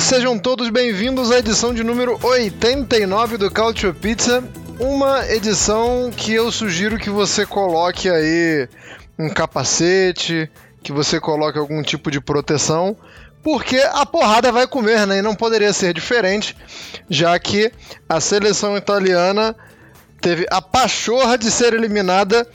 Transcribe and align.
Sejam 0.00 0.38
todos 0.38 0.70
bem-vindos 0.70 1.32
à 1.32 1.38
edição 1.40 1.74
de 1.74 1.82
número 1.82 2.18
89 2.22 3.36
do 3.36 3.50
Culture 3.50 3.92
Pizza. 3.92 4.44
Uma 4.78 5.28
edição 5.28 6.10
que 6.16 6.32
eu 6.32 6.52
sugiro 6.52 6.98
que 6.98 7.10
você 7.10 7.44
coloque 7.44 8.08
aí 8.08 8.68
um 9.18 9.28
capacete, 9.28 10.48
que 10.84 10.92
você 10.92 11.18
coloque 11.18 11.58
algum 11.58 11.82
tipo 11.82 12.12
de 12.12 12.20
proteção, 12.20 12.96
porque 13.42 13.78
a 13.78 14.06
porrada 14.06 14.52
vai 14.52 14.68
comer, 14.68 15.04
né? 15.04 15.18
E 15.18 15.22
não 15.22 15.34
poderia 15.34 15.72
ser 15.72 15.92
diferente, 15.92 16.56
já 17.10 17.36
que 17.38 17.72
a 18.08 18.20
seleção 18.20 18.76
italiana 18.76 19.54
teve 20.20 20.46
a 20.48 20.62
pachorra 20.62 21.36
de 21.36 21.50
ser 21.50 21.74
eliminada 21.74 22.46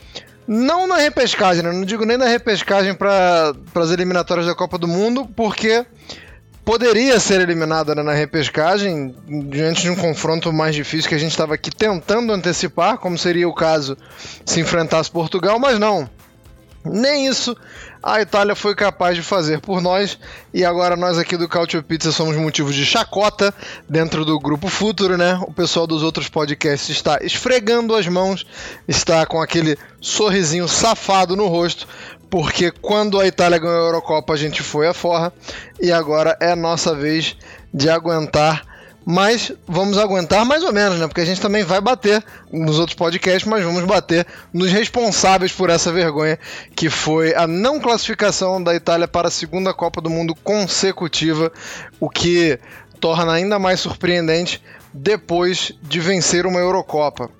não 0.46 0.86
na 0.86 0.96
repescagem, 0.96 1.62
né? 1.62 1.72
não 1.72 1.84
digo 1.84 2.04
nem 2.04 2.16
na 2.16 2.26
repescagem 2.26 2.94
para 2.94 3.54
as 3.74 3.90
eliminatórias 3.90 4.46
da 4.46 4.54
Copa 4.54 4.78
do 4.78 4.88
Mundo, 4.88 5.26
porque 5.34 5.84
poderia 6.64 7.20
ser 7.20 7.40
eliminada 7.40 7.94
né, 7.94 8.02
na 8.02 8.12
repescagem 8.12 9.14
diante 9.50 9.82
de 9.82 9.90
um 9.90 9.96
confronto 9.96 10.52
mais 10.52 10.74
difícil 10.74 11.08
que 11.08 11.14
a 11.14 11.18
gente 11.18 11.32
estava 11.32 11.54
aqui 11.54 11.70
tentando 11.70 12.32
antecipar, 12.32 12.98
como 12.98 13.18
seria 13.18 13.48
o 13.48 13.54
caso 13.54 13.96
se 14.44 14.60
enfrentasse 14.60 15.10
Portugal, 15.10 15.58
mas 15.58 15.78
não. 15.78 16.08
Nem 16.84 17.26
isso 17.26 17.56
a 18.02 18.20
Itália 18.20 18.54
foi 18.54 18.74
capaz 18.74 19.16
de 19.16 19.22
fazer 19.22 19.58
por 19.58 19.80
nós 19.80 20.18
e 20.52 20.62
agora 20.62 20.94
nós 20.94 21.16
aqui 21.16 21.34
do 21.38 21.48
Cautio 21.48 21.82
Pizza 21.82 22.12
somos 22.12 22.36
motivos 22.36 22.74
de 22.74 22.84
chacota 22.84 23.54
dentro 23.88 24.22
do 24.26 24.38
grupo 24.38 24.68
Futuro, 24.68 25.16
né? 25.16 25.40
O 25.48 25.52
pessoal 25.52 25.86
dos 25.86 26.02
outros 26.02 26.28
podcasts 26.28 26.90
está 26.90 27.18
esfregando 27.22 27.94
as 27.94 28.06
mãos, 28.06 28.44
está 28.86 29.24
com 29.24 29.40
aquele 29.40 29.78
sorrisinho 29.98 30.68
safado 30.68 31.34
no 31.34 31.46
rosto, 31.46 31.88
porque 32.34 32.72
quando 32.72 33.20
a 33.20 33.28
Itália 33.28 33.60
ganhou 33.60 33.76
a 33.76 33.86
Eurocopa 33.86 34.32
a 34.32 34.36
gente 34.36 34.60
foi 34.60 34.88
a 34.88 34.92
forra 34.92 35.32
e 35.80 35.92
agora 35.92 36.36
é 36.40 36.52
nossa 36.56 36.92
vez 36.92 37.36
de 37.72 37.88
aguentar 37.88 38.66
mas 39.06 39.52
vamos 39.68 39.98
aguentar 39.98 40.44
mais 40.44 40.64
ou 40.64 40.72
menos, 40.72 40.98
né? 40.98 41.06
Porque 41.06 41.20
a 41.20 41.24
gente 41.24 41.40
também 41.40 41.62
vai 41.62 41.80
bater 41.80 42.24
nos 42.50 42.80
outros 42.80 42.96
podcasts, 42.96 43.48
mas 43.48 43.62
vamos 43.62 43.84
bater 43.84 44.26
nos 44.52 44.72
responsáveis 44.72 45.52
por 45.52 45.70
essa 45.70 45.92
vergonha, 45.92 46.36
que 46.74 46.90
foi 46.90 47.34
a 47.34 47.46
não 47.46 47.78
classificação 47.78 48.60
da 48.60 48.74
Itália 48.74 49.06
para 49.06 49.28
a 49.28 49.30
segunda 49.30 49.72
Copa 49.72 50.00
do 50.00 50.10
Mundo 50.10 50.34
consecutiva, 50.34 51.52
o 52.00 52.08
que 52.08 52.58
torna 52.98 53.34
ainda 53.34 53.58
mais 53.58 53.78
surpreendente 53.78 54.60
depois 54.92 55.70
de 55.82 56.00
vencer 56.00 56.46
uma 56.46 56.58
Eurocopa. 56.58 57.30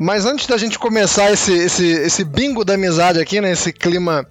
Mas 0.00 0.24
antes 0.24 0.46
da 0.46 0.56
gente 0.56 0.78
começar 0.78 1.30
esse, 1.30 1.52
esse, 1.52 1.86
esse 1.86 2.24
bingo 2.24 2.64
da 2.64 2.72
amizade 2.72 3.20
aqui, 3.20 3.38
né? 3.38 3.52
Esse 3.52 3.70
clima 3.70 4.26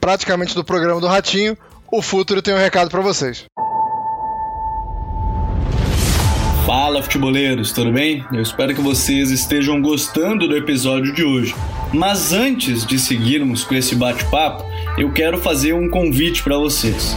praticamente 0.00 0.54
do 0.54 0.62
programa 0.62 1.00
do 1.00 1.08
Ratinho, 1.08 1.58
o 1.90 2.00
Futuro 2.00 2.40
tem 2.40 2.54
um 2.54 2.58
recado 2.58 2.88
para 2.88 3.00
vocês. 3.00 3.44
Fala 6.64 7.02
futeboleiros, 7.02 7.72
tudo 7.72 7.90
bem? 7.90 8.24
Eu 8.32 8.40
espero 8.40 8.72
que 8.72 8.80
vocês 8.80 9.32
estejam 9.32 9.82
gostando 9.82 10.46
do 10.46 10.56
episódio 10.56 11.12
de 11.12 11.24
hoje. 11.24 11.56
Mas 11.92 12.32
antes 12.32 12.86
de 12.86 13.00
seguirmos 13.00 13.64
com 13.64 13.74
esse 13.74 13.96
bate-papo, 13.96 14.62
eu 14.96 15.10
quero 15.10 15.38
fazer 15.38 15.72
um 15.72 15.90
convite 15.90 16.40
para 16.44 16.56
vocês. 16.56 17.16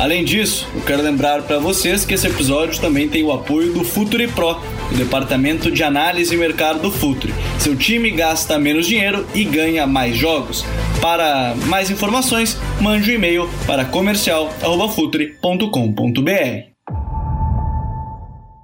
Além 0.00 0.24
disso, 0.24 0.66
eu 0.74 0.80
quero 0.80 1.02
lembrar 1.02 1.42
para 1.42 1.58
vocês 1.58 2.06
que 2.06 2.14
esse 2.14 2.26
episódio 2.26 2.80
também 2.80 3.06
tem 3.06 3.22
o 3.22 3.30
apoio 3.30 3.74
do 3.74 3.84
Futuri 3.84 4.26
Pro, 4.28 4.58
o 4.90 4.94
departamento 4.94 5.70
de 5.70 5.84
análise 5.84 6.34
e 6.34 6.38
mercado 6.38 6.80
do 6.80 6.90
Futre. 6.90 7.34
Seu 7.58 7.76
time 7.76 8.10
gasta 8.10 8.58
menos 8.58 8.86
dinheiro 8.86 9.26
e 9.34 9.44
ganha 9.44 9.86
mais 9.86 10.16
jogos. 10.16 10.64
Para 11.02 11.54
mais 11.66 11.90
informações, 11.90 12.56
mande 12.80 13.10
um 13.10 13.14
e-mail 13.14 13.46
para 13.66 13.84
comercial@futre.com.br. 13.84 16.70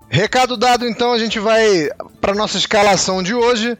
Recado 0.09 0.57
dado, 0.57 0.89
então 0.89 1.13
a 1.13 1.19
gente 1.19 1.39
vai 1.39 1.91
para 2.19 2.35
nossa 2.35 2.57
escalação 2.57 3.23
de 3.23 3.35
hoje. 3.35 3.77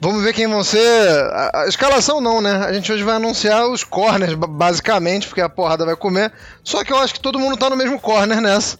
Vamos 0.00 0.22
ver 0.22 0.32
quem 0.32 0.46
vão 0.46 0.62
ser. 0.62 1.08
A, 1.32 1.62
a, 1.62 1.66
escalação 1.66 2.20
não, 2.20 2.40
né? 2.40 2.52
A 2.64 2.72
gente 2.72 2.92
hoje 2.92 3.02
vai 3.02 3.16
anunciar 3.16 3.66
os 3.68 3.82
corners, 3.82 4.34
basicamente, 4.34 5.26
porque 5.26 5.40
a 5.40 5.48
porrada 5.48 5.84
vai 5.84 5.96
comer. 5.96 6.32
Só 6.62 6.84
que 6.84 6.92
eu 6.92 6.98
acho 6.98 7.14
que 7.14 7.20
todo 7.20 7.38
mundo 7.38 7.56
tá 7.56 7.68
no 7.68 7.76
mesmo 7.76 8.00
corner 8.00 8.40
nessa. 8.40 8.78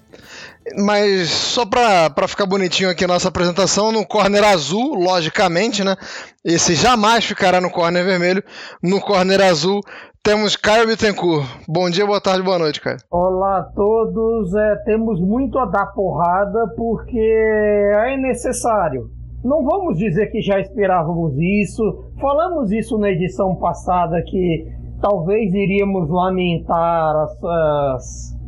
Mas 0.77 1.31
só 1.31 1.65
pra, 1.65 2.11
pra 2.11 2.29
ficar 2.29 2.47
bonitinho 2.47 2.91
aqui 2.91 3.05
a 3.05 3.09
nossa 3.09 3.29
apresentação, 3.29 3.91
no 3.91 4.07
corner 4.07 4.45
azul, 4.45 4.95
logicamente, 4.95 5.83
né? 5.83 5.97
Esse 6.45 6.75
jamais 6.75 7.25
ficará 7.25 7.61
no 7.61 7.71
corner 7.71 8.05
vermelho. 8.05 8.45
No 8.81 9.01
corner 9.01 9.43
azul 9.43 9.81
temos 10.23 10.55
Caio 10.55 10.87
Bittencourt. 10.87 11.49
Bom 11.67 11.91
dia, 11.91 12.07
boa 12.07 12.21
tarde, 12.21 12.43
boa 12.43 12.59
noite, 12.59 12.81
Caio. 12.81 12.99
Olá 13.11 13.59
a 13.59 13.63
todos. 13.63 14.55
É, 14.55 14.77
temos 14.85 15.21
muito 15.21 15.59
a 15.59 15.65
dar 15.65 15.87
porrada 15.87 16.69
porque 16.77 17.19
é 17.19 18.17
necessário. 18.19 19.18
Não 19.45 19.65
vamos 19.65 19.99
dizer 19.99 20.27
que 20.29 20.41
já 20.41 20.59
esperávamos 20.59 21.37
isso. 21.39 22.11
Falamos 22.21 22.73
isso 22.73 22.99
na 22.99 23.11
edição 23.11 23.55
passada 23.57 24.21
que 24.23 24.67
talvez 25.01 25.55
iríamos 25.55 26.11
lamentar 26.11 27.15
as, 27.17 27.45
as 27.45 28.39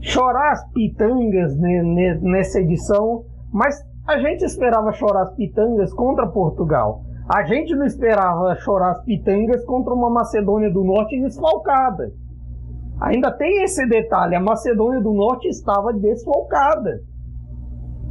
chorar 0.00 0.52
as 0.52 0.72
pitangas 0.72 1.54
nessa 2.22 2.60
edição, 2.60 3.24
mas 3.52 3.78
a 4.06 4.18
gente 4.18 4.42
esperava 4.44 4.92
chorar 4.92 5.24
as 5.24 5.34
pitangas 5.34 5.92
contra 5.92 6.26
Portugal. 6.26 7.02
A 7.32 7.44
gente 7.44 7.76
não 7.76 7.84
esperava 7.84 8.56
chorar 8.56 8.92
as 8.92 9.04
pitangas 9.04 9.64
contra 9.66 9.92
uma 9.92 10.10
Macedônia 10.10 10.70
do 10.72 10.82
Norte 10.82 11.20
desfalcada. 11.20 12.10
Ainda 13.00 13.30
tem 13.30 13.62
esse 13.62 13.86
detalhe: 13.86 14.34
a 14.34 14.40
Macedônia 14.40 15.00
do 15.00 15.12
Norte 15.12 15.48
estava 15.48 15.92
desfalcada. 15.92 17.02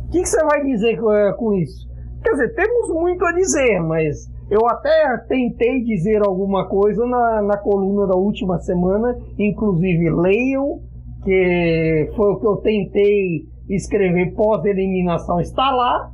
O 0.06 0.12
que, 0.12 0.22
que 0.22 0.26
você 0.30 0.44
vai 0.44 0.64
dizer 0.64 1.00
com 1.36 1.54
isso? 1.54 1.89
Quer 2.24 2.32
dizer, 2.32 2.54
temos 2.56 2.90
muito 2.90 3.26
a 3.26 3.32
dizer, 3.34 3.80
mas 3.82 4.30
eu 4.50 4.68
até 4.68 5.18
tentei 5.28 5.84
dizer 5.84 6.22
alguma 6.22 6.68
coisa 6.68 7.06
na, 7.06 7.42
na 7.42 7.58
coluna 7.58 8.08
da 8.08 8.16
última 8.16 8.60
semana, 8.60 9.18
inclusive 9.38 10.10
leiam 10.10 10.82
que 11.24 12.12
foi 12.16 12.32
o 12.32 12.40
que 12.40 12.48
eu 12.48 12.56
tentei 12.58 13.42
escrever 13.70 14.34
pós-eliminação, 14.36 15.40
está 15.40 15.70
lá, 15.70 16.10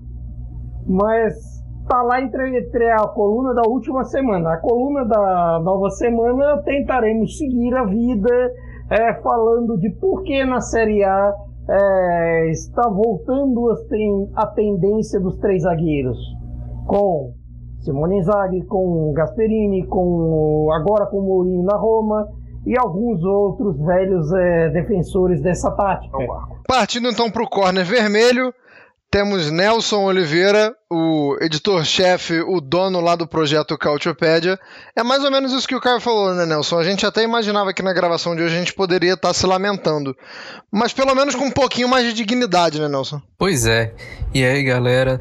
mas 0.87 1.33
está 1.81 2.01
lá 2.01 2.21
entre, 2.21 2.57
entre, 2.57 2.91
a 2.91 3.07
coluna 3.07 3.53
da 3.53 3.61
última 3.67 4.03
semana. 4.05 4.53
A 4.53 4.57
coluna 4.57 5.05
da 5.05 5.59
nova 5.63 5.89
semana 5.91 6.61
tentaremos 6.63 7.37
seguir 7.37 7.75
a 7.75 7.85
vida 7.85 8.51
é, 8.89 9.13
falando 9.21 9.77
de 9.77 9.89
por 9.91 10.23
que 10.23 10.43
na 10.43 10.59
Série 10.59 11.03
A 11.03 11.33
é, 11.69 12.49
está 12.51 12.87
voltando 12.89 13.69
a 14.35 14.47
tendência 14.47 15.19
dos 15.19 15.37
três 15.37 15.63
zagueiros, 15.63 16.17
com 16.87 17.33
Simone 17.81 18.17
Inzaghi, 18.17 18.65
com 18.65 19.13
Gasperini, 19.13 19.85
com 19.87 20.69
agora 20.71 21.05
com 21.07 21.21
Mourinho 21.21 21.63
na 21.63 21.77
Roma 21.77 22.27
e 22.65 22.77
alguns 22.77 23.23
outros 23.23 23.77
velhos 23.79 24.31
é, 24.33 24.69
defensores 24.69 25.41
dessa 25.41 25.71
tática. 25.71 26.17
Partindo 26.67 27.07
então 27.07 27.29
para 27.29 27.43
o 27.43 27.49
corner 27.49 27.85
vermelho, 27.85 28.51
temos 29.15 29.49
Nelson 29.49 30.03
Oliveira, 30.03 30.75
o 30.91 31.37
editor-chefe, 31.39 32.41
o 32.41 32.59
dono 32.59 32.99
lá 32.99 33.15
do 33.15 33.25
projeto 33.25 33.77
Cautiopédia. 33.77 34.59
É 34.93 35.03
mais 35.03 35.23
ou 35.23 35.31
menos 35.31 35.53
isso 35.53 35.65
que 35.65 35.73
o 35.73 35.79
Caio 35.79 36.01
falou, 36.01 36.35
né, 36.35 36.45
Nelson? 36.45 36.77
A 36.77 36.83
gente 36.83 37.05
até 37.05 37.23
imaginava 37.23 37.73
que 37.73 37.81
na 37.81 37.93
gravação 37.93 38.35
de 38.35 38.41
hoje 38.41 38.53
a 38.53 38.59
gente 38.59 38.73
poderia 38.73 39.13
estar 39.13 39.33
se 39.33 39.47
lamentando. 39.47 40.13
Mas 40.69 40.91
pelo 40.91 41.15
menos 41.15 41.33
com 41.33 41.45
um 41.45 41.51
pouquinho 41.51 41.87
mais 41.87 42.03
de 42.03 42.11
dignidade, 42.11 42.77
né, 42.77 42.89
Nelson? 42.89 43.21
Pois 43.37 43.65
é. 43.65 43.93
E 44.33 44.43
aí, 44.43 44.61
galera, 44.65 45.17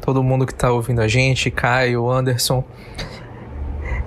todo 0.00 0.20
mundo 0.20 0.44
que 0.44 0.52
está 0.52 0.72
ouvindo 0.72 1.00
a 1.00 1.06
gente, 1.06 1.48
Caio, 1.48 2.10
Anderson. 2.10 2.64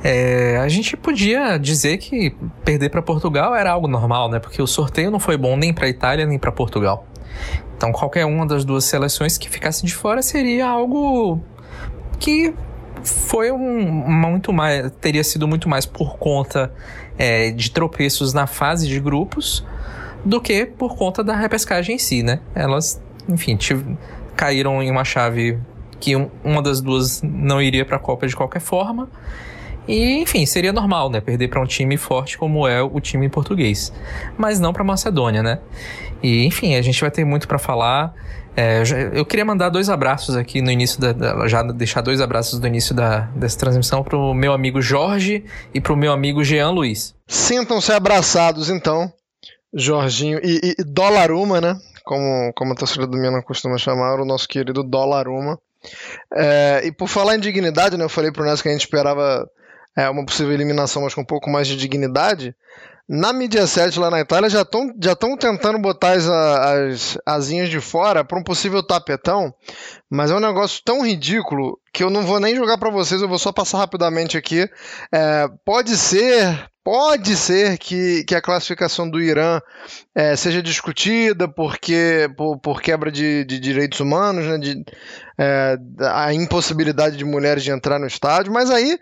É, 0.04 0.58
a 0.58 0.68
gente 0.68 0.98
podia 0.98 1.58
dizer 1.58 2.00
que 2.00 2.36
perder 2.66 2.90
para 2.90 3.02
Portugal 3.02 3.56
era 3.56 3.72
algo 3.72 3.88
normal, 3.88 4.30
né? 4.30 4.40
Porque 4.40 4.62
o 4.62 4.68
sorteio 4.68 5.10
não 5.10 5.22
foi 5.22 5.38
bom 5.38 5.56
nem 5.56 5.74
para 5.74 5.88
Itália 5.88 6.26
nem 6.26 6.38
para 6.38 6.52
Portugal. 6.52 7.08
Então, 7.76 7.92
qualquer 7.92 8.26
uma 8.26 8.46
das 8.46 8.64
duas 8.64 8.86
seleções 8.86 9.38
que 9.38 9.50
ficasse 9.50 9.86
de 9.86 9.94
fora 9.94 10.22
seria 10.22 10.68
algo 10.68 11.42
que 12.20 12.54
foi 13.04 13.52
um 13.52 13.82
muito 13.82 14.54
mais 14.54 14.92
teria 15.02 15.24
sido 15.24 15.48
muito 15.48 15.68
mais 15.68 15.86
por 15.86 16.18
conta 16.18 16.72
é, 17.18 17.50
de 17.52 17.72
tropeços 17.72 18.34
na 18.34 18.46
fase 18.46 18.88
de 18.88 19.00
grupos 19.00 19.66
do 20.24 20.40
que 20.40 20.66
por 20.66 20.96
conta 20.96 21.24
da 21.24 21.36
repescagem 21.36 21.96
em 21.96 22.00
si, 22.00 22.22
né? 22.22 22.40
Elas, 22.54 23.02
enfim, 23.28 23.58
caíram 24.36 24.82
em 24.84 24.92
uma 24.92 25.04
chave 25.04 25.58
que 26.00 26.16
uma 26.44 26.62
das 26.62 26.82
duas 26.82 27.22
não 27.24 27.62
iria 27.62 27.86
para 27.86 27.96
a 27.98 28.00
Copa 28.00 28.28
de 28.28 28.36
qualquer 28.36 28.60
forma 28.62 29.10
e, 29.88 30.22
enfim, 30.22 30.46
seria 30.46 30.72
normal, 30.72 31.10
né? 31.10 31.20
Perder 31.20 31.48
para 31.48 31.62
um 31.62 31.66
time 31.66 31.98
forte 31.98 32.38
como 32.38 32.68
é 32.68 32.82
o 32.82 33.00
time 33.00 33.28
português. 33.30 33.92
Mas 34.38 34.60
não 34.60 34.72
para 34.74 34.84
Macedônia, 34.84 35.42
né? 35.42 35.60
E, 36.22 36.46
enfim, 36.46 36.76
a 36.76 36.82
gente 36.82 37.02
vai 37.02 37.10
ter 37.10 37.26
muito 37.26 37.48
para 37.48 37.58
falar. 37.58 38.14
É, 38.56 38.84
eu 39.14 39.26
queria 39.26 39.46
mandar 39.46 39.70
dois 39.70 39.90
abraços 39.90 40.36
aqui 40.36 40.62
no 40.62 40.70
início 40.70 41.00
da, 41.00 41.48
já 41.48 41.64
deixar 41.64 42.02
dois 42.02 42.20
abraços 42.20 42.60
do 42.60 42.68
início 42.68 42.94
da, 42.94 43.22
dessa 43.36 43.58
transmissão 43.58 44.04
pro 44.04 44.34
meu 44.34 44.52
amigo 44.52 44.82
Jorge 44.82 45.46
e 45.74 45.80
pro 45.80 45.96
meu 45.96 46.12
amigo 46.12 46.44
Jean 46.44 46.70
Luiz. 46.70 47.16
Sintam-se 47.28 47.94
abraçados 47.94 48.70
então, 48.70 49.12
Jorginho 49.74 50.40
e, 50.44 50.76
e 50.78 50.84
Dolaruma, 50.84 51.62
né? 51.62 51.78
Como, 52.04 52.52
como 52.54 52.74
a 52.74 52.76
torcida 52.76 53.08
do 53.08 53.18
Milan 53.18 53.42
costuma 53.42 53.78
chamar, 53.78 54.20
o 54.20 54.26
nosso 54.26 54.48
querido 54.48 54.84
Dolaruma. 54.84 55.58
É, 56.36 56.82
e 56.84 56.92
por 56.92 57.08
falar 57.08 57.36
em 57.36 57.40
dignidade, 57.40 57.98
né? 57.98 58.04
Eu 58.04 58.10
falei 58.10 58.32
pro 58.32 58.44
Nelson 58.44 58.64
que 58.64 58.70
a 58.70 58.74
gente 58.74 58.82
esperava 58.82 59.48
é, 59.96 60.10
uma 60.10 60.26
possível 60.26 60.54
eliminação, 60.54 61.04
mas 61.04 61.14
com 61.14 61.22
um 61.22 61.26
pouco 61.26 61.50
mais 61.50 61.68
de 61.68 61.76
dignidade. 61.76 62.56
Na 63.14 63.34
mídia 63.34 63.68
7 63.68 64.00
lá 64.00 64.10
na 64.10 64.22
Itália 64.22 64.50
já 64.50 64.62
estão 64.62 64.90
já 64.98 65.14
tentando 65.16 65.78
botar 65.80 66.12
as, 66.12 66.30
as 66.30 67.18
asinhas 67.26 67.70
de 67.70 67.82
fora 67.82 68.24
para 68.24 68.40
um 68.40 68.44
possível 68.44 68.82
tapetão, 68.82 69.54
mas 70.10 70.32
é 70.32 70.36
um 70.36 70.40
negócio 70.40 70.82
tão 70.86 71.06
ridículo 71.06 71.78
que 71.94 72.04
eu 72.04 72.10
não 72.10 72.22
vou 72.22 72.40
nem 72.40 72.56
jogar 72.56 72.78
para 72.78 72.90
vocês, 72.90 73.22
eu 73.22 73.28
vou 73.28 73.38
só 73.38 73.52
passar 73.52 73.80
rapidamente 73.80 74.38
aqui. 74.38 74.66
É, 75.14 75.46
pode 75.66 75.98
ser, 75.98 76.70
pode 76.86 77.36
ser 77.36 77.78
que, 77.78 78.24
que 78.24 78.34
a 78.34 78.42
classificação 78.42 79.10
do 79.10 79.20
Irã 79.20 79.60
é, 80.16 80.34
seja 80.38 80.62
discutida 80.62 81.50
porque, 81.50 82.30
por, 82.38 82.60
por 82.60 82.82
quebra 82.82 83.12
de, 83.12 83.44
de, 83.44 83.60
direitos 83.60 84.00
humanos, 84.00 84.46
né, 84.46 84.58
de, 84.58 84.86
é, 85.38 85.78
a 86.00 86.34
impossibilidade 86.34 87.18
de 87.18 87.26
mulheres 87.26 87.62
de 87.62 87.72
entrar 87.72 88.00
no 88.00 88.08
estádio, 88.08 88.54
mas 88.54 88.72
aí 88.72 88.98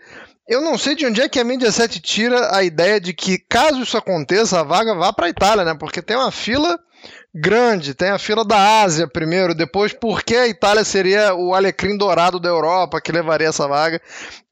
eu 0.48 0.60
não 0.60 0.76
sei 0.76 0.94
de 0.94 1.06
onde 1.06 1.20
é 1.20 1.28
que 1.28 1.38
a 1.38 1.44
mídia 1.44 1.70
7 1.70 2.00
tira 2.00 2.54
a 2.54 2.62
ideia 2.62 3.00
de 3.00 3.12
que, 3.12 3.38
caso 3.38 3.82
isso 3.82 3.96
aconteça, 3.96 4.60
a 4.60 4.64
vaga 4.64 4.94
vá 4.94 5.12
para 5.12 5.26
a 5.26 5.30
Itália, 5.30 5.64
né? 5.64 5.74
Porque 5.74 6.02
tem 6.02 6.16
uma 6.16 6.30
fila 6.30 6.78
grande, 7.34 7.94
tem 7.94 8.10
a 8.10 8.18
fila 8.18 8.44
da 8.44 8.82
Ásia 8.82 9.06
primeiro, 9.06 9.54
depois 9.54 9.92
por 9.92 10.22
que 10.22 10.34
a 10.34 10.48
Itália 10.48 10.84
seria 10.84 11.34
o 11.34 11.54
alecrim 11.54 11.96
dourado 11.96 12.40
da 12.40 12.48
Europa 12.48 13.00
que 13.00 13.12
levaria 13.12 13.48
essa 13.48 13.68
vaga. 13.68 14.00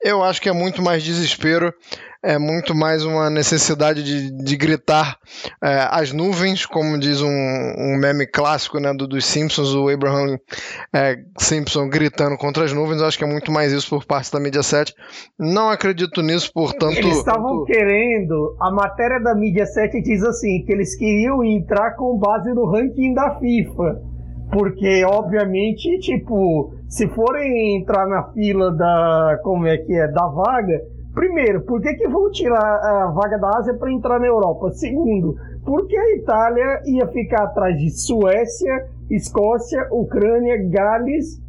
Eu 0.00 0.22
acho 0.22 0.40
que 0.40 0.48
é 0.48 0.52
muito 0.52 0.80
mais 0.80 1.02
desespero 1.02 1.74
é 2.22 2.36
muito 2.36 2.74
mais 2.74 3.04
uma 3.04 3.30
necessidade 3.30 4.02
de, 4.02 4.30
de 4.30 4.56
gritar 4.56 5.16
é, 5.62 5.86
as 5.90 6.12
nuvens, 6.12 6.66
como 6.66 6.98
diz 6.98 7.22
um, 7.22 7.28
um 7.28 7.96
meme 7.96 8.26
clássico 8.26 8.80
né, 8.80 8.92
do, 8.92 9.06
dos 9.06 9.24
Simpsons, 9.24 9.72
o 9.72 9.88
Abraham 9.88 10.36
é, 10.92 11.16
Simpson 11.38 11.88
gritando 11.88 12.36
contra 12.36 12.64
as 12.64 12.72
nuvens. 12.72 13.00
Eu 13.00 13.06
acho 13.06 13.16
que 13.16 13.24
é 13.24 13.26
muito 13.26 13.52
mais 13.52 13.72
isso 13.72 13.88
por 13.88 14.04
parte 14.04 14.32
da 14.32 14.40
mídia 14.40 14.64
7. 14.64 14.92
Não 15.38 15.70
acredito 15.70 16.20
nisso, 16.20 16.52
portanto. 16.52 16.96
Eles 16.98 17.18
estavam 17.18 17.64
querendo, 17.64 18.56
a 18.60 18.70
matéria 18.70 19.20
da 19.20 19.34
mídia 19.34 19.66
7 19.66 20.02
diz 20.02 20.22
assim, 20.24 20.64
que 20.64 20.72
eles 20.72 20.96
queriam 20.96 21.44
entrar 21.44 21.92
com 21.92 22.18
base 22.18 22.52
no 22.52 22.66
ranking 22.66 23.14
da 23.14 23.38
FIFA. 23.38 24.02
Porque, 24.50 25.04
obviamente, 25.04 25.98
tipo, 26.00 26.74
se 26.88 27.06
forem 27.08 27.76
entrar 27.76 28.08
na 28.08 28.32
fila 28.32 28.72
da. 28.72 29.38
Como 29.42 29.66
é 29.66 29.76
que 29.76 29.92
é? 29.92 30.08
Da 30.08 30.26
vaga 30.26 30.80
Primeiro, 31.18 31.62
por 31.62 31.82
que, 31.82 31.94
que 31.94 32.06
vão 32.06 32.30
tirar 32.30 32.62
a 32.62 33.06
vaga 33.08 33.38
da 33.38 33.58
Ásia 33.58 33.74
para 33.74 33.90
entrar 33.90 34.20
na 34.20 34.28
Europa? 34.28 34.70
Segundo, 34.70 35.34
por 35.66 35.88
que 35.88 35.96
a 35.96 36.14
Itália 36.14 36.80
ia 36.86 37.08
ficar 37.08 37.42
atrás 37.42 37.76
de 37.76 37.90
Suécia, 37.90 38.86
Escócia, 39.10 39.88
Ucrânia, 39.90 40.56
Gales 40.70 41.42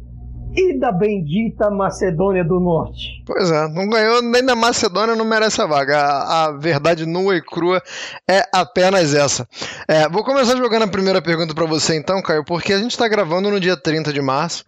e 0.56 0.76
da 0.76 0.90
bendita 0.90 1.70
Macedônia 1.70 2.42
do 2.42 2.58
Norte? 2.58 3.22
Pois 3.24 3.48
é, 3.48 3.68
não 3.68 3.88
ganhou 3.88 4.20
nem 4.20 4.44
da 4.44 4.56
Macedônia, 4.56 5.14
não 5.14 5.24
merece 5.24 5.62
a 5.62 5.66
vaga. 5.66 5.98
A, 5.98 6.46
a 6.46 6.52
verdade 6.58 7.06
nua 7.06 7.36
e 7.36 7.40
crua 7.40 7.80
é 8.28 8.42
apenas 8.52 9.14
essa. 9.14 9.46
É, 9.86 10.08
vou 10.08 10.24
começar 10.24 10.56
jogando 10.56 10.82
a 10.82 10.88
primeira 10.88 11.22
pergunta 11.22 11.54
para 11.54 11.66
você 11.66 11.94
então, 11.94 12.20
Caio, 12.20 12.44
porque 12.44 12.72
a 12.72 12.78
gente 12.78 12.90
está 12.90 13.06
gravando 13.06 13.48
no 13.48 13.60
dia 13.60 13.76
30 13.76 14.12
de 14.12 14.20
março, 14.20 14.64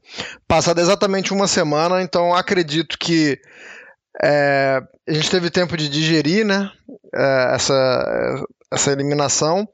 passada 0.47 0.81
exatamente 0.81 1.33
uma 1.33 1.49
semana, 1.49 2.01
então 2.01 2.33
acredito 2.33 2.97
que 2.97 3.37
é, 4.23 4.81
a 5.09 5.13
gente 5.13 5.31
teve 5.31 5.51
tempo 5.51 5.77
de 5.77 5.89
digerir 5.89 6.47
né, 6.47 6.71
é, 7.15 7.55
essa, 7.55 8.45
essa 8.71 8.93
eliminação, 8.93 9.69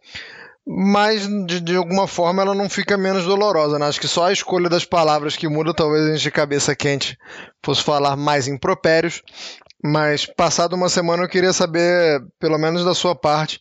mas 0.67 1.27
de, 1.47 1.61
de, 1.61 1.77
alguma 1.77 2.07
forma 2.07 2.43
ela 2.43 2.55
não 2.55 2.69
fica 2.69 2.97
menos 2.97 3.25
dolorosa. 3.25 3.79
Né? 3.79 3.87
Acho 3.87 4.01
que 4.01 4.09
só 4.09 4.27
a 4.27 4.33
escolha 4.33 4.69
das 4.69 4.85
palavras 4.85 5.37
que 5.37 5.49
muda, 5.49 5.75
talvez 5.75 6.05
a 6.05 6.11
gente 6.11 6.23
de 6.23 6.31
cabeça 6.31 6.75
quente 6.75 7.19
fosse 7.63 7.83
falar 7.83 8.17
mais 8.17 8.49
impropérios. 8.49 9.23
Mas 9.83 10.27
passado 10.27 10.75
uma 10.75 10.89
semana 10.89 11.23
eu 11.23 11.29
queria 11.29 11.53
saber, 11.53 12.21
pelo 12.41 12.59
menos 12.59 12.85
da 12.85 12.95
sua 12.95 13.15
parte, 13.15 13.61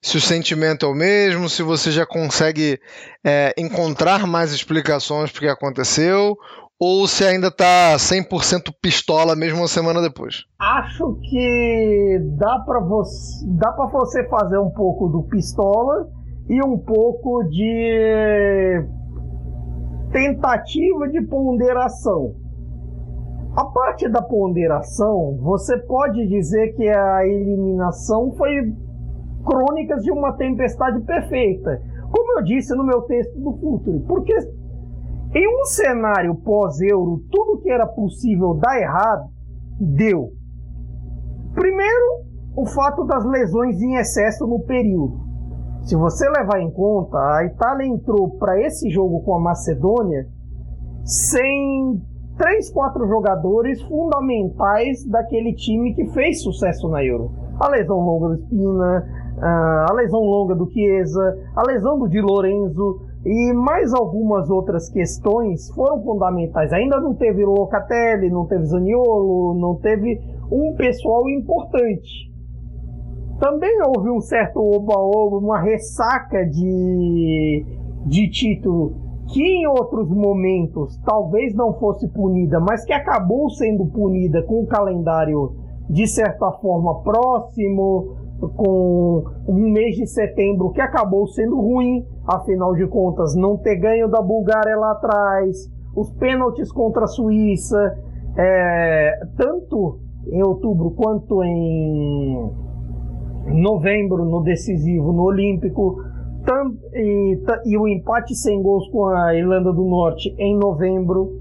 se 0.00 0.16
o 0.16 0.20
sentimento 0.20 0.86
é 0.86 0.88
o 0.88 0.94
mesmo, 0.94 1.48
se 1.48 1.62
você 1.62 1.90
já 1.90 2.06
consegue 2.06 2.80
é, 3.22 3.52
encontrar 3.58 4.26
mais 4.26 4.52
explicações 4.52 5.30
para 5.30 5.38
o 5.38 5.40
que 5.40 5.48
aconteceu, 5.48 6.38
ou 6.80 7.08
se 7.08 7.24
ainda 7.24 7.50
tá 7.50 7.96
100% 7.96 8.72
pistola 8.80 9.34
mesmo 9.34 9.58
uma 9.58 9.68
semana 9.68 10.00
depois? 10.00 10.44
Acho 10.58 11.18
que 11.22 12.20
dá 12.36 12.60
para 12.60 12.80
você, 12.80 13.46
dá 13.48 13.72
para 13.72 13.86
você 13.86 14.24
fazer 14.28 14.58
um 14.58 14.70
pouco 14.70 15.08
do 15.08 15.24
pistola 15.24 16.08
e 16.48 16.62
um 16.64 16.78
pouco 16.78 17.42
de 17.44 18.84
tentativa 20.12 21.08
de 21.08 21.20
ponderação. 21.22 22.34
A 23.56 23.64
parte 23.64 24.08
da 24.08 24.22
ponderação, 24.22 25.36
você 25.40 25.76
pode 25.78 26.26
dizer 26.28 26.76
que 26.76 26.88
a 26.88 27.26
eliminação 27.26 28.32
foi 28.36 28.72
crônicas 29.44 30.04
de 30.04 30.12
uma 30.12 30.32
tempestade 30.34 31.00
perfeita. 31.00 31.82
Como 32.10 32.38
eu 32.38 32.44
disse 32.44 32.74
no 32.74 32.84
meu 32.84 33.02
texto 33.02 33.38
do 33.38 33.52
Futuro, 33.58 34.00
porque 34.06 34.32
em 35.34 35.46
um 35.46 35.64
cenário 35.64 36.34
pós-euro, 36.36 37.22
tudo 37.30 37.60
que 37.60 37.70
era 37.70 37.86
possível 37.86 38.54
dar 38.54 38.80
errado, 38.80 39.28
deu. 39.78 40.32
Primeiro, 41.54 42.24
o 42.56 42.66
fato 42.66 43.04
das 43.04 43.24
lesões 43.24 43.80
em 43.80 43.96
excesso 43.96 44.46
no 44.46 44.60
período. 44.60 45.20
Se 45.82 45.96
você 45.96 46.28
levar 46.28 46.60
em 46.60 46.70
conta, 46.70 47.16
a 47.18 47.44
Itália 47.44 47.86
entrou 47.86 48.30
para 48.38 48.60
esse 48.60 48.90
jogo 48.90 49.22
com 49.22 49.34
a 49.34 49.40
Macedônia 49.40 50.26
sem 51.04 52.02
três, 52.36 52.70
quatro 52.70 53.06
jogadores 53.08 53.80
fundamentais 53.82 55.04
daquele 55.06 55.54
time 55.54 55.94
que 55.94 56.06
fez 56.10 56.42
sucesso 56.42 56.88
na 56.88 57.04
Euro. 57.04 57.32
A 57.58 57.68
lesão 57.68 57.98
longa 57.98 58.28
do 58.28 58.42
Spina, 58.42 59.06
a 59.40 59.92
lesão 59.94 60.20
longa 60.20 60.54
do 60.54 60.70
Chiesa, 60.70 61.38
a 61.56 61.62
lesão 61.66 61.98
do 61.98 62.08
Di 62.08 62.20
Lorenzo, 62.20 63.07
e 63.24 63.52
mais 63.52 63.92
algumas 63.92 64.48
outras 64.48 64.88
questões 64.88 65.70
foram 65.70 66.02
fundamentais. 66.02 66.72
Ainda 66.72 67.00
não 67.00 67.14
teve 67.14 67.44
Locatelli, 67.44 68.30
não 68.30 68.46
teve 68.46 68.64
Zaniolo, 68.66 69.54
não 69.54 69.76
teve 69.76 70.20
um 70.50 70.74
pessoal 70.76 71.28
importante. 71.28 72.28
Também 73.40 73.80
houve 73.82 74.10
um 74.10 74.20
certo 74.20 74.60
oba-oba, 74.60 75.38
uma 75.38 75.60
ressaca 75.60 76.44
de, 76.44 77.64
de 78.06 78.30
título 78.30 79.08
que 79.32 79.42
em 79.42 79.66
outros 79.66 80.08
momentos 80.08 80.98
talvez 81.04 81.54
não 81.54 81.74
fosse 81.74 82.08
punida, 82.08 82.58
mas 82.58 82.84
que 82.84 82.92
acabou 82.92 83.50
sendo 83.50 83.86
punida 83.86 84.42
com 84.42 84.62
o 84.62 84.66
calendário 84.66 85.52
de 85.88 86.06
certa 86.06 86.50
forma 86.52 87.02
próximo, 87.02 88.16
com 88.56 89.24
um 89.46 89.70
mês 89.70 89.96
de 89.96 90.06
setembro 90.06 90.70
que 90.70 90.80
acabou 90.80 91.26
sendo 91.26 91.60
ruim, 91.60 92.04
afinal 92.28 92.74
de 92.74 92.86
contas, 92.86 93.34
não 93.34 93.56
ter 93.56 93.76
ganho 93.76 94.08
da 94.08 94.20
Bulgária 94.20 94.76
lá 94.76 94.92
atrás, 94.92 95.70
os 95.96 96.10
pênaltis 96.12 96.70
contra 96.70 97.04
a 97.04 97.08
Suíça, 97.08 97.98
é, 98.36 99.20
tanto 99.36 99.98
em 100.30 100.42
outubro 100.42 100.90
quanto 100.90 101.42
em 101.42 102.50
novembro 103.46 104.26
no 104.26 104.42
decisivo 104.42 105.12
no 105.12 105.22
Olímpico 105.22 106.04
tam, 106.44 106.74
e, 106.92 107.38
e, 107.66 107.78
o 107.78 107.88
empate 107.88 108.34
sem 108.34 108.62
gols 108.62 108.88
com 108.90 109.06
a 109.06 109.34
Irlanda 109.34 109.72
do 109.72 109.84
Norte 109.84 110.34
em 110.38 110.56
novembro. 110.56 111.40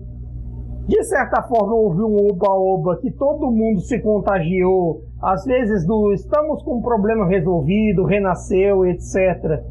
De 0.87 1.03
certa 1.03 1.41
forma 1.43 1.75
houve 1.75 2.01
um 2.01 2.29
oba-oba 2.29 2.97
que 2.97 3.11
todo 3.11 3.51
mundo 3.51 3.81
se 3.81 3.99
contagiou, 3.99 5.01
às 5.21 5.43
vezes 5.43 5.85
do 5.85 6.13
estamos 6.13 6.63
com 6.63 6.77
um 6.77 6.81
problema 6.81 7.27
resolvido, 7.27 8.05
renasceu, 8.05 8.85
etc. 8.85 9.61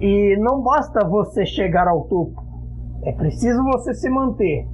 E 0.00 0.36
não 0.38 0.62
basta 0.62 1.06
você 1.06 1.44
chegar 1.44 1.86
ao 1.86 2.04
topo, 2.04 2.42
é 3.02 3.12
preciso 3.12 3.62
você 3.64 3.92
se 3.94 4.08
manter. 4.08 4.66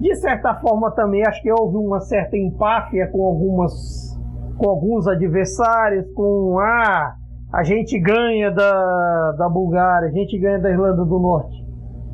De 0.00 0.14
certa 0.16 0.54
forma 0.54 0.90
também 0.92 1.22
acho 1.26 1.42
que 1.42 1.52
houve 1.52 1.76
uma 1.76 2.00
certa 2.00 2.36
empáfia 2.36 3.06
com 3.08 3.22
algumas 3.24 4.10
com 4.56 4.68
alguns 4.68 5.06
adversários, 5.06 6.06
com 6.14 6.58
ah, 6.58 7.14
a 7.52 7.62
gente 7.62 7.98
ganha 7.98 8.50
da, 8.50 9.32
da 9.32 9.48
Bulgária, 9.48 10.08
a 10.08 10.12
gente 10.12 10.38
ganha 10.38 10.58
da 10.58 10.70
Irlanda 10.70 11.04
do 11.04 11.18
Norte. 11.18 11.64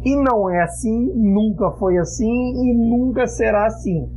E 0.05 0.15
não 0.15 0.49
é 0.49 0.63
assim, 0.63 1.13
nunca 1.15 1.73
foi 1.73 1.99
assim 1.99 2.25
e 2.25 2.73
nunca 2.73 3.27
será 3.27 3.67
assim. 3.67 4.09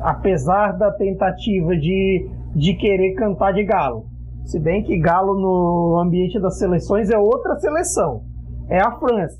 Apesar 0.00 0.72
da 0.72 0.90
tentativa 0.90 1.76
de, 1.76 2.28
de 2.56 2.74
querer 2.74 3.14
cantar 3.14 3.52
de 3.52 3.64
galo. 3.64 4.11
Se 4.44 4.58
bem 4.58 4.82
que 4.82 4.98
galo 4.98 5.34
no 5.34 5.98
ambiente 5.98 6.40
das 6.40 6.58
seleções 6.58 7.10
é 7.10 7.18
outra 7.18 7.56
seleção. 7.58 8.22
É 8.68 8.80
a 8.80 8.92
França. 8.98 9.38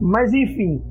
Mas 0.00 0.32
enfim, 0.32 0.82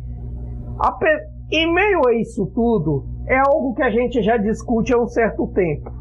em 1.51 1.73
meio 1.73 2.07
a 2.07 2.13
isso 2.13 2.45
tudo, 2.53 3.05
é 3.27 3.37
algo 3.37 3.73
que 3.73 3.83
a 3.83 3.89
gente 3.89 4.21
já 4.21 4.37
discute 4.37 4.93
há 4.93 5.01
um 5.01 5.07
certo 5.07 5.47
tempo. 5.47 5.91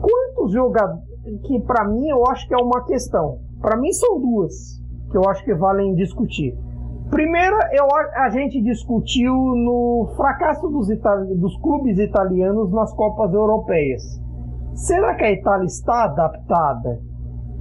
Quantos 0.00 0.52
jogadores. 0.52 1.08
Que 1.46 1.60
para 1.60 1.86
mim 1.86 2.08
eu 2.08 2.24
acho 2.28 2.48
que 2.48 2.54
é 2.54 2.56
uma 2.56 2.84
questão. 2.86 3.38
Para 3.60 3.76
mim 3.76 3.92
são 3.92 4.18
duas 4.18 4.78
que 5.10 5.16
eu 5.16 5.28
acho 5.28 5.44
que 5.44 5.54
valem 5.54 5.94
discutir. 5.94 6.56
Primeira, 7.10 7.70
eu, 7.72 7.86
a 8.16 8.28
gente 8.30 8.60
discutiu 8.62 9.32
no 9.32 10.12
fracasso 10.16 10.68
dos, 10.68 10.90
itali 10.90 11.34
dos 11.36 11.56
clubes 11.60 11.98
italianos 11.98 12.70
nas 12.70 12.92
Copas 12.94 13.32
Europeias. 13.32 14.02
Será 14.78 15.16
que 15.16 15.24
a 15.24 15.32
Itália 15.32 15.66
está 15.66 16.04
adaptada? 16.04 17.00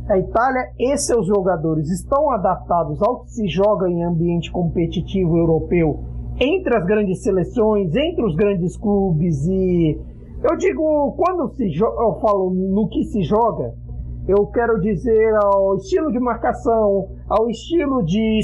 A 0.07 0.19
Itália 0.19 0.71
e 0.77 0.95
seus 0.97 1.25
jogadores 1.25 1.89
estão 1.89 2.29
adaptados 2.29 3.01
ao 3.01 3.21
que 3.21 3.31
se 3.31 3.47
joga 3.47 3.89
em 3.89 4.03
ambiente 4.03 4.51
competitivo 4.51 5.35
europeu 5.35 5.99
entre 6.39 6.77
as 6.77 6.85
grandes 6.85 7.23
seleções, 7.23 7.95
entre 7.95 8.23
os 8.23 8.35
grandes 8.35 8.77
clubes 8.77 9.47
e 9.47 9.99
eu 10.43 10.55
digo 10.57 11.13
quando 11.13 11.49
se 11.55 11.75
eu 11.75 12.19
falo 12.21 12.51
no 12.51 12.87
que 12.87 13.03
se 13.05 13.23
joga, 13.23 13.73
eu 14.27 14.45
quero 14.45 14.79
dizer 14.79 15.33
ao 15.43 15.75
estilo 15.77 16.11
de 16.11 16.19
marcação, 16.19 17.07
ao 17.27 17.49
estilo 17.49 18.03
de, 18.05 18.41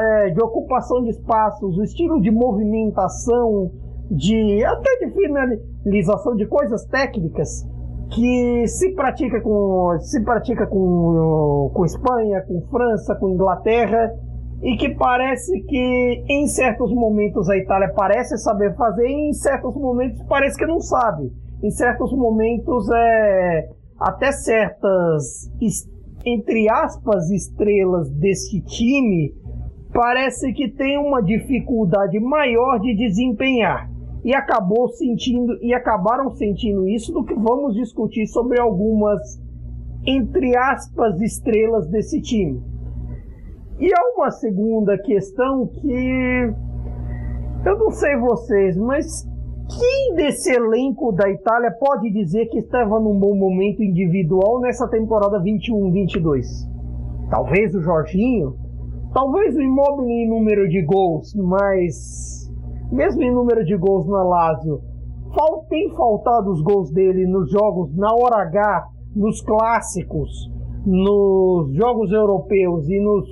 é, 0.00 0.30
de 0.30 0.42
ocupação 0.42 1.04
de 1.04 1.10
espaços, 1.10 1.78
o 1.78 1.84
estilo 1.84 2.20
de 2.20 2.32
movimentação, 2.32 3.70
de 4.10 4.64
até 4.64 5.06
de 5.06 5.12
finalização 5.12 6.34
de 6.34 6.44
coisas 6.46 6.84
técnicas 6.86 7.64
que 8.10 8.66
se 8.68 8.92
pratica 8.94 9.40
com 9.40 9.98
se 10.00 10.22
pratica 10.22 10.66
com, 10.66 11.70
com 11.74 11.84
Espanha, 11.84 12.42
com 12.42 12.60
França, 12.70 13.14
com 13.16 13.30
Inglaterra 13.30 14.14
e 14.62 14.76
que 14.76 14.90
parece 14.94 15.60
que 15.62 16.24
em 16.28 16.46
certos 16.46 16.92
momentos 16.92 17.48
a 17.50 17.56
Itália 17.56 17.92
parece 17.94 18.38
saber 18.38 18.74
fazer 18.76 19.06
e 19.06 19.30
em 19.30 19.32
certos 19.32 19.74
momentos 19.74 20.22
parece 20.28 20.56
que 20.56 20.66
não 20.66 20.80
sabe. 20.80 21.32
Em 21.62 21.70
certos 21.70 22.12
momentos 22.12 22.88
é 22.94 23.68
até 23.98 24.30
certas 24.30 25.50
entre 26.24 26.68
aspas 26.68 27.30
estrelas 27.30 28.10
desse 28.10 28.60
time 28.62 29.34
parece 29.92 30.52
que 30.52 30.68
tem 30.68 30.98
uma 30.98 31.22
dificuldade 31.22 32.20
maior 32.20 32.78
de 32.78 32.94
desempenhar 32.94 33.95
e 34.26 34.34
acabou 34.34 34.88
sentindo 34.88 35.56
e 35.62 35.72
acabaram 35.72 36.30
sentindo 36.32 36.88
isso 36.88 37.12
do 37.12 37.22
que 37.22 37.32
vamos 37.32 37.76
discutir 37.76 38.26
sobre 38.26 38.60
algumas 38.60 39.20
entre 40.04 40.56
aspas 40.56 41.20
estrelas 41.20 41.86
desse 41.86 42.20
time. 42.20 42.60
E 43.78 43.86
há 43.86 44.14
uma 44.16 44.32
segunda 44.32 44.98
questão 44.98 45.68
que 45.68 46.52
eu 47.64 47.78
não 47.78 47.92
sei 47.92 48.16
vocês, 48.16 48.76
mas 48.76 49.24
quem 49.78 50.16
desse 50.16 50.52
elenco 50.52 51.12
da 51.12 51.30
Itália 51.30 51.70
pode 51.78 52.10
dizer 52.10 52.46
que 52.46 52.58
estava 52.58 52.98
num 52.98 53.16
bom 53.20 53.36
momento 53.36 53.80
individual 53.80 54.60
nessa 54.60 54.88
temporada 54.88 55.40
21-22? 55.40 56.68
Talvez 57.30 57.76
o 57.76 57.80
Jorginho, 57.80 58.56
talvez 59.14 59.54
o 59.54 59.62
Immobile 59.62 60.10
em 60.10 60.28
número 60.28 60.68
de 60.68 60.82
gols, 60.82 61.32
mas 61.36 62.35
mesmo 62.90 63.22
em 63.22 63.32
número 63.32 63.64
de 63.64 63.76
gols 63.76 64.06
no 64.06 64.28
Lazio, 64.28 64.80
tem 65.68 65.90
faltado 65.94 66.50
os 66.50 66.62
gols 66.62 66.90
dele 66.90 67.26
nos 67.26 67.50
jogos 67.50 67.94
na 67.94 68.12
hora 68.14 68.42
H, 68.42 68.88
nos 69.14 69.40
clássicos 69.40 70.50
nos 70.86 71.74
jogos 71.74 72.12
europeus 72.12 72.88
e 72.88 73.00
nos, 73.00 73.28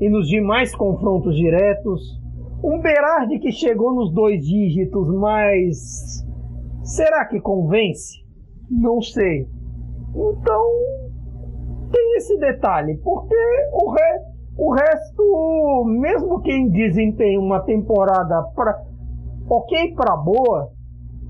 e 0.00 0.08
nos 0.08 0.26
demais 0.26 0.74
confrontos 0.74 1.36
diretos. 1.36 2.18
Um 2.64 2.80
Berardi 2.80 3.38
que 3.38 3.52
chegou 3.52 3.94
nos 3.94 4.12
dois 4.12 4.40
dígitos, 4.42 5.06
mas 5.18 6.24
será 6.82 7.26
que 7.26 7.40
convence? 7.40 8.22
Não 8.70 9.02
sei. 9.02 9.46
Então 10.14 10.64
tem 11.90 12.16
esse 12.16 12.38
detalhe, 12.38 12.96
porque 13.04 13.36
o, 13.72 13.90
re, 13.90 14.18
o 14.56 14.74
resto, 14.74 15.84
mesmo 15.86 16.42
quem 16.42 16.68
desempenha 16.68 17.40
uma 17.40 17.60
temporada 17.60 18.42
pra, 18.54 18.76
ok 19.48 19.94
para 19.94 20.16
boa, 20.16 20.70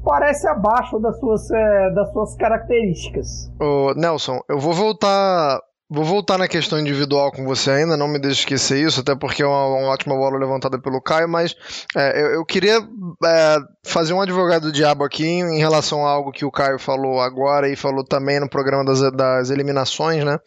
parece 0.04 0.48
abaixo 0.48 0.98
das 0.98 1.18
suas, 1.18 1.50
é, 1.50 1.90
das 1.90 2.12
suas 2.12 2.34
características. 2.36 3.50
Ô, 3.60 3.94
Nelson, 3.94 4.40
eu 4.48 4.58
vou 4.58 4.72
voltar. 4.72 5.60
Vou 5.94 6.04
voltar 6.06 6.38
na 6.38 6.48
questão 6.48 6.80
individual 6.80 7.30
com 7.30 7.44
você 7.44 7.70
ainda, 7.70 7.98
não 7.98 8.08
me 8.08 8.18
deixe 8.18 8.40
esquecer 8.40 8.82
isso, 8.82 9.02
até 9.02 9.14
porque 9.14 9.42
é 9.42 9.46
uma, 9.46 9.66
uma 9.66 9.88
ótima 9.88 10.16
bola 10.16 10.38
levantada 10.38 10.80
pelo 10.80 11.02
Caio, 11.02 11.28
mas 11.28 11.54
é, 11.94 12.18
eu, 12.18 12.26
eu, 12.36 12.44
queria 12.46 12.78
é, 13.22 13.56
fazer 13.84 14.14
um 14.14 14.20
advogado 14.22 14.62
do 14.62 14.72
diabo 14.72 15.04
aqui 15.04 15.26
em, 15.26 15.58
relação 15.58 16.06
a 16.06 16.10
algo 16.10 16.32
que 16.32 16.46
o 16.46 16.50
Caio 16.50 16.78
falou 16.78 17.20
agora 17.20 17.68
e 17.68 17.76
falou 17.76 18.02
também 18.02 18.40
no 18.40 18.48
programa 18.48 18.86
das, 18.86 19.02
das 19.12 19.50
eliminações, 19.50 20.24
né? 20.24 20.38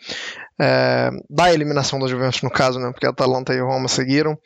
É, 0.59 1.09
da 1.29 1.53
eliminação 1.53 1.99
da 1.99 2.07
Juventus, 2.07 2.41
no 2.41 2.49
caso, 2.49 2.79
né? 2.79 2.89
Porque 2.91 3.05
a 3.05 3.09
Atalanta 3.09 3.53
e 3.53 3.59
Roma 3.59 3.87
seguiram. 3.87 4.37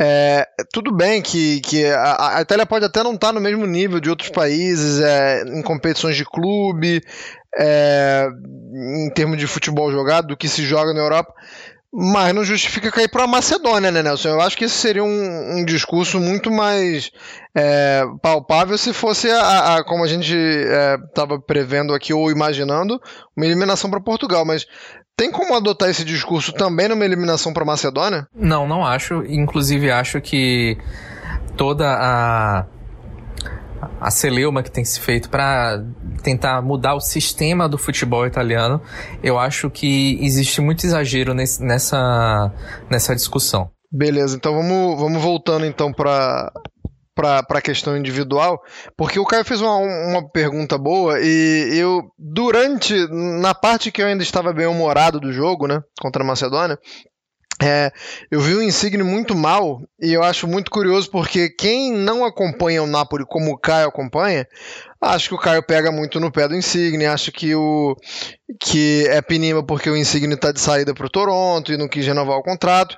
É, 0.00 0.46
tudo 0.72 0.90
bem 0.90 1.20
que, 1.20 1.60
que 1.60 1.84
a, 1.84 2.38
a, 2.38 2.40
Itália 2.40 2.64
pode 2.64 2.84
até 2.84 3.02
não 3.02 3.12
estar 3.12 3.26
tá 3.28 3.32
no 3.32 3.40
mesmo 3.40 3.66
nível 3.66 4.00
de 4.00 4.08
outros 4.08 4.30
países 4.30 5.00
é, 5.00 5.42
em 5.42 5.60
competições 5.60 6.16
de 6.16 6.24
clube, 6.24 7.02
é, 7.58 8.26
em 8.72 9.10
termos 9.10 9.36
de 9.36 9.46
futebol 9.46 9.92
jogado, 9.92 10.28
do 10.28 10.36
que 10.36 10.48
se 10.48 10.62
joga 10.62 10.94
na 10.94 11.00
Europa, 11.00 11.34
mas 11.94 12.34
não 12.34 12.42
justifica 12.42 12.90
cair 12.90 13.08
para 13.08 13.24
a 13.24 13.26
Macedônia, 13.26 13.90
né, 13.90 14.02
Nelson? 14.02 14.30
Eu 14.30 14.40
acho 14.40 14.56
que 14.56 14.64
esse 14.64 14.76
seria 14.76 15.04
um, 15.04 15.58
um 15.58 15.64
discurso 15.64 16.18
muito 16.18 16.50
mais 16.50 17.10
é, 17.54 18.02
palpável 18.22 18.78
se 18.78 18.94
fosse, 18.94 19.30
a, 19.30 19.76
a 19.76 19.84
como 19.84 20.02
a 20.02 20.06
gente 20.06 20.34
estava 20.34 21.34
é, 21.34 21.38
prevendo 21.38 21.92
aqui 21.92 22.14
ou 22.14 22.30
imaginando, 22.30 22.98
uma 23.36 23.44
eliminação 23.44 23.90
para 23.90 24.00
Portugal. 24.00 24.42
Mas 24.42 24.66
tem 25.16 25.30
como 25.30 25.54
adotar 25.54 25.88
esse 25.88 26.04
discurso 26.04 26.52
também 26.52 26.88
numa 26.88 27.04
eliminação 27.04 27.52
para 27.52 27.64
Macedônia? 27.64 28.26
Não, 28.34 28.66
não 28.66 28.84
acho. 28.84 29.24
Inclusive 29.26 29.90
acho 29.90 30.20
que 30.20 30.76
toda 31.56 31.86
a 31.88 32.66
a 34.00 34.10
celeuma 34.10 34.62
que 34.62 34.70
tem 34.70 34.84
se 34.84 35.00
feito 35.00 35.28
para 35.28 35.84
tentar 36.22 36.62
mudar 36.62 36.94
o 36.94 37.00
sistema 37.00 37.68
do 37.68 37.76
futebol 37.76 38.26
italiano, 38.26 38.80
eu 39.22 39.38
acho 39.38 39.68
que 39.70 40.18
existe 40.20 40.60
muito 40.60 40.86
exagero 40.86 41.34
nesse, 41.34 41.62
nessa, 41.62 42.52
nessa 42.88 43.14
discussão. 43.14 43.70
Beleza, 43.90 44.36
então 44.36 44.54
vamos, 44.54 44.98
vamos 44.98 45.22
voltando 45.22 45.66
então 45.66 45.92
para 45.92 46.52
para 47.14 47.44
a 47.48 47.62
questão 47.62 47.96
individual, 47.96 48.60
porque 48.96 49.18
o 49.18 49.26
Caio 49.26 49.44
fez 49.44 49.60
uma, 49.60 49.76
uma 49.76 50.30
pergunta 50.30 50.78
boa 50.78 51.20
e 51.20 51.76
eu, 51.76 52.02
durante, 52.18 52.94
na 53.10 53.54
parte 53.54 53.90
que 53.92 54.02
eu 54.02 54.06
ainda 54.06 54.22
estava 54.22 54.52
bem 54.52 54.66
humorado 54.66 55.20
do 55.20 55.32
jogo, 55.32 55.66
né, 55.66 55.80
contra 56.00 56.22
a 56.22 56.26
Macedônia, 56.26 56.78
É, 57.62 57.92
eu 58.28 58.40
vi 58.40 58.54
o 58.54 58.62
Insigne 58.62 59.04
muito 59.04 59.36
mal 59.36 59.78
e 60.00 60.12
eu 60.12 60.22
acho 60.24 60.48
muito 60.48 60.68
curioso 60.68 61.08
porque 61.10 61.48
quem 61.48 61.92
não 61.92 62.24
acompanha 62.24 62.82
o 62.82 62.88
Napoli 62.88 63.24
como 63.24 63.52
o 63.52 63.58
Caio 63.58 63.86
acompanha, 63.86 64.48
acho 65.00 65.28
que 65.28 65.34
o 65.34 65.38
Caio 65.38 65.62
pega 65.62 65.92
muito 65.92 66.18
no 66.18 66.32
pé 66.32 66.48
do 66.48 66.56
Insigne, 66.56 67.06
acho 67.06 67.30
que 67.30 67.54
o 67.54 67.94
que 68.58 69.06
é 69.06 69.22
pinima 69.22 69.64
porque 69.64 69.88
o 69.88 69.96
Insigne 69.96 70.34
está 70.34 70.50
de 70.50 70.60
saída 70.60 70.92
para 70.92 71.06
o 71.06 71.10
Toronto 71.10 71.72
e 71.72 71.76
não 71.76 71.88
quis 71.88 72.04
renovar 72.04 72.36
o 72.36 72.42
contrato. 72.42 72.96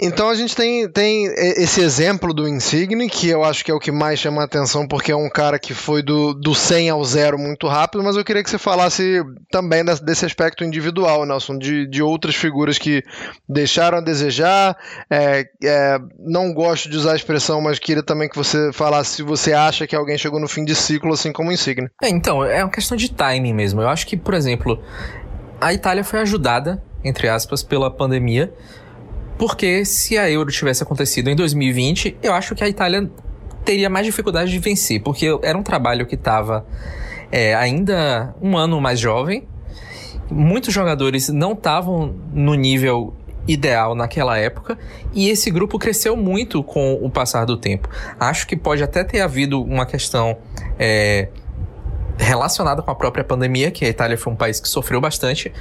Então 0.00 0.28
a 0.28 0.34
gente 0.34 0.54
tem, 0.54 0.88
tem 0.88 1.26
esse 1.36 1.80
exemplo 1.80 2.32
do 2.32 2.48
Insigne, 2.48 3.08
que 3.08 3.28
eu 3.28 3.42
acho 3.42 3.64
que 3.64 3.70
é 3.70 3.74
o 3.74 3.80
que 3.80 3.90
mais 3.90 4.20
chama 4.20 4.42
a 4.42 4.44
atenção, 4.44 4.86
porque 4.86 5.10
é 5.10 5.16
um 5.16 5.28
cara 5.28 5.58
que 5.58 5.74
foi 5.74 6.02
do, 6.02 6.32
do 6.32 6.54
100 6.54 6.90
ao 6.90 7.04
0 7.04 7.38
muito 7.38 7.66
rápido, 7.66 8.04
mas 8.04 8.16
eu 8.16 8.24
queria 8.24 8.42
que 8.42 8.50
você 8.50 8.58
falasse 8.58 9.20
também 9.50 9.84
desse 10.02 10.24
aspecto 10.24 10.62
individual, 10.62 11.26
Nelson, 11.26 11.58
de, 11.58 11.86
de 11.86 12.02
outras 12.02 12.36
figuras 12.36 12.78
que 12.78 13.02
deixaram 13.48 13.98
a 13.98 14.00
desejar. 14.00 14.76
É, 15.10 15.46
é, 15.64 15.98
não 16.18 16.52
gosto 16.54 16.88
de 16.88 16.96
usar 16.96 17.12
a 17.12 17.16
expressão, 17.16 17.60
mas 17.60 17.78
queria 17.78 18.02
também 18.02 18.28
que 18.28 18.36
você 18.36 18.72
falasse 18.72 19.16
se 19.16 19.22
você 19.22 19.52
acha 19.52 19.86
que 19.86 19.96
alguém 19.96 20.16
chegou 20.16 20.38
no 20.38 20.48
fim 20.48 20.64
de 20.64 20.74
ciclo, 20.74 21.12
assim 21.12 21.32
como 21.32 21.50
o 21.50 21.52
Insigne. 21.52 21.88
É, 22.02 22.08
então, 22.08 22.44
é 22.44 22.62
uma 22.62 22.70
questão 22.70 22.96
de 22.96 23.10
timing 23.10 23.52
mesmo. 23.52 23.80
Eu 23.80 23.88
acho 23.88 24.06
que, 24.06 24.16
por 24.16 24.34
exemplo, 24.34 24.80
a 25.60 25.74
Itália 25.74 26.04
foi 26.04 26.20
ajudada, 26.20 26.82
entre 27.04 27.28
aspas, 27.28 27.64
pela 27.64 27.90
pandemia 27.90 28.52
porque 29.38 29.84
se 29.84 30.18
a 30.18 30.28
Euro 30.28 30.50
tivesse 30.50 30.82
acontecido 30.82 31.30
em 31.30 31.36
2020, 31.36 32.18
eu 32.22 32.34
acho 32.34 32.54
que 32.54 32.64
a 32.64 32.68
Itália 32.68 33.08
teria 33.64 33.88
mais 33.88 34.04
dificuldade 34.04 34.50
de 34.50 34.58
vencer, 34.58 35.00
porque 35.02 35.26
era 35.42 35.56
um 35.56 35.62
trabalho 35.62 36.06
que 36.06 36.16
estava 36.16 36.66
é, 37.30 37.54
ainda 37.54 38.34
um 38.42 38.56
ano 38.56 38.80
mais 38.80 38.98
jovem. 38.98 39.46
Muitos 40.30 40.74
jogadores 40.74 41.28
não 41.28 41.52
estavam 41.52 42.14
no 42.32 42.54
nível 42.54 43.14
ideal 43.46 43.94
naquela 43.94 44.36
época 44.36 44.76
e 45.14 45.30
esse 45.30 45.50
grupo 45.50 45.78
cresceu 45.78 46.16
muito 46.16 46.62
com 46.62 46.94
o 46.94 47.08
passar 47.08 47.46
do 47.46 47.56
tempo. 47.56 47.88
Acho 48.20 48.46
que 48.46 48.56
pode 48.56 48.82
até 48.82 49.02
ter 49.04 49.20
havido 49.20 49.62
uma 49.62 49.86
questão 49.86 50.36
é, 50.78 51.28
relacionada 52.18 52.82
com 52.82 52.90
a 52.90 52.94
própria 52.94 53.22
pandemia, 53.22 53.70
que 53.70 53.84
a 53.84 53.88
Itália 53.88 54.18
foi 54.18 54.32
um 54.32 54.36
país 54.36 54.60
que 54.60 54.68
sofreu 54.68 55.00
bastante. 55.00 55.52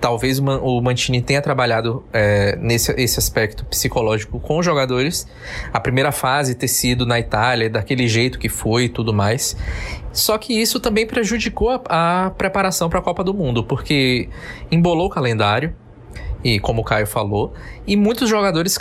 Talvez 0.00 0.38
o 0.38 0.80
Mantini 0.80 1.20
tenha 1.20 1.42
trabalhado 1.42 2.04
é, 2.12 2.56
nesse 2.56 2.92
esse 2.92 3.18
aspecto 3.18 3.64
psicológico 3.64 4.38
com 4.38 4.58
os 4.58 4.64
jogadores. 4.64 5.26
A 5.72 5.80
primeira 5.80 6.12
fase 6.12 6.54
ter 6.54 6.68
sido 6.68 7.04
na 7.04 7.18
Itália, 7.18 7.68
daquele 7.68 8.06
jeito 8.06 8.38
que 8.38 8.48
foi 8.48 8.84
e 8.84 8.88
tudo 8.88 9.12
mais. 9.12 9.56
Só 10.12 10.38
que 10.38 10.60
isso 10.60 10.78
também 10.78 11.06
prejudicou 11.06 11.82
a, 11.88 12.26
a 12.26 12.30
preparação 12.30 12.88
para 12.88 13.00
a 13.00 13.02
Copa 13.02 13.24
do 13.24 13.34
Mundo, 13.34 13.64
porque 13.64 14.28
embolou 14.70 15.06
o 15.06 15.10
calendário 15.10 15.74
e 16.44 16.60
como 16.60 16.82
o 16.82 16.84
Caio 16.84 17.06
falou, 17.06 17.54
e 17.86 17.96
muitos 17.96 18.28
jogadores 18.28 18.78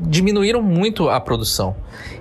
diminuíram 0.00 0.62
muito 0.62 1.10
a 1.10 1.20
produção. 1.20 1.76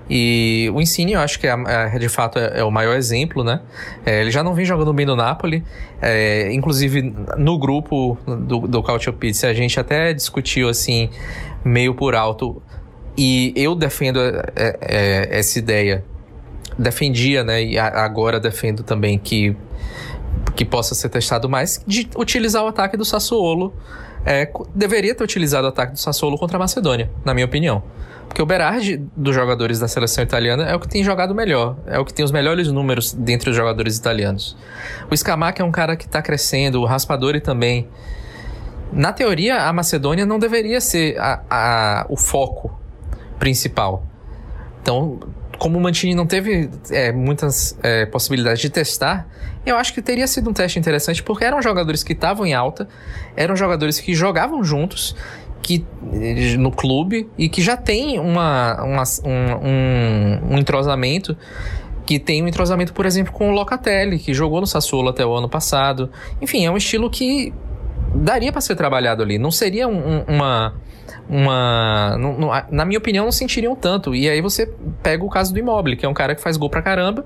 E 0.10 0.70
o 0.76 0.82
Insigne, 0.82 1.14
eu 1.14 1.22
acho 1.22 1.40
que 1.40 1.48
é, 1.48 1.56
é, 1.68 1.98
de 1.98 2.10
fato 2.10 2.38
é, 2.38 2.60
é, 2.60 2.64
o 2.64 2.70
maior 2.70 2.98
exemplo, 2.98 3.42
né? 3.42 3.62
É, 4.06 4.20
ele 4.20 4.30
já 4.30 4.44
não 4.44 4.54
vem 4.54 4.66
jogando 4.66 4.92
bem 4.94 5.06
no 5.06 5.16
Napoli, 5.16 5.64
é, 6.02 6.52
inclusive 6.52 7.16
no 7.38 7.58
grupo 7.58 8.18
do, 8.28 8.68
do 8.68 8.84
Cautio 8.84 9.14
Pizza 9.14 9.48
a 9.48 9.54
gente 9.54 9.80
até 9.80 10.14
discutiu 10.14 10.68
assim, 10.68 11.10
meio 11.64 11.96
por 11.96 12.14
alto, 12.14 12.62
e 13.18 13.54
eu 13.56 13.74
defendo 13.74 14.20
é, 14.20 15.30
essa 15.32 15.58
ideia, 15.58 16.04
defendia, 16.78 17.46
né? 17.46 17.64
E 17.64 17.80
agora 17.80 18.40
defendo 18.40 18.84
também 18.84 19.18
que 19.18 19.56
que 20.56 20.66
possa 20.66 20.94
ser 20.94 21.08
testado 21.10 21.48
mais, 21.48 21.82
de 21.88 22.10
utilizar 22.18 22.64
o 22.64 22.68
ataque 22.68 22.98
do 22.98 23.06
Sassuolo 23.06 23.74
é, 24.26 24.52
deveria 24.74 25.16
ter 25.16 25.24
utilizado 25.24 25.66
o 25.66 25.70
ataque 25.70 25.94
do 25.94 26.00
Sassuolo 26.00 26.38
contra 26.38 26.58
a 26.58 26.60
Macedônia, 26.60 27.10
na 27.26 27.34
minha 27.34 27.46
opinião. 27.46 27.84
Porque 28.28 28.42
o 28.42 28.46
Berardi, 28.46 28.98
dos 29.16 29.36
jogadores 29.36 29.80
da 29.80 29.90
seleção 29.90 30.24
italiana, 30.24 30.64
é 30.64 30.74
o 30.74 30.80
que 30.80 30.88
tem 30.88 31.04
jogado 31.04 31.36
melhor. 31.36 31.76
É 31.86 32.00
o 32.00 32.06
que 32.06 32.14
tem 32.14 32.24
os 32.24 32.32
melhores 32.32 32.72
números 32.72 33.12
dentre 33.12 33.50
os 33.50 33.56
jogadores 33.56 33.98
italianos. 33.98 34.56
O 35.10 35.18
Scamac 35.18 35.62
é 35.62 35.66
um 35.66 35.72
cara 35.72 35.98
que 35.98 36.06
está 36.06 36.22
crescendo, 36.22 36.80
o 36.80 36.86
Raspadori 36.86 37.42
também. 37.42 37.90
Na 38.94 39.12
teoria, 39.12 39.64
a 39.64 39.74
Macedônia 39.74 40.26
não 40.26 40.40
deveria 40.40 40.80
ser 40.80 41.20
a, 41.20 41.42
a, 41.50 42.06
o 42.08 42.16
foco 42.16 42.80
principal. 43.38 44.06
Então, 44.82 45.20
como 45.58 45.78
o 45.78 45.82
Mantini 45.82 46.16
não 46.16 46.26
teve 46.26 46.70
é, 46.90 47.12
muitas 47.12 47.78
é, 47.84 48.06
possibilidades 48.06 48.62
de 48.62 48.70
testar, 48.70 49.28
eu 49.66 49.78
acho 49.78 49.94
que 49.94 50.02
teria 50.02 50.28
sido 50.28 50.50
um 50.50 50.54
teste 50.54 50.80
interessante, 50.80 51.22
porque 51.22 51.44
eram 51.44 51.62
jogadores 51.62 52.04
que 52.04 52.14
estavam 52.14 52.46
em 52.46 52.54
alta, 52.54 52.88
eram 53.36 53.56
jogadores 53.56 54.00
que 54.00 54.14
jogavam 54.14 54.64
juntos 54.64 55.16
que 55.62 55.86
no 56.58 56.72
clube 56.72 57.30
e 57.38 57.48
que 57.48 57.62
já 57.62 57.78
tem 57.78 58.20
uma, 58.20 58.84
uma 58.84 59.04
um, 59.24 60.54
um, 60.54 60.58
entrosamento 60.58 61.38
que 62.04 62.18
tem 62.18 62.44
um 62.44 62.48
entrosamento, 62.48 62.94
por 62.94 63.06
exemplo, 63.06 63.32
com 63.32 63.52
o 63.52 63.54
Locatelli, 63.54 64.18
que 64.18 64.34
jogou 64.34 64.60
no 64.60 64.66
Sassuolo 64.66 65.10
até 65.10 65.24
o 65.24 65.34
ano 65.34 65.48
passado. 65.48 66.10
Enfim, 66.42 66.66
é 66.66 66.72
um 66.72 66.78
estilo 66.78 67.12
que 67.12 67.54
daria 68.16 68.52
para 68.52 68.60
ser 68.60 68.76
trabalhado 68.76 69.22
ali. 69.22 69.38
Não 69.38 69.52
seria 69.52 69.88
um, 69.88 70.24
uma 70.28 70.74
uma. 71.30 72.18
Não, 72.18 72.38
não, 72.38 72.50
na 72.70 72.86
minha 72.86 72.98
opinião, 72.98 73.26
não 73.26 73.32
sentiriam 73.32 73.76
tanto. 73.76 74.14
E 74.16 74.30
aí 74.30 74.42
você 74.42 74.72
pega 75.02 75.24
o 75.24 75.30
caso 75.30 75.54
do 75.54 75.60
Immobile, 75.60 75.96
que 75.96 76.06
é 76.06 76.10
um 76.10 76.14
cara 76.14 76.36
que 76.36 76.42
faz 76.42 76.58
gol 76.58 76.70
pra 76.70 76.82
caramba, 76.82 77.26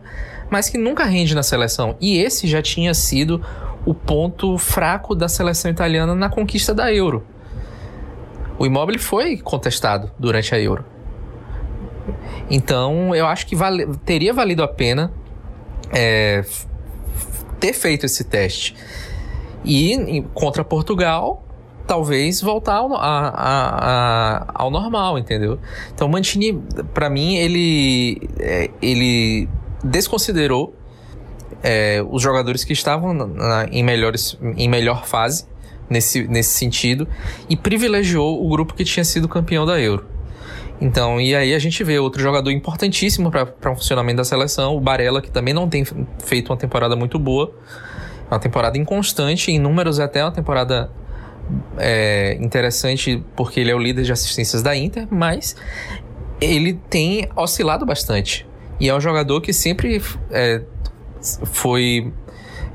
mas 0.49 0.69
que 0.69 0.77
nunca 0.77 1.03
rende 1.03 1.35
na 1.35 1.43
seleção. 1.43 1.95
E 1.99 2.17
esse 2.17 2.47
já 2.47 2.61
tinha 2.61 2.93
sido 2.93 3.43
o 3.85 3.93
ponto 3.93 4.57
fraco 4.57 5.13
da 5.15 5.27
seleção 5.27 5.69
italiana 5.69 6.15
na 6.15 6.29
conquista 6.29 6.73
da 6.73 6.91
Euro. 6.93 7.25
O 8.57 8.65
Immobile 8.65 8.99
foi 8.99 9.37
contestado 9.37 10.11
durante 10.17 10.55
a 10.55 10.59
Euro. 10.59 10.85
Então, 12.49 13.13
eu 13.15 13.25
acho 13.25 13.45
que 13.47 13.55
vale, 13.55 13.87
teria 14.05 14.33
valido 14.33 14.63
a 14.63 14.67
pena 14.67 15.11
é, 15.91 16.43
ter 17.59 17.73
feito 17.73 18.05
esse 18.05 18.23
teste. 18.23 18.75
E 19.63 20.23
contra 20.33 20.63
Portugal, 20.63 21.43
talvez 21.87 22.41
voltar 22.41 22.75
ao, 22.75 22.93
a, 22.93 22.99
a, 22.99 24.37
a, 24.37 24.45
ao 24.53 24.69
normal, 24.69 25.17
entendeu? 25.17 25.59
Então, 25.93 26.07
Mantini, 26.07 26.53
para 26.93 27.09
mim, 27.09 27.35
ele, 27.35 28.29
é, 28.39 28.69
ele 28.81 29.49
desconsiderou 29.85 30.75
é, 31.63 32.03
os 32.09 32.21
jogadores 32.21 32.63
que 32.63 32.73
estavam 32.73 33.13
na, 33.13 33.65
em, 33.71 33.83
melhores, 33.83 34.37
em 34.57 34.67
melhor 34.67 35.05
fase 35.05 35.45
nesse, 35.89 36.27
nesse 36.27 36.53
sentido 36.57 37.07
e 37.49 37.55
privilegiou 37.55 38.43
o 38.45 38.49
grupo 38.49 38.73
que 38.73 38.83
tinha 38.83 39.03
sido 39.03 39.27
campeão 39.27 39.65
da 39.65 39.79
Euro. 39.79 40.05
Então, 40.81 41.21
e 41.21 41.33
aí 41.33 41.53
a 41.53 41.59
gente 41.59 41.81
vê 41.83 41.97
outro 41.99 42.21
jogador 42.21 42.51
importantíssimo 42.51 43.31
para 43.31 43.71
o 43.71 43.75
funcionamento 43.75 44.17
da 44.17 44.25
seleção, 44.25 44.75
o 44.75 44.81
Barella, 44.81 45.21
que 45.21 45.31
também 45.31 45.53
não 45.53 45.69
tem 45.69 45.85
feito 46.19 46.49
uma 46.51 46.57
temporada 46.57 46.95
muito 46.95 47.17
boa. 47.17 47.53
Uma 48.29 48.39
temporada 48.39 48.77
inconstante, 48.77 49.51
em 49.51 49.59
números 49.59 49.99
até 49.99 50.23
uma 50.23 50.31
temporada 50.31 50.91
é, 51.77 52.37
interessante 52.41 53.23
porque 53.35 53.59
ele 53.59 53.71
é 53.71 53.75
o 53.75 53.79
líder 53.79 54.03
de 54.03 54.11
assistências 54.11 54.63
da 54.63 54.75
Inter, 54.75 55.07
mas 55.09 55.55
ele 56.41 56.73
tem 56.89 57.29
oscilado 57.35 57.85
bastante. 57.85 58.45
E 58.79 58.89
é 58.89 58.95
um 58.95 58.99
jogador 58.99 59.41
que 59.41 59.53
sempre 59.53 60.01
é, 60.31 60.61
foi. 61.45 62.11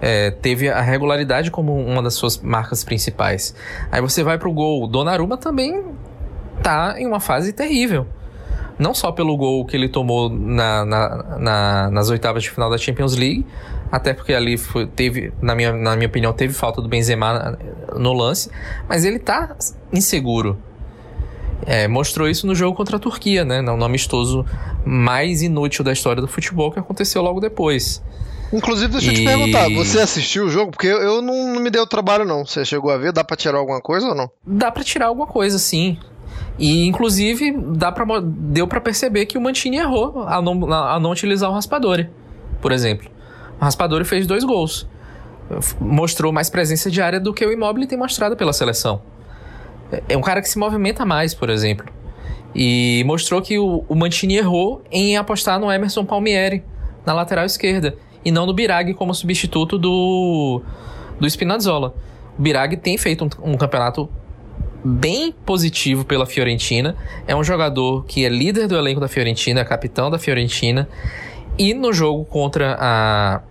É, 0.01 0.31
teve 0.31 0.69
a 0.69 0.81
regularidade 0.81 1.51
como 1.51 1.75
uma 1.75 2.03
das 2.03 2.15
suas 2.15 2.39
marcas 2.39 2.83
principais. 2.83 3.55
Aí 3.93 4.01
você 4.01 4.23
vai 4.23 4.39
pro 4.39 4.51
gol. 4.53 4.87
Donnarumma 4.89 5.37
também 5.37 5.85
tá 6.63 6.95
em 6.99 7.07
uma 7.07 7.21
fase 7.21 7.53
terrível. 7.53 8.07
Não 8.79 8.95
só 8.95 9.13
pelo 9.13 9.37
gol 9.37 9.67
que 9.67 9.77
ele 9.77 9.91
tomou 9.91 10.31
na, 10.31 10.87
na, 10.87 11.39
na, 11.39 11.91
nas 11.91 12.09
oitavas 12.09 12.43
de 12.43 12.51
final 12.51 12.71
da 12.71 12.79
Champions 12.79 13.15
League, 13.15 13.45
até 13.93 14.15
porque 14.15 14.33
ali 14.33 14.57
foi, 14.57 14.87
teve, 14.87 15.35
na 15.43 15.55
minha, 15.55 15.71
na 15.73 15.95
minha 15.97 16.09
opinião, 16.09 16.33
teve 16.33 16.55
falta 16.55 16.81
do 16.81 16.89
Benzema 16.89 17.59
no 17.95 18.15
lance, 18.15 18.51
mas 18.89 19.05
ele 19.05 19.19
tá 19.19 19.55
inseguro. 19.93 20.59
É, 21.67 21.87
mostrou 21.87 22.29
isso 22.29 22.47
no 22.47 22.55
jogo 22.55 22.77
contra 22.77 22.97
a 22.97 23.01
Turquia, 23.01 23.45
né? 23.45 23.61
No 23.61 23.85
amistoso 23.85 24.45
mais 24.85 25.43
inútil 25.43 25.85
da 25.85 25.93
história 25.93 26.21
do 26.21 26.29
futebol 26.29 26.71
que 26.73 26.79
aconteceu 26.79 27.23
logo 27.23 27.41
depois. 27.41 28.03
Inclusive, 28.53 28.91
deixa 28.93 29.11
eu 29.11 29.15
te 29.15 29.25
perguntar, 29.25 29.69
você 29.71 30.01
assistiu 30.01 30.47
o 30.47 30.51
jogo? 30.51 30.73
Porque 30.73 30.89
eu 30.89 31.23
não, 31.23 31.55
não 31.55 31.61
me 31.61 31.71
deu 31.71 31.87
trabalho, 31.87 32.25
não. 32.25 32.45
Você 32.45 32.65
chegou 32.65 32.91
a 32.91 32.97
ver? 32.97 33.13
Dá 33.13 33.23
pra 33.23 33.37
tirar 33.37 33.59
alguma 33.59 33.81
coisa 33.81 34.09
ou 34.09 34.15
não? 34.15 34.29
Dá 34.45 34.73
pra 34.73 34.83
tirar 34.83 35.07
alguma 35.07 35.27
coisa, 35.27 35.59
sim. 35.59 35.97
E, 36.59 36.87
inclusive, 36.87 37.57
dá 37.77 37.93
pra, 37.93 38.05
deu 38.23 38.67
para 38.67 38.81
perceber 38.81 39.27
que 39.27 39.39
o 39.39 39.41
Mantini 39.41 39.79
errou 39.79 40.25
a 40.27 40.43
não, 40.43 40.73
a 40.73 40.99
não 40.99 41.11
utilizar 41.11 41.49
o 41.49 41.55
Raspadori, 41.55 42.11
por 42.61 42.73
exemplo. 42.73 43.09
O 43.61 43.65
Raspadori 43.65 44.05
fez 44.05 44.27
dois 44.27 44.43
gols. 44.43 44.87
Mostrou 45.81 46.33
mais 46.33 46.51
presença 46.51 46.91
de 46.91 47.01
área 47.01 47.21
do 47.21 47.33
que 47.33 47.45
o 47.45 47.53
Immobile 47.53 47.87
tem 47.87 47.99
mostrado 47.99 48.37
pela 48.37 48.53
seleção. 48.53 49.01
É 50.09 50.17
um 50.17 50.21
cara 50.21 50.41
que 50.41 50.49
se 50.49 50.59
movimenta 50.59 51.05
mais, 51.05 51.35
por 51.35 51.51
exemplo. 51.51 51.87
E 52.55 53.03
mostrou 53.07 53.41
que 53.41 53.59
o, 53.59 53.85
o 53.89 53.95
Mantini 53.95 54.37
errou 54.37 54.83
em 54.91 55.17
apostar 55.17 55.59
no 55.59 55.71
Emerson 55.71 56.05
Palmieri 56.05 56.65
na 57.07 57.13
lateral 57.13 57.45
esquerda 57.45 57.97
e 58.25 58.31
não 58.31 58.47
no 58.47 58.53
Birag 58.53 58.95
como 58.95 59.15
substituto 59.15 59.79
do, 59.79 60.63
do 61.19 61.29
Spinazzola. 61.29 61.95
O 62.39 62.43
Birag 62.43 62.77
tem 62.77 62.99
feito 62.99 63.25
um, 63.25 63.53
um 63.53 63.57
campeonato 63.57 64.09
bem 64.85 65.33
positivo 65.33 66.05
pela 66.05 66.27
Fiorentina. 66.27 66.97
É 67.27 67.35
um 67.37 67.45
jogador 67.45 68.05
que 68.05 68.25
é 68.25 68.29
líder 68.29 68.67
do 68.67 68.77
elenco 68.77 69.01
da 69.01 69.09
Fiorentina, 69.09 69.61
é 69.61 69.65
capitão 69.65 70.11
da 70.11 70.19
Fiorentina. 70.19 70.89
E 71.59 71.75
no 71.75 71.93
jogo 71.93 72.25
contra 72.25 72.77
a, 72.81 73.43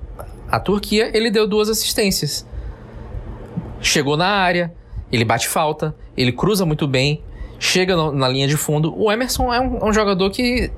a 0.49 0.60
Turquia, 0.60 1.12
ele 1.13 1.30
deu 1.30 1.47
duas 1.47 1.69
assistências. 1.69 2.45
Chegou 3.82 4.17
na 4.17 4.28
área, 4.28 4.73
ele 5.12 5.26
bate 5.26 5.48
falta, 5.48 5.95
ele 6.15 6.32
cruza 6.32 6.65
muito 6.65 6.88
bem, 6.88 7.24
chega 7.60 7.95
no, 7.95 8.12
na 8.12 8.28
linha 8.28 8.48
de 8.48 8.58
fundo. 8.58 8.93
O 8.98 9.12
Emerson 9.12 9.54
é 9.54 9.60
um, 9.60 9.88
um 9.88 9.93
jogador 9.93 10.30
que 10.30 10.72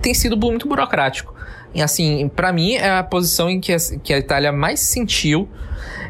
tem 0.00 0.14
sido 0.14 0.36
muito 0.36 0.68
burocrático. 0.68 1.34
E 1.74 1.82
assim, 1.82 2.28
para 2.28 2.52
mim 2.52 2.74
é 2.74 2.98
a 2.98 3.02
posição 3.02 3.50
em 3.50 3.60
que 3.60 3.72
a, 3.72 3.76
que 4.02 4.14
a 4.14 4.18
Itália 4.18 4.52
mais 4.52 4.80
sentiu 4.80 5.48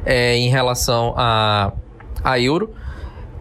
é, 0.04 0.36
em 0.36 0.48
relação 0.48 1.14
a, 1.16 1.72
a 2.22 2.38
Euro 2.38 2.72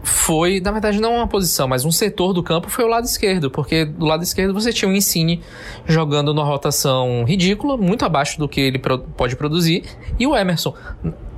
foi, 0.06 0.62
na 0.62 0.72
verdade, 0.72 1.02
não 1.02 1.16
uma 1.16 1.28
posição, 1.28 1.68
mas 1.68 1.84
um 1.84 1.92
setor 1.92 2.32
do 2.32 2.44
campo 2.44 2.70
foi 2.70 2.86
o 2.86 2.88
lado 2.88 3.06
esquerdo, 3.06 3.50
porque 3.50 3.86
do 3.86 4.06
lado 4.06 4.24
esquerdo 4.24 4.54
você 4.54 4.72
tinha 4.72 4.90
o 4.90 4.94
Insigne 4.94 5.42
jogando 5.86 6.34
numa 6.34 6.46
rotação 6.46 7.26
ridícula, 7.28 7.76
muito 7.76 8.06
abaixo 8.06 8.38
do 8.38 8.48
que 8.48 8.62
ele 8.62 8.80
pode 9.18 9.36
produzir, 9.36 9.84
e 10.20 10.28
o 10.28 10.36
Emerson. 10.36 10.74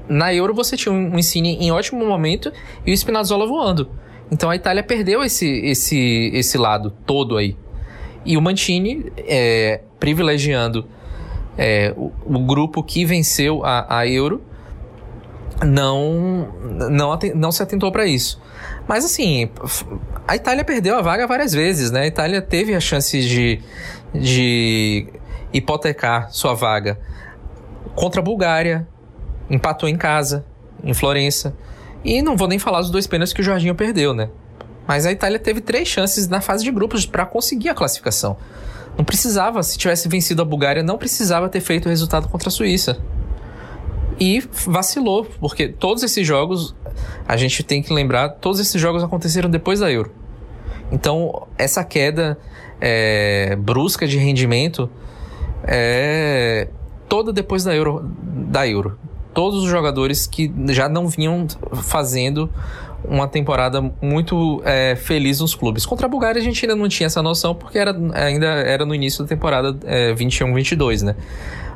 Na 0.09 0.33
Euro 0.33 0.53
você 0.53 0.77
tinha 0.77 0.93
um 0.93 1.17
Insigne 1.17 1.57
em 1.59 1.71
ótimo 1.71 2.05
momento 2.05 2.51
e 2.85 2.91
o 2.91 2.93
Spinazzola 2.93 3.45
voando. 3.45 3.89
Então 4.31 4.49
a 4.49 4.55
Itália 4.55 4.83
perdeu 4.83 5.23
esse, 5.23 5.47
esse, 5.65 6.31
esse 6.33 6.57
lado 6.57 6.91
todo 7.05 7.37
aí. 7.37 7.57
E 8.25 8.35
o 8.37 8.41
Mantini, 8.41 9.11
é, 9.17 9.81
privilegiando 9.99 10.87
é, 11.57 11.93
o, 11.95 12.11
o, 12.25 12.39
grupo 12.45 12.83
que 12.83 13.05
venceu 13.05 13.63
a, 13.63 13.99
a 13.99 14.07
Euro, 14.07 14.41
não, 15.65 16.53
não, 16.89 17.17
não 17.35 17.51
se 17.51 17.63
atentou 17.63 17.91
para 17.91 18.05
isso. 18.05 18.41
Mas 18.87 19.05
assim, 19.05 19.49
a 20.27 20.35
Itália 20.35 20.63
perdeu 20.63 20.95
a 20.97 21.01
vaga 21.01 21.25
várias 21.25 21.53
vezes, 21.53 21.89
né? 21.89 22.01
A 22.01 22.07
Itália 22.07 22.41
teve 22.41 22.75
a 22.75 22.79
chance 22.79 23.19
de, 23.21 23.61
de 24.13 25.07
hipotecar 25.53 26.31
sua 26.31 26.53
vaga 26.53 26.99
contra 27.95 28.21
a 28.21 28.23
Bulgária, 28.23 28.87
empatou 29.49 29.87
em 29.87 29.95
casa, 29.95 30.45
em 30.83 30.93
Florença. 30.93 31.55
E 32.03 32.21
não 32.21 32.37
vou 32.37 32.47
nem 32.47 32.59
falar 32.59 32.81
dos 32.81 32.89
dois 32.89 33.07
pênaltis 33.07 33.33
que 33.33 33.41
o 33.41 33.43
Jorginho 33.43 33.75
perdeu, 33.75 34.13
né? 34.13 34.29
Mas 34.87 35.05
a 35.05 35.11
Itália 35.11 35.37
teve 35.37 35.59
três 35.59 35.87
chances 35.87 36.27
na 36.27 36.39
fase 36.39 36.63
de 36.63 36.71
grupos 36.71 37.05
para 37.05 37.25
conseguir 37.25 37.69
a 37.69 37.73
classificação. 37.73 38.37
Não 38.97 39.03
precisava, 39.03 39.61
se 39.61 39.77
tivesse 39.77 40.07
vencido 40.07 40.41
a 40.41 40.45
Bulgária, 40.45 40.81
não 40.81 40.97
precisava 40.97 41.49
ter 41.49 41.59
feito 41.59 41.85
o 41.85 41.89
resultado 41.89 42.29
contra 42.29 42.49
a 42.49 42.51
Suíça. 42.51 42.97
E 44.19 44.41
vacilou, 44.65 45.25
porque 45.39 45.67
todos 45.67 46.01
esses 46.01 46.25
jogos, 46.25 46.75
a 47.27 47.37
gente 47.37 47.61
tem 47.63 47.83
que 47.83 47.93
lembrar, 47.93 48.29
todos 48.29 48.59
esses 48.59 48.81
jogos 48.81 49.03
aconteceram 49.03 49.49
depois 49.49 49.79
da 49.81 49.91
Euro. 49.91 50.11
Então, 50.91 51.47
essa 51.57 51.83
queda 51.83 52.39
é, 52.79 53.55
brusca 53.57 54.07
de 54.07 54.17
rendimento 54.17 54.89
é 55.63 56.69
toda 57.07 57.31
depois 57.31 57.63
da 57.63 57.75
Euro, 57.75 58.09
da 58.23 58.67
Euro. 58.67 58.97
Todos 59.37 59.63
os 59.63 59.69
jogadores 59.69 60.25
que 60.25 60.51
já 60.69 60.89
não 60.89 61.07
vinham 61.07 61.45
fazendo 61.83 62.49
uma 63.05 63.27
temporada 63.27 63.79
muito 64.01 64.63
é, 64.65 64.95
feliz 64.95 65.39
nos 65.41 65.53
clubes. 65.53 65.85
Contra 65.85 66.07
a 66.07 66.09
Bulgária 66.09 66.41
a 66.41 66.43
gente 66.43 66.65
ainda 66.65 66.75
não 66.75 66.89
tinha 66.89 67.05
essa 67.05 67.21
noção 67.21 67.53
porque 67.53 67.77
era, 67.77 67.95
ainda 68.15 68.47
era 68.47 68.83
no 68.83 68.95
início 68.95 69.23
da 69.23 69.29
temporada 69.29 69.77
é, 69.85 70.11
21-22, 70.15 71.03
né? 71.03 71.15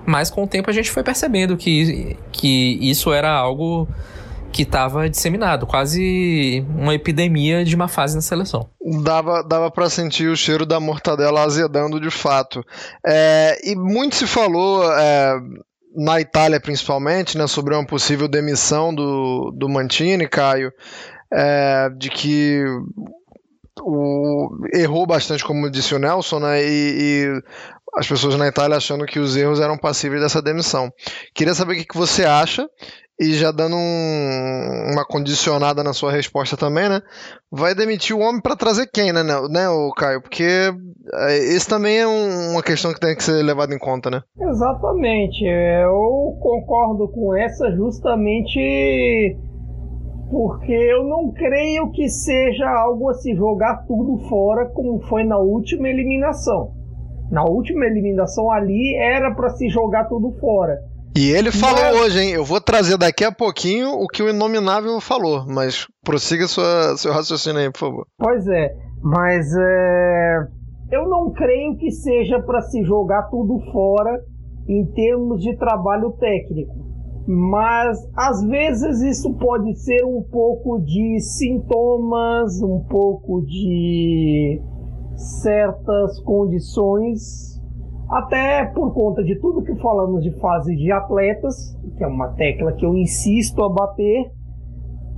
Mas 0.08 0.32
com 0.32 0.44
o 0.44 0.48
tempo 0.48 0.72
a 0.72 0.74
gente 0.74 0.90
foi 0.90 1.04
percebendo 1.04 1.56
que, 1.56 2.18
que 2.32 2.80
isso 2.82 3.14
era 3.14 3.32
algo 3.32 3.88
que 4.52 4.64
estava 4.64 5.08
disseminado, 5.08 5.68
quase 5.68 6.66
uma 6.76 6.96
epidemia 6.96 7.64
de 7.64 7.76
uma 7.76 7.88
fase 7.88 8.16
na 8.16 8.22
seleção. 8.22 8.68
Dava, 9.04 9.44
dava 9.44 9.70
para 9.70 9.88
sentir 9.88 10.30
o 10.30 10.36
cheiro 10.36 10.66
da 10.66 10.80
mortadela 10.80 11.44
azedando 11.44 12.02
de 12.02 12.10
fato. 12.10 12.66
É, 13.06 13.56
e 13.64 13.76
muito 13.76 14.16
se 14.16 14.26
falou 14.26 14.84
é, 14.92 15.40
na 15.96 16.20
Itália 16.20 16.60
principalmente, 16.60 17.38
né, 17.38 17.48
sobre 17.48 17.76
uma 17.76 17.86
possível 17.86 18.28
demissão 18.28 18.94
do, 18.94 19.52
do 19.52 19.70
Mantini, 19.70 20.28
Caio, 20.28 20.72
é, 21.32 21.90
de 21.98 22.10
que 22.10 22.64
o, 23.82 24.50
errou 24.74 25.06
bastante, 25.06 25.44
como 25.44 25.70
disse 25.70 25.94
o 25.94 26.00
Nelson, 26.00 26.40
né, 26.40 26.64
e, 26.64 26.66
e 26.68 27.42
as 27.96 28.08
pessoas 28.08 28.36
na 28.36 28.48
Itália 28.48 28.78
achando 28.78 29.06
que 29.06 29.20
os 29.20 29.36
erros 29.36 29.60
eram 29.60 29.78
passíveis 29.78 30.22
dessa 30.22 30.42
demissão. 30.42 30.92
Queria 31.34 31.54
saber 31.54 31.74
o 31.74 31.76
que, 31.78 31.86
que 31.86 31.98
você 31.98 32.24
acha 32.24 32.70
e 33.22 33.34
já 33.34 33.52
dando 33.52 33.76
um, 33.76 34.92
uma 34.92 35.06
condicionada 35.06 35.84
na 35.84 35.94
sua 35.94 36.12
resposta 36.12 36.58
também, 36.58 36.90
né? 36.90 37.02
Vai 37.52 37.76
demitir 37.76 38.16
o 38.16 38.20
homem 38.20 38.42
para 38.42 38.56
trazer 38.56 38.90
quem, 38.92 39.14
né, 39.14 39.22
né, 39.24 39.70
o 39.70 39.92
Caio? 39.92 40.24
Porque 40.24 40.44
é, 41.14 41.38
esse 41.38 41.70
também 41.70 42.00
é 42.00 42.08
um, 42.08 42.54
uma 42.54 42.64
questão 42.64 42.92
que 42.92 43.00
tem 43.00 43.16
que 43.16 43.24
ser 43.24 43.44
levada 43.44 43.76
em 43.76 43.78
conta, 43.78 44.10
né? 44.10 44.22
Exatamente. 44.40 45.46
Eu 45.46 46.36
concordo 46.42 47.08
com 47.10 47.36
essa 47.36 47.70
justamente 47.76 49.38
porque 50.32 50.74
eu 50.74 51.04
não 51.04 51.32
creio 51.32 51.92
que 51.92 52.10
seja 52.10 52.68
algo 52.68 53.08
a 53.10 53.14
se 53.14 53.36
jogar 53.36 53.86
tudo 53.86 54.18
fora 54.30 54.66
como 54.74 55.00
foi 55.02 55.24
na 55.24 55.38
última 55.38 55.90
eliminação. 55.90 56.72
Na 57.30 57.44
última 57.44 57.86
eliminação 57.86 58.50
ali 58.50 58.96
era 58.96 59.36
para 59.36 59.50
se 59.50 59.70
jogar 59.70 60.06
tudo 60.06 60.32
fora. 60.40 60.91
E 61.16 61.30
ele 61.32 61.52
falou 61.52 61.82
mas... 61.82 62.02
hoje, 62.02 62.20
hein? 62.22 62.32
Eu 62.32 62.46
vou 62.46 62.62
trazer 62.62 62.98
daqui 62.98 63.24
a 63.24 63.32
pouquinho 63.32 63.90
o 63.90 64.08
que 64.08 64.24
o 64.24 64.30
Inominável 64.30 65.00
falou, 65.02 65.46
mas 65.46 65.86
prossiga 66.04 66.48
sua, 66.48 66.96
seu 66.96 67.12
raciocínio 67.12 67.60
aí, 67.60 67.72
por 67.72 67.80
favor. 67.80 68.08
Pois 68.18 68.48
é, 68.48 68.74
mas 69.04 69.46
é... 69.54 70.48
eu 70.92 71.10
não 71.10 71.32
creio 71.32 71.76
que 71.78 71.92
seja 71.92 72.40
para 72.42 72.62
se 72.62 72.84
jogar 72.84 73.24
tudo 73.24 73.60
fora 73.72 74.24
em 74.70 74.86
termos 74.94 75.42
de 75.42 75.56
trabalho 75.58 76.12
técnico. 76.20 76.92
Mas 77.28 77.98
às 78.16 78.44
vezes 78.46 79.02
isso 79.02 79.34
pode 79.34 79.76
ser 79.76 80.04
um 80.06 80.24
pouco 80.24 80.80
de 80.80 81.20
sintomas, 81.20 82.62
um 82.62 82.80
pouco 82.90 83.42
de 83.46 84.62
certas 85.16 86.20
condições, 86.22 87.51
até 88.12 88.66
por 88.66 88.94
conta 88.94 89.24
de 89.24 89.40
tudo 89.40 89.64
que 89.64 89.74
falamos 89.76 90.22
de 90.22 90.32
fase 90.40 90.76
de 90.76 90.92
atletas, 90.92 91.74
que 91.98 92.04
é 92.04 92.08
uma 92.08 92.34
tecla 92.34 92.74
que 92.74 92.86
eu 92.86 92.94
insisto 92.94 93.64
a 93.64 93.70
bater, 93.70 94.30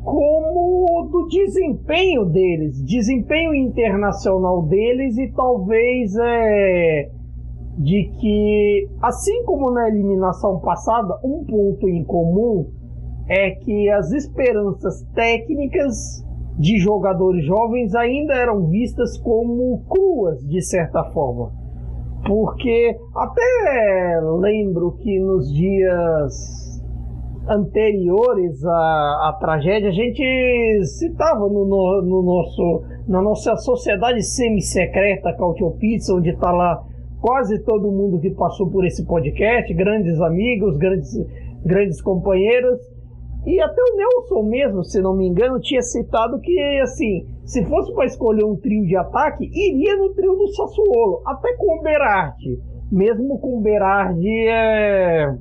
como 0.04 1.10
do 1.10 1.28
desempenho 1.28 2.26
deles, 2.26 2.80
desempenho 2.84 3.56
internacional 3.56 4.62
deles 4.68 5.18
e 5.18 5.32
talvez 5.32 6.16
é 6.18 7.10
de 7.80 8.12
que, 8.20 8.88
assim 9.02 9.44
como 9.46 9.72
na 9.72 9.88
eliminação 9.88 10.60
passada, 10.60 11.20
um 11.24 11.44
ponto 11.44 11.90
em 11.90 12.04
comum 12.04 12.68
é 13.28 13.52
que 13.52 13.90
as 13.90 14.12
esperanças 14.12 15.02
técnicas 15.16 16.24
de 16.60 16.78
jogadores 16.78 17.44
jovens 17.44 17.96
ainda 17.96 18.36
eram 18.36 18.68
vistas 18.68 19.18
como 19.18 19.84
cruas, 19.90 20.40
de 20.48 20.62
certa 20.62 21.04
forma. 21.06 21.63
Porque 22.26 22.96
até 23.16 24.22
lembro 24.40 24.94
que 24.94 25.20
nos 25.20 25.52
dias 25.54 26.82
anteriores 27.48 28.64
à, 28.66 29.30
à 29.30 29.38
tragédia, 29.40 29.90
a 29.90 29.94
gente 29.94 30.82
citava 30.86 31.42
no, 31.42 31.66
no, 31.66 32.02
no 32.02 32.24
nosso, 32.24 32.84
na 33.08 33.22
nossa 33.22 33.56
sociedade 33.58 34.22
semi-secreta 34.22 35.34
Cautio 35.34 35.72
Pizza, 35.72 36.14
onde 36.14 36.30
está 36.30 36.52
lá 36.52 36.82
quase 37.20 37.60
todo 37.64 37.92
mundo 37.92 38.20
que 38.20 38.32
passou 38.32 38.70
por 38.70 38.86
esse 38.86 39.06
podcast, 39.06 39.74
grandes 39.74 40.20
amigos, 40.22 40.78
grandes, 40.78 41.14
grandes 41.66 42.02
companheiros, 42.02 42.80
e 43.46 43.60
até 43.60 43.82
o 43.82 43.96
Nelson 43.98 44.50
mesmo, 44.50 44.84
se 44.84 45.02
não 45.02 45.16
me 45.16 45.28
engano, 45.28 45.60
tinha 45.60 45.82
citado 45.82 46.40
que, 46.40 46.60
assim, 46.82 47.26
se 47.46 47.64
fosse 47.66 47.94
para 47.94 48.06
escolher 48.06 48.46
um 48.46 48.56
trio 48.56 48.86
de 48.86 48.96
ataque, 48.96 49.46
iria 49.46 49.98
no 49.98 50.14
trio 50.14 50.34
do 50.34 50.48
Sassuolo, 50.50 51.22
até 51.26 51.56
com 51.58 51.78
o 51.78 51.82
Berardi. 51.82 52.60
Mesmo 52.92 53.40
com 53.40 53.58
o 53.58 53.62
Berardi 53.62 54.48
é, 54.48 55.36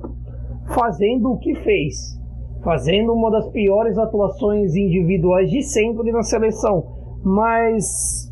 fazendo 0.75 1.31
o 1.31 1.37
que 1.37 1.55
fez. 1.55 2.19
Fazendo 2.63 3.13
uma 3.13 3.31
das 3.31 3.47
piores 3.49 3.97
atuações 3.97 4.75
individuais 4.75 5.49
de 5.49 5.61
sempre 5.61 6.11
na 6.11 6.23
seleção. 6.23 6.85
Mas, 7.23 8.31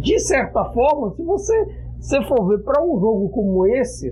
de 0.00 0.18
certa 0.18 0.64
forma, 0.66 1.14
se 1.14 1.22
você 1.22 1.54
se 1.98 2.22
for 2.24 2.46
ver 2.48 2.62
para 2.62 2.84
um 2.84 3.00
jogo 3.00 3.30
como 3.30 3.66
esse, 3.66 4.10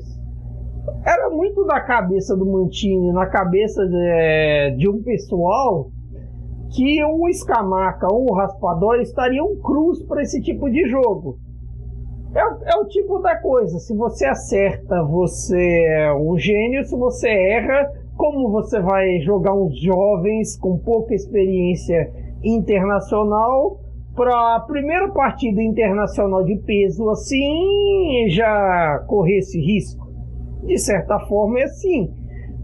era 1.05 1.29
muito 1.29 1.65
da 1.65 1.79
cabeça 1.81 2.35
do 2.35 2.47
Mantini, 2.47 3.13
na 3.13 3.27
cabeça 3.27 3.87
de, 3.87 4.77
de 4.79 4.89
um 4.89 5.03
pessoal 5.03 5.92
que 6.75 7.05
um 7.05 7.29
Escamaca 7.29 8.07
ou 8.11 8.31
um 8.31 8.35
Raspador 8.35 8.97
estariam 9.01 9.57
cruz 9.57 10.03
para 10.05 10.23
esse 10.23 10.41
tipo 10.41 10.71
de 10.71 10.89
jogo. 10.89 11.39
É, 12.35 12.41
é, 12.41 12.77
o 12.79 12.87
tipo 12.87 13.19
da 13.19 13.37
coisa. 13.37 13.79
Se 13.79 13.95
você 13.95 14.25
acerta, 14.25 15.03
você 15.05 15.85
é 15.87 16.15
um 16.15 16.39
gênio. 16.39 16.85
Se 16.85 16.97
você 16.97 17.29
erra, 17.29 17.91
como 18.17 18.51
você 18.51 18.81
vai 18.81 19.21
jogar 19.21 19.55
uns 19.55 19.79
jovens 19.79 20.57
com 20.57 20.79
pouca 20.79 21.15
experiência 21.15 22.11
internacional 22.43 23.79
para 24.15 24.57
a 24.57 24.61
primeira 24.61 25.11
partida 25.11 25.63
internacional 25.63 26.45
de 26.45 26.57
peso 26.57 27.09
assim 27.11 28.29
já 28.29 29.05
correr 29.07 29.39
esse 29.39 29.59
risco. 29.61 30.11
De 30.65 30.79
certa 30.79 31.19
forma 31.21 31.61
é 31.61 31.65
assim, 31.65 32.11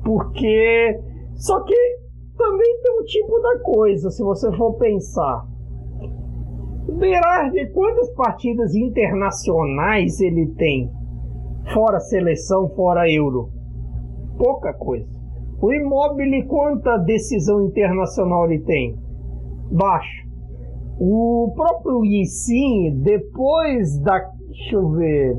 porque 0.05 0.99
só 1.37 1.62
que 1.64 1.75
também 2.38 2.81
tem 2.81 3.01
um 3.01 3.05
tipo 3.05 3.40
da 3.40 3.59
coisa, 3.59 4.11
se 4.11 4.22
você 4.22 4.51
for 4.57 4.74
pensar. 4.79 5.44
Berardi, 6.98 7.66
quantas 7.72 8.11
partidas 8.14 8.74
internacionais 8.74 10.20
ele 10.20 10.46
tem? 10.55 10.90
Fora 11.74 12.01
seleção, 12.01 12.70
fora 12.70 13.11
euro. 13.11 13.51
Pouca 14.38 14.72
coisa. 14.72 15.07
O 15.61 15.72
Immobile, 15.72 16.46
quanta 16.46 16.96
decisão 16.98 17.66
internacional 17.66 18.46
ele 18.46 18.61
tem? 18.61 18.96
Baixo. 19.70 20.29
O 21.01 21.53
próprio 21.55 22.05
Insim, 22.05 23.03
depois 23.03 23.98
da. 24.01 24.18
Deixa 24.48 24.77
eu 24.77 24.88
ver. 24.90 25.37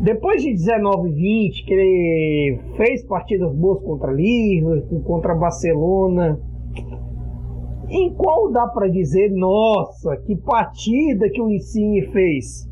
Depois 0.00 0.42
de 0.42 0.52
19 0.52 1.10
20, 1.10 1.64
que 1.64 1.72
ele 1.72 2.60
fez 2.76 3.04
partidas 3.06 3.54
boas 3.54 3.82
contra 3.82 4.12
Liverpool, 4.12 5.02
contra 5.02 5.34
Barcelona. 5.34 6.38
Em 7.88 8.12
qual 8.14 8.50
dá 8.52 8.66
para 8.66 8.88
dizer, 8.88 9.30
nossa, 9.30 10.16
que 10.26 10.36
partida 10.36 11.30
que 11.30 11.40
o 11.40 11.50
Insigne 11.50 12.02
fez? 12.12 12.68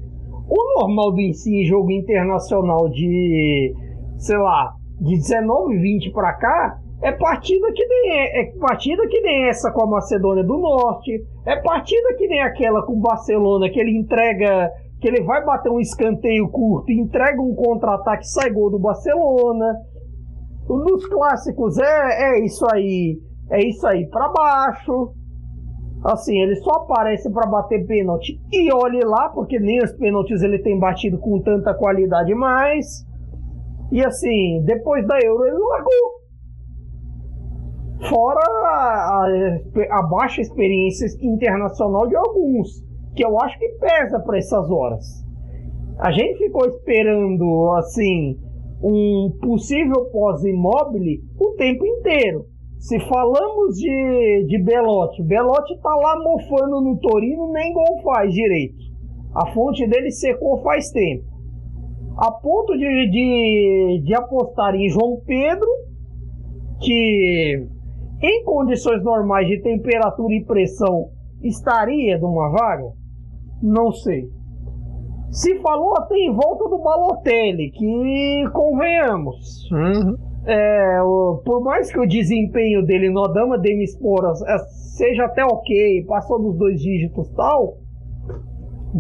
O 0.49 0.81
normal 0.81 1.13
do 1.13 1.21
Insigne 1.21 1.65
jogo 1.65 1.91
internacional 1.91 2.89
de, 2.91 3.73
sei 4.19 4.37
lá, 4.37 4.75
de 5.01 5.17
19 5.17 5.79
20 5.79 6.13
para 6.13 6.33
cá, 6.35 6.79
é 7.03 7.13
partida 7.13 7.73
que 7.73 7.87
nem 7.87 8.11
é, 8.13 8.41
é 8.41 8.53
partida 8.59 9.07
que 9.09 9.21
nem 9.21 9.49
essa 9.49 9.71
com 9.71 9.83
a 9.83 9.87
Macedônia 9.87 10.43
do 10.43 10.59
Norte, 10.59 11.23
é 11.47 11.57
partida 11.57 12.15
que 12.17 12.27
nem 12.27 12.41
aquela 12.41 12.83
com 12.85 12.95
o 12.95 13.01
Barcelona 13.01 13.69
que 13.69 13.79
ele 13.79 13.97
entrega, 13.97 14.71
que 15.05 15.09
ele 15.09 15.23
vai 15.23 15.45
bater 15.45 15.71
um 15.71 15.81
escanteio 15.81 16.49
curto 16.49 16.90
entrega 16.90 17.38
um 17.38 17.55
contra-ataque, 17.55 18.27
sai 18.27 18.51
gol 18.51 18.71
do 18.71 18.79
Barcelona. 18.79 19.77
Nos 20.67 21.07
clássicos 21.09 21.77
é, 21.77 22.38
é 22.38 22.43
isso 22.43 22.64
aí, 22.73 23.19
é 23.51 23.69
isso 23.69 23.87
aí 23.87 24.09
para 24.09 24.31
baixo. 24.31 25.12
Assim, 26.03 26.40
ele 26.40 26.57
só 26.57 26.71
aparece 26.71 27.31
para 27.31 27.51
bater 27.51 27.87
pênalti 27.87 28.40
e 28.51 28.73
olhe 28.73 29.05
lá, 29.05 29.29
porque 29.29 29.61
nem 29.61 29.79
os 29.85 29.93
pênaltis 29.93 30.40
ele 30.40 30.59
tem 30.61 30.79
batido 30.79 31.19
com 31.19 31.38
tanta 31.43 31.75
qualidade 31.75 32.35
mais. 32.35 33.05
E 33.93 34.03
assim, 34.03 34.62
depois 34.64 35.07
da 35.07 35.19
Euro 35.23 35.45
ele 35.45 35.59
largou. 35.59 36.25
Fora 38.09 38.40
a, 38.40 39.27
a, 39.27 39.99
a, 39.99 40.03
baixa 40.03 40.40
experiência 40.40 41.07
internacional 41.21 42.07
de 42.07 42.17
alguns, 42.17 42.83
que 43.14 43.24
eu 43.24 43.38
acho 43.40 43.59
que 43.59 43.68
pesa 43.79 44.20
para 44.20 44.38
essas 44.38 44.70
horas. 44.70 45.24
A 45.98 46.11
gente 46.11 46.38
ficou 46.38 46.66
esperando, 46.66 47.72
assim, 47.79 48.37
um 48.83 49.31
possível 49.40 50.07
pós-imóvel 50.07 51.00
o 51.38 51.50
tempo 51.57 51.87
inteiro. 51.87 52.46
Se 52.79 52.98
falamos 53.00 53.77
de, 53.77 54.46
de 54.46 54.62
Belotti, 54.62 55.22
Belotti 55.22 55.81
tá 55.81 55.94
lá 55.94 56.16
mofando 56.22 56.81
no 56.83 56.98
Torino, 56.98 57.50
nem 57.53 57.72
gol 57.72 58.03
faz 58.03 58.33
direito. 58.33 58.77
A 59.35 59.46
fonte 59.53 59.87
dele 59.87 60.11
secou 60.11 60.62
faz 60.62 60.90
tempo. 60.90 61.24
A 62.18 62.31
ponto 62.31 62.77
de, 62.77 63.11
de, 63.11 64.03
de 64.05 64.14
apostar 64.14 64.74
em 64.74 64.88
João 64.88 65.20
Pedro, 65.24 65.68
que 66.81 67.66
em 68.22 68.44
condições 68.44 69.03
normais 69.03 69.46
de 69.48 69.61
temperatura 69.61 70.35
e 70.35 70.44
pressão, 70.44 71.11
estaria 71.42 72.18
numa 72.18 72.50
vaga? 72.50 72.92
Não 73.62 73.93
sei. 73.93 74.29
Se 75.31 75.59
falou 75.61 75.97
até 75.97 76.17
em 76.17 76.33
volta 76.33 76.69
do 76.69 76.79
Balotelli, 76.79 77.71
que 77.71 78.45
convenhamos. 78.53 79.71
Uhum. 79.71 80.17
É, 80.47 80.99
por 81.45 81.62
mais 81.62 81.90
que 81.90 81.99
o 81.99 82.07
desempenho 82.07 82.85
dele 82.85 83.11
no 83.11 83.25
Adama 83.25 83.59
Demisporas 83.59 84.43
é, 84.43 84.59
seja 84.97 85.25
até 85.25 85.45
ok, 85.45 86.05
passou 86.07 86.40
dos 86.40 86.57
dois 86.59 86.81
dígitos 86.81 87.29
tal, 87.31 87.79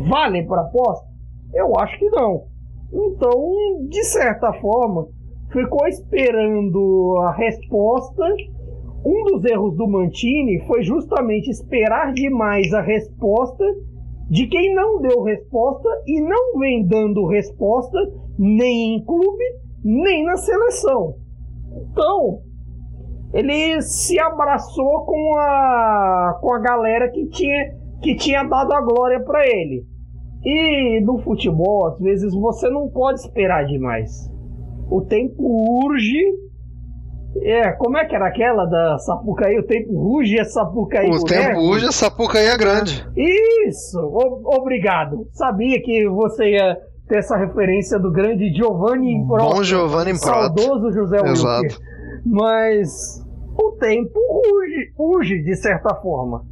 vale 0.08 0.42
para 0.44 0.62
aposta? 0.62 1.06
Eu 1.52 1.78
acho 1.78 1.98
que 1.98 2.08
não. 2.10 2.44
Então, 2.92 3.86
de 3.88 4.02
certa 4.04 4.52
forma, 4.54 5.06
ficou 5.52 5.86
esperando 5.86 7.18
a 7.18 7.32
resposta 7.32 8.24
um 9.04 9.24
dos 9.24 9.44
erros 9.44 9.76
do 9.76 9.86
Mantini 9.86 10.60
foi 10.66 10.82
justamente 10.82 11.50
esperar 11.50 12.14
demais 12.14 12.72
a 12.72 12.80
resposta 12.80 13.62
de 14.28 14.46
quem 14.46 14.74
não 14.74 15.00
deu 15.00 15.22
resposta 15.22 15.88
e 16.06 16.20
não 16.20 16.58
vem 16.58 16.86
dando 16.86 17.26
resposta 17.26 17.98
nem 18.38 18.96
em 18.96 19.04
clube, 19.04 19.44
nem 19.84 20.24
na 20.24 20.36
seleção. 20.36 21.14
Então, 21.90 22.40
ele 23.32 23.82
se 23.82 24.18
abraçou 24.18 25.04
com 25.04 25.34
a, 25.36 26.38
com 26.40 26.52
a 26.52 26.58
galera 26.58 27.10
que 27.10 27.26
tinha, 27.26 27.74
que 28.02 28.14
tinha 28.16 28.44
dado 28.44 28.72
a 28.72 28.80
glória 28.80 29.20
para 29.20 29.46
ele. 29.46 29.84
E 30.44 31.00
no 31.00 31.18
futebol, 31.18 31.86
às 31.86 31.98
vezes 31.98 32.34
você 32.34 32.68
não 32.68 32.88
pode 32.88 33.20
esperar 33.20 33.64
demais. 33.64 34.30
O 34.90 35.00
tempo 35.00 35.42
urge 35.84 36.22
é, 37.42 37.72
como 37.72 37.98
é 37.98 38.04
que 38.04 38.14
era 38.14 38.28
aquela 38.28 38.64
da 38.64 38.98
Sapucaí? 38.98 39.58
O 39.58 39.66
tempo 39.66 39.92
ruge 39.92 40.38
é 40.38 40.44
Sapucaí. 40.44 41.10
O 41.10 41.24
tempo 41.24 41.60
ruge 41.60 41.86
é 41.86 41.92
Sapucaí 41.92 42.46
é 42.46 42.56
grande. 42.56 43.06
Isso, 43.16 43.98
o, 43.98 44.56
obrigado. 44.56 45.26
Sabia 45.32 45.82
que 45.82 46.08
você 46.08 46.52
ia 46.52 46.76
ter 47.08 47.18
essa 47.18 47.36
referência 47.36 47.98
do 47.98 48.10
grande 48.10 48.52
Giovanni 48.54 49.14
Improto. 49.14 49.54
Bom 49.54 49.62
Giovanni 49.62 50.12
Improto. 50.12 50.38
Saudoso 50.38 50.92
José 50.92 51.16
Exato. 51.16 51.62
Wilker. 51.62 51.78
Mas 52.24 53.22
o 53.58 53.72
tempo 53.72 54.18
ruge, 54.18 54.92
ruge 54.96 55.42
de 55.42 55.56
certa 55.56 55.94
forma. 55.96 56.44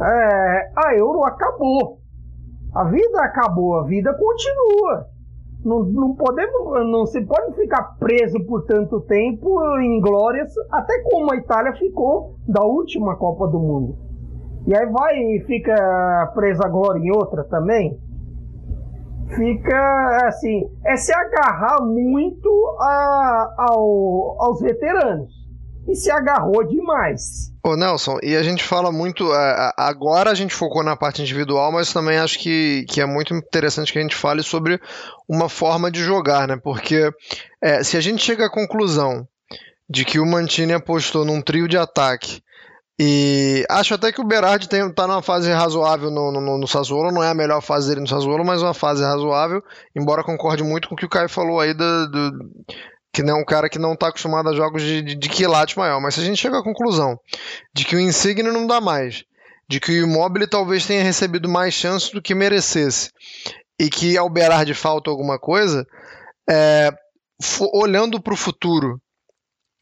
É, 0.00 0.70
a 0.76 0.94
Euro 0.96 1.24
acabou. 1.24 1.98
A 2.74 2.84
vida 2.84 3.22
acabou, 3.22 3.80
a 3.80 3.84
vida 3.84 4.12
continua. 4.14 5.06
Não, 5.64 5.82
não 5.84 6.14
podemos, 6.14 6.88
não 6.88 7.04
se 7.04 7.20
pode 7.22 7.54
ficar 7.56 7.96
preso 7.98 8.38
por 8.46 8.64
tanto 8.64 9.00
tempo 9.00 9.60
em 9.80 10.00
glórias, 10.00 10.52
até 10.70 11.02
como 11.02 11.32
a 11.32 11.36
Itália 11.36 11.72
ficou 11.74 12.36
da 12.46 12.62
última 12.64 13.16
Copa 13.16 13.48
do 13.48 13.58
Mundo. 13.58 13.96
E 14.66 14.76
aí 14.76 14.86
vai 14.86 15.16
e 15.16 15.40
fica 15.46 16.32
presa 16.34 16.64
a 16.64 16.68
glória 16.68 17.00
em 17.00 17.10
outra 17.10 17.42
também. 17.44 17.98
Fica 19.34 20.26
assim, 20.26 20.70
é 20.84 20.96
se 20.96 21.12
agarrar 21.12 21.82
muito 21.84 22.48
a, 22.80 23.54
ao, 23.58 24.36
aos 24.40 24.60
veteranos 24.60 25.37
e 25.88 25.96
se 25.96 26.10
agarrou 26.10 26.62
demais. 26.64 27.50
Ô 27.64 27.74
Nelson, 27.74 28.18
e 28.22 28.36
a 28.36 28.42
gente 28.42 28.62
fala 28.62 28.92
muito. 28.92 29.32
É, 29.32 29.72
agora 29.76 30.30
a 30.30 30.34
gente 30.34 30.54
focou 30.54 30.84
na 30.84 30.96
parte 30.96 31.22
individual, 31.22 31.72
mas 31.72 31.92
também 31.92 32.18
acho 32.18 32.38
que, 32.38 32.84
que 32.88 33.00
é 33.00 33.06
muito 33.06 33.34
interessante 33.34 33.92
que 33.92 33.98
a 33.98 34.02
gente 34.02 34.14
fale 34.14 34.42
sobre 34.42 34.78
uma 35.26 35.48
forma 35.48 35.90
de 35.90 36.02
jogar, 36.02 36.46
né? 36.46 36.56
Porque 36.62 37.10
é, 37.62 37.82
se 37.82 37.96
a 37.96 38.00
gente 38.00 38.22
chega 38.22 38.46
à 38.46 38.50
conclusão 38.50 39.26
de 39.88 40.04
que 40.04 40.20
o 40.20 40.26
Mantini 40.26 40.74
apostou 40.74 41.24
num 41.24 41.40
trio 41.40 41.66
de 41.66 41.78
ataque. 41.78 42.42
E 43.00 43.64
acho 43.70 43.94
até 43.94 44.10
que 44.10 44.20
o 44.20 44.26
Berardi 44.26 44.68
tem, 44.68 44.92
tá 44.92 45.06
numa 45.06 45.22
fase 45.22 45.52
razoável 45.52 46.10
no, 46.10 46.32
no, 46.32 46.58
no 46.58 46.66
Sassuolo, 46.66 47.12
não 47.12 47.22
é 47.22 47.30
a 47.30 47.34
melhor 47.34 47.62
fase 47.62 47.88
dele 47.88 48.00
no 48.00 48.08
Sassuolo, 48.08 48.44
mas 48.44 48.60
uma 48.60 48.74
fase 48.74 49.04
razoável, 49.04 49.62
embora 49.94 50.24
concorde 50.24 50.64
muito 50.64 50.88
com 50.88 50.96
o 50.96 50.98
que 50.98 51.06
o 51.06 51.08
Caio 51.08 51.28
falou 51.28 51.60
aí 51.60 51.72
do, 51.72 52.10
do 52.10 52.50
que 53.12 53.22
não 53.22 53.38
é 53.38 53.40
um 53.40 53.44
cara 53.44 53.68
que 53.68 53.78
não 53.78 53.94
está 53.94 54.08
acostumado 54.08 54.48
a 54.48 54.54
jogos 54.54 54.82
de, 54.82 55.02
de, 55.02 55.14
de 55.14 55.28
quilate 55.28 55.78
maior. 55.78 56.00
Mas 56.00 56.14
se 56.14 56.20
a 56.20 56.24
gente 56.24 56.40
chega 56.40 56.58
à 56.58 56.62
conclusão 56.62 57.18
de 57.74 57.84
que 57.84 57.96
o 57.96 58.00
Insigne 58.00 58.42
não 58.42 58.66
dá 58.66 58.80
mais, 58.80 59.24
de 59.68 59.80
que 59.80 59.92
o 59.92 60.06
Immobile 60.06 60.46
talvez 60.46 60.86
tenha 60.86 61.02
recebido 61.02 61.48
mais 61.48 61.74
chances 61.74 62.10
do 62.10 62.22
que 62.22 62.34
merecesse, 62.34 63.10
e 63.78 63.88
que 63.88 64.16
ao 64.16 64.28
Berardi 64.28 64.74
falta 64.74 65.10
alguma 65.10 65.38
coisa, 65.38 65.86
é, 66.48 66.90
olhando 67.72 68.20
para 68.20 68.34
o 68.34 68.36
futuro, 68.36 69.00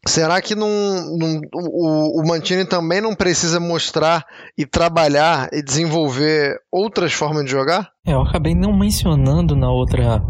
será 0.06 0.40
que 0.42 0.54
o, 0.54 2.20
o 2.20 2.26
Mantini 2.26 2.64
também 2.64 3.00
não 3.00 3.14
precisa 3.14 3.58
mostrar 3.58 4.24
e 4.56 4.66
trabalhar 4.66 5.48
e 5.52 5.62
desenvolver 5.62 6.58
outras 6.70 7.12
formas 7.12 7.44
de 7.44 7.50
jogar? 7.50 7.88
É, 8.06 8.12
eu 8.12 8.20
acabei 8.20 8.54
não 8.54 8.76
mencionando 8.76 9.56
na 9.56 9.70
outra 9.70 10.20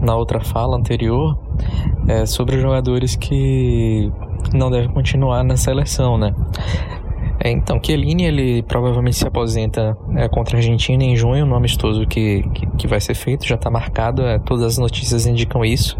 na 0.00 0.16
outra 0.16 0.40
fala 0.40 0.76
anterior 0.76 1.38
é, 2.06 2.26
sobre 2.26 2.56
os 2.56 2.62
jogadores 2.62 3.16
que 3.16 4.10
não 4.54 4.70
devem 4.70 4.88
continuar 4.88 5.42
na 5.44 5.56
seleção, 5.56 6.16
né? 6.16 6.34
É, 7.40 7.50
então, 7.50 7.78
Chiellini, 7.80 8.24
ele 8.24 8.62
provavelmente 8.64 9.16
se 9.16 9.26
aposenta 9.26 9.96
é, 10.16 10.28
contra 10.28 10.56
a 10.56 10.58
Argentina 10.58 11.04
em 11.04 11.14
junho, 11.14 11.46
no 11.46 11.54
amistoso 11.54 12.04
que, 12.06 12.42
que, 12.52 12.66
que 12.66 12.86
vai 12.88 13.00
ser 13.00 13.14
feito, 13.14 13.46
já 13.46 13.54
está 13.54 13.70
marcado, 13.70 14.22
é, 14.22 14.38
todas 14.40 14.64
as 14.64 14.78
notícias 14.78 15.24
indicam 15.24 15.64
isso. 15.64 15.96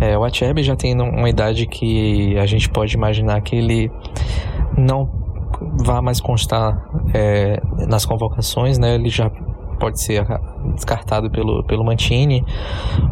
É, 0.00 0.16
o 0.16 0.24
Achebe 0.24 0.62
já 0.62 0.74
tem 0.74 0.98
uma 0.98 1.28
idade 1.28 1.66
que 1.66 2.38
a 2.38 2.46
gente 2.46 2.70
pode 2.70 2.94
imaginar 2.94 3.40
que 3.42 3.54
ele 3.54 3.90
não 4.78 5.10
vá 5.84 6.00
mais 6.00 6.20
constar 6.20 6.88
é, 7.12 7.60
nas 7.86 8.06
convocações, 8.06 8.78
né? 8.78 8.94
Ele 8.94 9.10
já 9.10 9.30
pode 9.80 10.00
ser 10.00 10.24
descartado 10.74 11.30
pelo, 11.30 11.64
pelo 11.64 11.84
Mantini. 11.84 12.44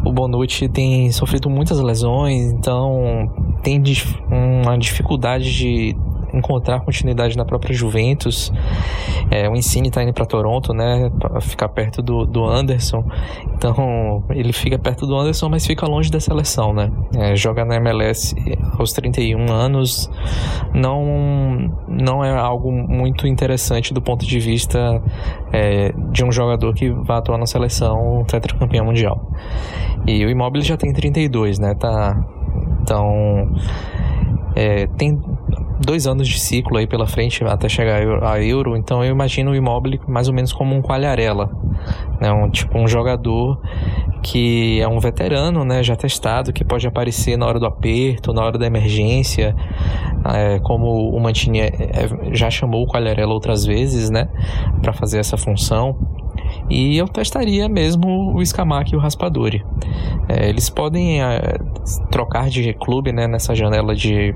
O 0.05 0.13
Bonucci 0.13 0.69
tem 0.69 1.11
sofrido 1.11 1.49
muitas 1.49 1.79
lesões, 1.81 2.51
então 2.53 3.29
tem 3.61 3.81
uma 4.29 4.77
dificuldade 4.77 5.51
de 5.51 5.97
encontrar 6.33 6.81
continuidade 6.81 7.37
na 7.37 7.45
própria 7.45 7.73
Juventus. 7.73 8.51
É, 9.31 9.49
o 9.49 9.55
Insigne 9.55 9.89
está 9.89 10.03
indo 10.03 10.13
para 10.13 10.25
Toronto, 10.25 10.73
né, 10.73 11.09
para 11.19 11.41
ficar 11.41 11.69
perto 11.69 12.01
do, 12.01 12.25
do 12.25 12.45
Anderson. 12.45 13.03
Então 13.53 14.23
ele 14.29 14.53
fica 14.53 14.77
perto 14.77 15.05
do 15.05 15.15
Anderson, 15.15 15.49
mas 15.49 15.65
fica 15.65 15.85
longe 15.87 16.11
da 16.11 16.19
seleção, 16.19 16.73
né? 16.73 16.91
É, 17.15 17.35
joga 17.35 17.65
na 17.65 17.75
MLS 17.75 18.35
aos 18.77 18.93
31 18.93 19.51
anos 19.51 20.09
não 20.73 21.69
não 21.87 22.23
é 22.23 22.35
algo 22.37 22.71
muito 22.71 23.27
interessante 23.27 23.93
do 23.93 24.01
ponto 24.01 24.25
de 24.25 24.39
vista 24.39 25.01
é, 25.51 25.91
de 26.11 26.23
um 26.23 26.31
jogador 26.31 26.73
que 26.73 26.89
vai 26.89 27.17
atuar 27.17 27.37
na 27.37 27.45
seleção 27.45 28.23
tetracampeão 28.27 28.85
mundial. 28.85 29.19
E 30.07 30.25
o 30.25 30.29
Immobile 30.29 30.63
já 30.63 30.77
tem 30.77 30.93
32, 30.93 31.59
né? 31.59 31.75
Tá 31.75 32.15
então 32.81 33.47
é, 34.55 34.87
tem 34.97 35.19
dois 35.79 36.05
anos 36.05 36.27
de 36.27 36.39
ciclo 36.39 36.77
aí 36.77 36.85
pela 36.85 37.07
frente 37.07 37.43
até 37.43 37.69
chegar 37.69 38.01
a 38.23 38.43
Euro, 38.43 38.75
então 38.75 39.03
eu 39.03 39.11
imagino 39.11 39.51
o 39.51 39.55
Immobile 39.55 39.99
mais 40.07 40.27
ou 40.27 40.33
menos 40.33 40.51
como 40.51 40.75
um 40.75 40.81
Qualharela, 40.81 41.49
né? 42.19 42.31
um, 42.31 42.49
tipo 42.49 42.77
um 42.77 42.87
jogador 42.87 43.59
que 44.21 44.79
é 44.81 44.87
um 44.87 44.99
veterano, 44.99 45.63
né, 45.63 45.81
já 45.81 45.95
testado, 45.95 46.51
que 46.51 46.63
pode 46.63 46.85
aparecer 46.85 47.37
na 47.37 47.45
hora 47.45 47.59
do 47.59 47.65
aperto, 47.65 48.33
na 48.33 48.43
hora 48.43 48.57
da 48.57 48.67
emergência, 48.67 49.55
é, 50.33 50.59
como 50.59 51.09
o 51.09 51.19
Mantini 51.19 51.61
é, 51.61 51.67
é, 51.67 52.35
já 52.35 52.49
chamou 52.49 52.83
o 52.83 52.87
Qualharela 52.87 53.33
outras 53.33 53.65
vezes, 53.65 54.09
né, 54.09 54.27
para 54.81 54.93
fazer 54.93 55.19
essa 55.19 55.37
função. 55.37 55.97
E 56.69 56.97
eu 56.97 57.07
testaria 57.07 57.69
mesmo 57.69 58.35
o 58.35 58.45
Scamac 58.45 58.91
e 58.91 58.95
o 58.95 58.99
Raspadori. 58.99 59.63
É, 60.27 60.49
eles 60.49 60.69
podem 60.69 61.21
é, 61.21 61.57
trocar 62.11 62.49
de 62.49 62.73
clube 62.73 63.11
né, 63.11 63.27
nessa 63.27 63.55
janela 63.55 63.95
de 63.95 64.35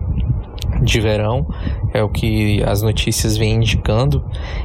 de 0.84 1.00
verão, 1.00 1.48
é 1.94 2.04
o 2.04 2.10
que 2.10 2.62
as 2.64 2.82
notícias 2.82 3.38
vêm 3.38 3.56
indicando, 3.56 4.24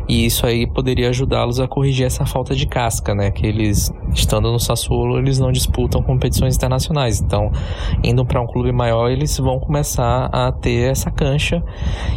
e 0.09 0.27
isso 0.27 0.47
aí 0.47 0.67
poderia 0.67 1.09
ajudá-los 1.09 1.61
a 1.61 1.69
corrigir 1.69 2.07
essa 2.07 2.27
falta 2.27 2.55
de 2.55 2.67
casca, 2.67 3.15
né? 3.15 3.31
Que 3.31 3.47
eles, 3.47 3.93
estando 4.15 4.51
no 4.51 4.59
Sassuolo, 4.59 5.19
eles 5.19 5.39
não 5.39 5.53
disputam 5.53 6.03
competições 6.03 6.57
internacionais. 6.57 7.21
Então, 7.21 7.51
indo 8.03 8.25
para 8.25 8.41
um 8.41 8.47
clube 8.47 8.73
maior, 8.73 9.11
eles 9.11 9.39
vão 9.39 9.61
começar 9.61 10.29
a 10.33 10.51
ter 10.53 10.91
essa 10.91 11.11
cancha 11.11 11.63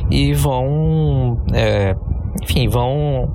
e 0.09 0.33
vão. 0.33 1.41
É, 1.53 1.95
enfim, 2.41 2.67
vão, 2.67 3.31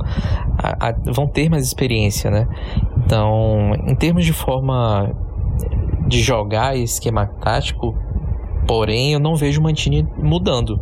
a, 0.59 0.89
a, 0.89 0.95
vão 1.13 1.27
ter 1.27 1.49
mais 1.49 1.65
experiência, 1.65 2.31
né? 2.31 2.49
Então, 2.97 3.73
em 3.87 3.95
termos 3.95 4.25
de 4.25 4.33
forma 4.33 5.15
de 6.07 6.23
jogar 6.23 6.77
esquema 6.77 7.27
tático, 7.27 7.95
Porém, 8.67 9.13
eu 9.13 9.21
não 9.21 9.37
vejo 9.37 9.61
o 9.61 9.63
Mantini 9.63 10.07
mudando. 10.17 10.81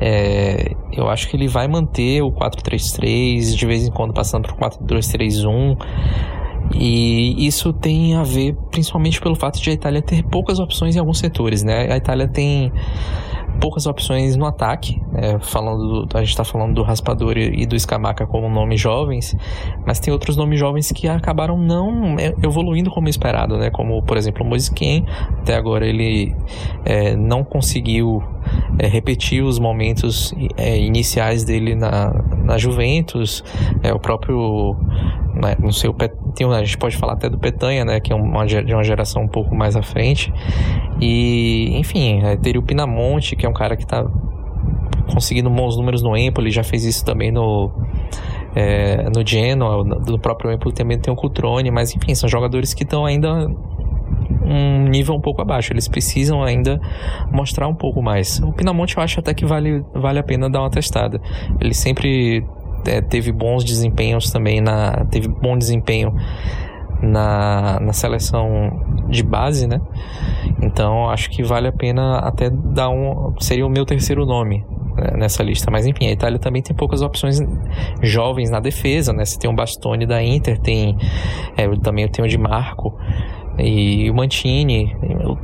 É, 0.00 0.72
eu 0.92 1.08
acho 1.08 1.28
que 1.28 1.36
ele 1.36 1.48
vai 1.48 1.66
manter 1.66 2.22
o 2.22 2.30
4-3-3, 2.30 3.54
de 3.56 3.66
vez 3.66 3.86
em 3.86 3.90
quando 3.90 4.12
passando 4.12 4.48
para 4.54 4.68
o 4.68 4.86
4-2-3-1. 4.86 5.76
E 6.74 7.46
isso 7.46 7.72
tem 7.72 8.14
a 8.14 8.22
ver 8.22 8.54
principalmente 8.70 9.20
pelo 9.20 9.34
fato 9.34 9.60
de 9.60 9.70
a 9.70 9.72
Itália 9.72 10.02
ter 10.02 10.22
poucas 10.24 10.58
opções 10.58 10.94
em 10.96 10.98
alguns 10.98 11.18
setores, 11.18 11.62
né? 11.62 11.90
A 11.90 11.96
Itália 11.96 12.28
tem 12.28 12.70
poucas 13.60 13.86
opções 13.86 14.36
no 14.36 14.46
ataque. 14.46 15.00
Né? 15.12 15.38
falando 15.40 16.06
do, 16.06 16.16
a 16.16 16.20
gente 16.20 16.30
está 16.30 16.44
falando 16.44 16.74
do 16.74 16.82
Raspadori 16.82 17.52
e 17.56 17.66
do 17.66 17.78
Scamaca 17.78 18.26
como 18.26 18.48
nomes 18.48 18.80
jovens, 18.80 19.36
mas 19.86 19.98
tem 19.98 20.12
outros 20.12 20.36
nomes 20.36 20.58
jovens 20.58 20.92
que 20.92 21.08
acabaram 21.08 21.56
não 21.56 22.16
é, 22.18 22.34
evoluindo 22.42 22.90
como 22.90 23.08
esperado, 23.08 23.58
né? 23.58 23.70
Como, 23.70 24.02
por 24.02 24.16
exemplo, 24.16 24.44
o 24.44 24.48
Moisquem. 24.48 25.04
Até 25.40 25.54
agora 25.54 25.86
ele 25.86 26.34
é, 26.84 27.16
não 27.16 27.44
conseguiu 27.44 28.22
é, 28.78 28.86
repetir 28.86 29.42
os 29.42 29.58
momentos 29.58 30.34
é, 30.56 30.78
iniciais 30.78 31.44
dele 31.44 31.74
na, 31.74 32.12
na 32.44 32.58
Juventus. 32.58 33.42
É, 33.82 33.92
o 33.92 33.98
próprio 33.98 34.76
né, 35.34 35.56
não 35.60 35.70
sei, 35.70 35.90
tem, 36.34 36.52
a 36.52 36.64
gente 36.64 36.76
pode 36.76 36.96
falar 36.96 37.12
até 37.12 37.28
do 37.28 37.38
Petanha, 37.38 37.84
né, 37.84 38.00
que 38.00 38.12
é 38.12 38.16
uma, 38.16 38.44
de 38.44 38.74
uma 38.74 38.82
geração 38.82 39.22
um 39.22 39.28
pouco 39.28 39.54
mais 39.54 39.76
à 39.76 39.82
frente. 39.82 40.32
E, 41.00 41.76
enfim, 41.78 42.20
é, 42.24 42.36
teria 42.36 42.60
o 42.60 42.62
Pinamonte, 42.62 43.36
que 43.36 43.46
é 43.46 43.47
um 43.48 43.52
cara 43.52 43.76
que 43.76 43.84
está 43.84 44.04
conseguindo 45.12 45.48
bons 45.50 45.76
números 45.76 46.02
no 46.02 46.16
Empoli, 46.16 46.50
já 46.50 46.62
fez 46.62 46.84
isso 46.84 47.04
também 47.04 47.32
no 47.32 47.70
é, 48.54 49.08
no 49.10 49.26
Genoa, 49.26 49.84
no 49.84 50.18
próprio 50.18 50.52
Empoli 50.52 50.74
também 50.74 50.98
tem 50.98 51.12
o 51.12 51.16
Cutrone, 51.16 51.70
mas 51.70 51.94
enfim, 51.94 52.14
são 52.14 52.28
jogadores 52.28 52.74
que 52.74 52.82
estão 52.82 53.04
ainda 53.04 53.46
um 54.44 54.88
nível 54.88 55.14
um 55.14 55.20
pouco 55.20 55.42
abaixo. 55.42 55.72
Eles 55.72 55.86
precisam 55.86 56.42
ainda 56.42 56.80
mostrar 57.30 57.68
um 57.68 57.74
pouco 57.74 58.02
mais. 58.02 58.40
O 58.40 58.52
Pinamonte 58.52 58.96
eu 58.96 59.02
acho 59.02 59.20
até 59.20 59.34
que 59.34 59.44
vale, 59.44 59.84
vale 59.94 60.18
a 60.18 60.22
pena 60.22 60.48
dar 60.48 60.60
uma 60.60 60.70
testada. 60.70 61.20
Ele 61.60 61.74
sempre 61.74 62.44
é, 62.86 63.00
teve 63.00 63.30
bons 63.30 63.64
desempenhos 63.64 64.30
também 64.30 64.60
na 64.60 65.04
teve 65.10 65.28
bom 65.28 65.56
desempenho 65.56 66.12
na, 67.02 67.78
na 67.80 67.92
seleção 67.92 69.06
de 69.08 69.22
base, 69.22 69.66
né? 69.66 69.80
Então 70.60 71.08
acho 71.08 71.30
que 71.30 71.42
vale 71.42 71.68
a 71.68 71.72
pena 71.72 72.18
até 72.18 72.50
dar 72.50 72.90
um 72.90 73.34
seria 73.40 73.66
o 73.66 73.70
meu 73.70 73.84
terceiro 73.84 74.26
nome 74.26 74.64
né, 74.96 75.12
nessa 75.16 75.42
lista. 75.42 75.70
Mas 75.70 75.86
enfim, 75.86 76.06
a 76.06 76.12
Itália 76.12 76.38
também 76.38 76.62
tem 76.62 76.74
poucas 76.74 77.02
opções 77.02 77.40
jovens 78.02 78.50
na 78.50 78.60
defesa, 78.60 79.12
né? 79.12 79.24
Você 79.24 79.38
tem 79.38 79.50
o 79.50 79.54
Bastoni 79.54 80.06
da 80.06 80.22
Inter, 80.22 80.58
tem 80.58 80.96
é, 81.56 81.68
também 81.76 82.08
tem 82.08 82.24
o 82.24 82.28
de 82.28 82.38
Marco 82.38 82.94
e 83.58 84.08
o 84.08 84.14
Mantini, 84.14 84.96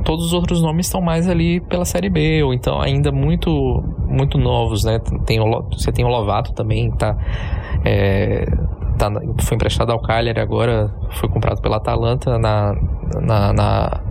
todos 0.05 0.27
os 0.27 0.33
outros 0.33 0.61
nomes 0.61 0.85
estão 0.85 1.01
mais 1.01 1.27
ali 1.27 1.59
pela 1.59 1.83
Série 1.83 2.09
B, 2.09 2.43
ou 2.43 2.53
então 2.53 2.79
ainda 2.79 3.11
muito 3.11 3.83
muito 4.07 4.37
novos, 4.37 4.85
né? 4.85 4.99
Tem 5.25 5.39
o, 5.41 5.63
você 5.71 5.91
tem 5.91 6.05
o 6.05 6.07
Lovato 6.07 6.53
também, 6.53 6.91
tá, 6.91 7.17
é, 7.83 8.45
tá 8.97 9.11
foi 9.41 9.55
emprestado 9.55 9.91
ao 9.91 9.99
Cagliari 10.01 10.39
agora, 10.39 10.93
foi 11.11 11.29
comprado 11.29 11.61
pela 11.61 11.77
Atalanta 11.77 12.37
na, 12.37 12.75
na, 13.21 13.53
na 13.53 14.01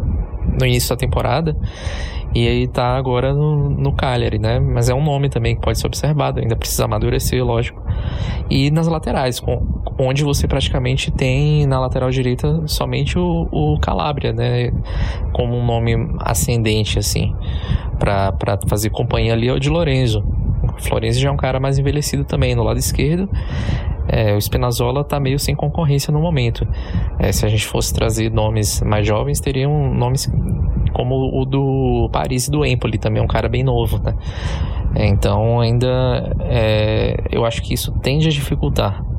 no 0.59 0.67
início 0.67 0.91
da 0.91 0.97
temporada. 0.97 1.57
E 2.35 2.49
aí 2.49 2.67
tá 2.67 2.97
agora 2.97 3.33
no, 3.33 3.71
no 3.71 3.93
Cagliari, 3.93 4.41
né? 4.41 4.59
Mas 4.59 4.89
é 4.89 4.95
um 4.95 5.03
nome 5.03 5.29
também 5.29 5.55
que 5.55 5.61
pode 5.61 5.79
ser 5.79 5.87
observado, 5.87 6.41
ainda 6.41 6.57
precisa 6.57 6.85
amadurecer, 6.85 7.45
lógico. 7.45 7.81
E 8.51 8.73
nas 8.73 8.89
laterais, 8.89 9.41
onde 9.97 10.25
você 10.25 10.49
praticamente 10.49 11.13
tem 11.13 11.65
na 11.65 11.79
lateral 11.79 12.11
direita 12.11 12.67
somente 12.67 13.17
o, 13.17 13.49
o 13.53 13.79
Calabria, 13.79 14.33
né? 14.33 14.73
Como 15.33 15.57
um 15.57 15.65
nome 15.65 15.95
ascendente, 16.19 16.99
assim, 16.99 17.33
para 18.01 18.59
fazer 18.69 18.91
companhia 18.91 19.33
ali 19.33 19.49
ao 19.49 19.61
de 19.61 19.71
Lorenzo. 19.71 20.25
O 20.77 20.83
Florenzi 20.83 21.21
já 21.21 21.29
é 21.29 21.33
um 21.33 21.37
cara 21.37 21.61
mais 21.61 21.79
envelhecido 21.79 22.25
também 22.25 22.57
no 22.57 22.65
lado 22.65 22.79
esquerdo. 22.79 23.29
É, 24.09 24.35
o 24.35 24.39
Spinazzola 24.39 25.01
está 25.01 25.19
meio 25.19 25.39
sem 25.39 25.55
concorrência 25.55 26.13
no 26.13 26.21
momento. 26.21 26.67
É, 27.19 27.33
se 27.33 27.45
a 27.47 27.49
gente 27.49 27.67
fosse 27.67 27.93
trazer 27.93 28.31
nomes 28.31 28.81
mais 28.83 29.07
jovens, 29.07 29.41
teriam 29.41 29.93
nomes 29.95 30.31
como 30.93 31.15
o 31.41 31.45
do 31.45 32.09
Paris 32.13 32.47
e 32.47 32.51
do 32.51 32.65
Empoli, 32.65 32.99
também 32.99 33.23
um 33.23 33.27
cara 33.27 33.49
bem 33.49 33.63
novo, 33.63 33.99
né? 33.99 34.15
É, 34.95 35.07
então 35.07 35.61
ainda 35.61 36.37
é, 36.41 37.17
eu 37.31 37.45
acho 37.45 37.63
que 37.63 37.75
isso 37.75 37.93
tende 38.01 38.29
a 38.29 38.31
dificultar 38.31 39.14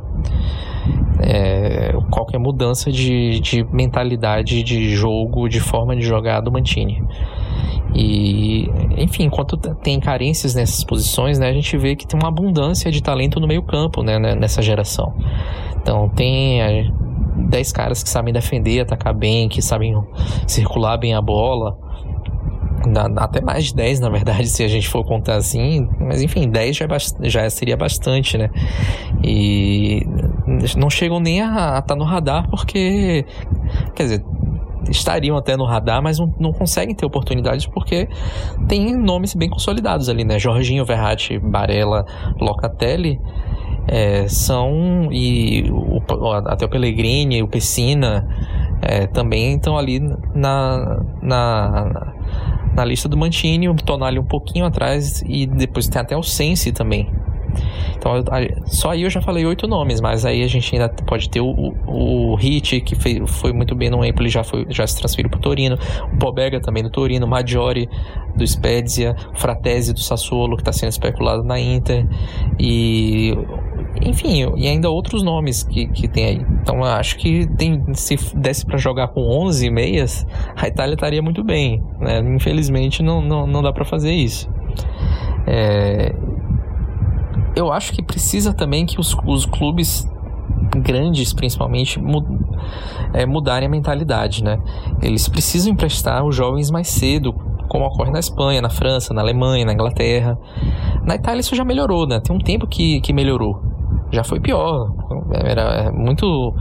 é, 1.20 1.94
qualquer 2.12 2.38
mudança 2.38 2.92
de, 2.92 3.40
de 3.40 3.64
mentalidade 3.72 4.64
de 4.64 4.90
jogo, 4.96 5.48
de 5.48 5.60
forma 5.60 5.96
de 5.96 6.02
jogar 6.02 6.42
do 6.42 6.52
Mantini. 6.52 7.02
E, 7.94 8.70
enfim, 8.98 9.24
enquanto 9.24 9.56
tem 9.58 10.00
carências 10.00 10.54
nessas 10.54 10.84
posições, 10.84 11.40
né, 11.40 11.50
a 11.50 11.54
gente 11.54 11.78
vê 11.78 11.96
que 11.96 12.06
tem 12.06 12.20
uma 12.20 12.28
abundância 12.28 12.92
de 12.92 13.02
talento 13.02 13.40
no 13.40 13.48
meio-campo 13.48 14.04
né, 14.04 14.20
né, 14.20 14.36
nessa 14.36 14.62
geração. 14.62 15.14
Então, 15.82 16.10
tem 16.10 16.92
10 17.50 17.72
é, 17.72 17.74
caras 17.74 18.04
que 18.04 18.10
sabem 18.10 18.34
defender, 18.34 18.82
atacar 18.82 19.14
bem, 19.14 19.48
que 19.48 19.62
sabem 19.62 19.96
circular 20.46 20.98
bem 20.98 21.14
a 21.14 21.22
bola. 21.22 21.78
Até 23.18 23.42
mais 23.42 23.66
de 23.66 23.76
10, 23.76 24.00
na 24.00 24.10
verdade, 24.10 24.48
se 24.50 24.64
a 24.64 24.68
gente 24.68 24.88
for 24.88 25.04
contar 25.04 25.36
assim. 25.36 25.88
Mas 26.00 26.22
enfim, 26.22 26.50
10 26.50 26.76
já, 26.76 26.86
é 26.86 27.30
já 27.30 27.50
seria 27.50 27.78
bastante, 27.78 28.38
né? 28.38 28.50
E 29.24 30.06
não 30.78 30.90
chegam 30.90 31.20
nem 31.20 31.42
a 31.42 31.46
estar 31.48 31.82
tá 31.82 31.96
no 31.96 32.04
radar 32.04 32.50
porque. 32.50 33.26
Quer 33.96 34.04
dizer, 34.04 34.26
estariam 34.90 35.38
até 35.38 35.58
no 35.58 35.66
radar, 35.66 36.02
mas 36.02 36.20
não, 36.20 36.34
não 36.40 36.52
conseguem 36.52 36.96
ter 36.96 37.06
oportunidades 37.06 37.66
porque 37.66 38.08
tem 38.68 38.96
nomes 38.96 39.34
bem 39.34 39.50
consolidados 39.50 40.10
ali, 40.10 40.24
né? 40.24 40.38
Jorginho, 40.40 40.86
Verratti, 40.86 41.40
Barella, 41.40 42.06
Locatelli 42.40 43.20
é, 43.88 44.28
são 44.28 45.10
e 45.12 45.70
o, 45.72 46.02
até 46.48 46.66
o 46.66 46.70
Pellegrini, 46.70 47.44
o 47.44 47.48
Pessina 47.48 48.28
é, 48.82 49.08
também 49.08 49.56
estão 49.56 49.78
ali 49.78 50.00
na, 50.34 51.02
na, 51.22 52.14
na 52.76 52.84
lista 52.84 53.08
do 53.08 53.16
Mantini, 53.16 53.70
o 53.70 53.76
Tonali 53.76 54.20
um 54.20 54.26
pouquinho 54.26 54.66
atrás 54.66 55.24
e 55.26 55.46
depois 55.48 55.88
tem 55.88 56.02
até 56.02 56.16
o 56.18 56.24
Sensi 56.24 56.72
também 56.72 57.10
Então, 57.96 58.14
só 58.66 58.92
aí 58.92 59.04
eu 59.04 59.10
já 59.10 59.22
falei 59.22 59.46
oito 59.46 59.68
nomes, 59.68 60.02
mas 60.02 60.26
aí 60.26 60.44
a 60.44 60.48
gente 60.48 60.76
ainda 60.76 60.90
pode 60.90 61.30
ter 61.30 61.42
o, 61.42 61.48
o, 61.48 62.34
o 62.34 62.36
Hit, 62.36 62.82
que 62.82 62.96
fez, 62.96 63.20
foi 63.40 63.54
muito 63.54 63.76
bem 63.76 63.90
no 63.90 64.04
Empoli, 64.04 64.30
já, 64.30 64.44
foi, 64.44 64.66
já 64.70 64.86
se 64.86 64.98
transferiu 64.98 65.30
para 65.30 65.38
o 65.38 65.42
Torino, 65.42 65.78
o 66.14 66.18
Pobega 66.18 66.60
também 66.60 66.84
do 66.84 66.90
Torino, 66.90 67.26
o 67.26 67.30
Maggiore 67.30 67.90
do 68.36 68.46
Spezia, 68.46 69.16
o 69.34 69.40
Fratesi 69.40 69.94
do 69.94 70.00
Sassuolo, 70.00 70.56
que 70.56 70.62
está 70.62 70.74
sendo 70.74 70.90
especulado 70.90 71.44
na 71.44 71.60
Inter, 71.60 72.06
e 72.60 73.34
enfim, 74.02 74.46
e 74.58 74.68
ainda 74.68 74.90
outros 74.90 75.24
nomes 75.24 75.64
que, 75.64 75.88
que 75.88 76.08
tem 76.08 76.26
aí. 76.26 76.46
Então 76.62 76.84
acho 76.84 77.18
que 77.18 77.48
tem, 77.56 77.82
se 77.94 78.18
desse 78.36 78.66
para 78.66 78.78
jogar 78.78 79.10
com 79.10 79.22
11 79.22 79.70
meias, 79.70 80.26
a 80.56 80.68
Itália 80.68 80.96
estaria 80.96 81.22
muito 81.22 81.44
bem. 81.44 81.82
Né? 82.00 82.20
Infelizmente 82.20 83.02
não, 83.02 83.22
não, 83.22 83.48
não 83.48 83.62
dá 83.62 83.72
para 83.72 83.86
fazer 83.86 84.14
isso. 84.14 84.50
É, 85.48 86.14
eu 87.56 87.72
acho 87.72 87.94
que 87.94 88.04
precisa 88.04 88.54
também 88.54 88.86
que 88.86 89.00
os, 89.00 89.16
os 89.26 89.46
clubes 89.46 90.08
grandes, 90.76 91.34
principalmente, 91.34 92.00
é, 93.14 93.26
mudarem 93.26 93.68
a 93.68 93.72
mentalidade, 93.72 94.44
né? 94.44 94.60
Eles 95.02 95.28
precisam 95.28 95.72
emprestar 95.72 96.24
os 96.26 96.36
jovens 96.36 96.70
mais 96.70 96.88
cedo, 96.88 97.34
como 97.68 97.86
ocorre 97.86 98.12
na 98.12 98.20
Espanha, 98.20 98.62
na 98.62 98.70
França, 98.70 99.14
na 99.14 99.22
Alemanha, 99.22 99.66
na 99.66 99.74
Inglaterra. 99.74 100.38
Na 101.04 101.16
Itália 101.16 101.42
isso 101.42 101.56
já 101.56 101.64
melhorou, 101.64 102.06
né? 102.08 102.20
Tem 102.20 102.36
um 102.36 102.40
tempo 102.40 102.68
que, 102.68 103.00
que 103.02 103.14
melhorou 103.14 103.75
já 104.16 104.24
foi 104.24 104.40
pior. 104.40 104.92
Era 105.34 105.92
muito, 105.92 106.54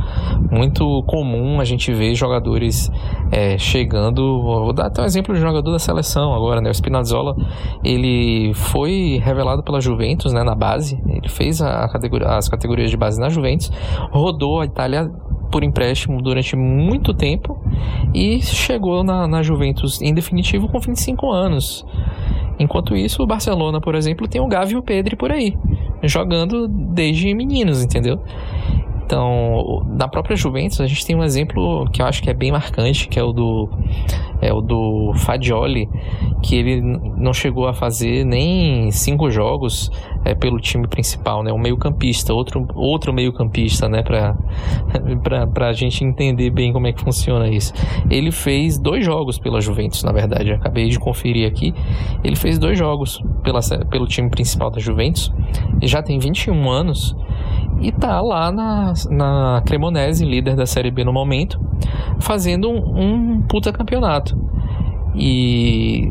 muito 0.50 1.02
comum 1.04 1.60
a 1.60 1.64
gente 1.64 1.92
ver 1.92 2.14
jogadores 2.14 2.90
é, 3.30 3.56
chegando. 3.56 4.42
Vou 4.42 4.72
dar 4.72 4.86
até 4.86 5.00
um 5.00 5.04
exemplo 5.04 5.34
de 5.34 5.40
jogador 5.40 5.70
da 5.70 5.78
seleção 5.78 6.34
agora, 6.34 6.60
né? 6.60 6.68
O 6.68 6.74
Spinazzola, 6.74 7.36
ele 7.82 8.52
foi 8.54 9.20
revelado 9.22 9.62
pela 9.62 9.80
Juventus, 9.80 10.32
né? 10.32 10.42
Na 10.42 10.54
base, 10.54 11.00
ele 11.06 11.28
fez 11.28 11.62
a 11.62 11.88
categoria, 11.88 12.28
as 12.28 12.48
categorias 12.48 12.90
de 12.90 12.96
base 12.96 13.20
na 13.20 13.28
Juventus, 13.28 13.70
rodou 14.10 14.60
a 14.60 14.64
Itália 14.64 15.10
por 15.50 15.62
empréstimo 15.62 16.20
durante 16.20 16.56
muito 16.56 17.14
tempo 17.14 17.56
e 18.12 18.42
chegou 18.42 19.04
na, 19.04 19.28
na 19.28 19.42
Juventus 19.42 20.02
em 20.02 20.12
definitivo 20.12 20.68
com 20.68 20.80
25 20.80 21.30
anos. 21.30 21.86
Enquanto 22.58 22.96
isso, 22.96 23.22
o 23.22 23.26
Barcelona, 23.26 23.80
por 23.80 23.94
exemplo, 23.94 24.28
tem 24.28 24.40
o 24.40 24.46
Gavi 24.46 24.74
e 24.74 24.76
o 24.76 24.82
Pedri 24.82 25.16
por 25.16 25.30
aí 25.30 25.56
jogando 26.08 26.68
desde 26.68 27.34
meninos, 27.34 27.82
entendeu? 27.82 28.20
Então, 29.04 29.84
na 29.86 30.08
própria 30.08 30.34
Juventus, 30.34 30.80
a 30.80 30.86
gente 30.86 31.04
tem 31.04 31.14
um 31.14 31.22
exemplo 31.22 31.86
que 31.92 32.00
eu 32.00 32.06
acho 32.06 32.22
que 32.22 32.30
é 32.30 32.34
bem 32.34 32.50
marcante, 32.50 33.06
que 33.06 33.18
é 33.18 33.22
o 33.22 33.32
do 33.32 33.68
é 34.40 34.52
o 34.52 34.60
do 34.60 35.12
Fagioli, 35.14 35.88
que 36.42 36.56
ele 36.56 36.80
não 36.80 37.32
chegou 37.32 37.68
a 37.68 37.74
fazer 37.74 38.24
nem 38.24 38.90
cinco 38.90 39.30
jogos 39.30 39.90
é, 40.24 40.34
pelo 40.34 40.58
time 40.58 40.86
principal, 40.88 41.42
né? 41.42 41.52
Um 41.52 41.58
meio-campista, 41.58 42.32
outro 42.32 42.66
outro 42.74 43.12
meio-campista, 43.12 43.88
né? 43.88 44.02
Para 44.02 44.34
para 45.52 45.68
a 45.68 45.72
gente 45.72 46.04
entender 46.04 46.50
bem 46.50 46.72
como 46.72 46.86
é 46.86 46.92
que 46.92 47.00
funciona 47.00 47.48
isso. 47.48 47.72
Ele 48.10 48.30
fez 48.30 48.78
dois 48.78 49.04
jogos 49.04 49.38
pela 49.38 49.60
Juventus, 49.60 50.02
na 50.02 50.12
verdade. 50.12 50.52
Acabei 50.52 50.88
de 50.88 50.98
conferir 50.98 51.46
aqui. 51.46 51.74
Ele 52.22 52.36
fez 52.36 52.58
dois 52.58 52.78
jogos 52.78 53.20
pela, 53.42 53.60
pelo 53.90 54.06
time 54.06 54.30
principal 54.30 54.70
da 54.70 54.80
Juventus. 54.80 55.32
E 55.82 55.86
já 55.86 56.02
tem 56.02 56.18
21 56.18 56.70
anos 56.70 57.16
e 57.80 57.92
tá 57.92 58.20
lá 58.20 58.50
na, 58.50 58.92
na 59.10 59.62
Cremonese, 59.66 60.24
líder 60.24 60.56
da 60.56 60.66
Série 60.66 60.90
B 60.90 61.04
no 61.04 61.12
momento, 61.12 61.60
fazendo 62.20 62.70
um, 62.70 63.36
um 63.36 63.42
puta 63.42 63.72
campeonato. 63.72 64.36
E 65.14 66.10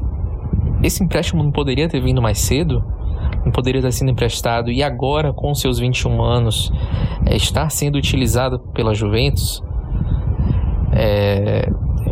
esse 0.83 1.03
empréstimo 1.03 1.43
não 1.43 1.51
poderia 1.51 1.87
ter 1.87 2.01
vindo 2.01 2.21
mais 2.21 2.39
cedo, 2.39 2.83
não 3.43 3.51
poderia 3.51 3.81
ter 3.81 3.91
sido 3.91 4.09
emprestado 4.09 4.71
e 4.71 4.81
agora, 4.81 5.33
com 5.33 5.53
seus 5.53 5.79
21 5.79 6.21
anos, 6.21 6.71
é, 7.25 7.35
estar 7.35 7.69
sendo 7.69 7.97
utilizado 7.97 8.59
pela 8.73 8.93
Juventus. 8.93 9.61
É 10.91 11.67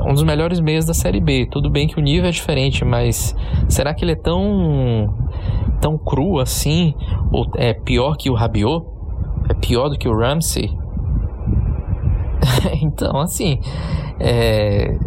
um 0.06 0.14
dos 0.14 0.24
melhores 0.24 0.60
meios 0.60 0.86
da 0.86 0.94
Série 0.94 1.20
B. 1.20 1.48
Tudo 1.50 1.70
bem 1.70 1.88
que 1.88 2.00
o 2.00 2.02
nível 2.02 2.28
é 2.28 2.32
diferente, 2.32 2.84
mas 2.84 3.36
será 3.68 3.94
que 3.94 4.04
ele 4.04 4.14
é 4.14 4.16
tão 4.16 5.14
tão 5.80 5.98
cru 5.98 6.40
assim? 6.40 6.94
Ou 7.32 7.46
é 7.56 7.74
pior 7.74 8.16
que 8.18 8.30
o 8.30 8.34
Rabiot? 8.34 8.86
É 9.50 9.54
pior 9.54 9.90
do 9.90 9.98
que 9.98 10.08
o 10.08 10.18
Ramsey? 10.18 10.70
então, 12.82 13.20
assim, 13.20 13.60
é... 14.20 14.98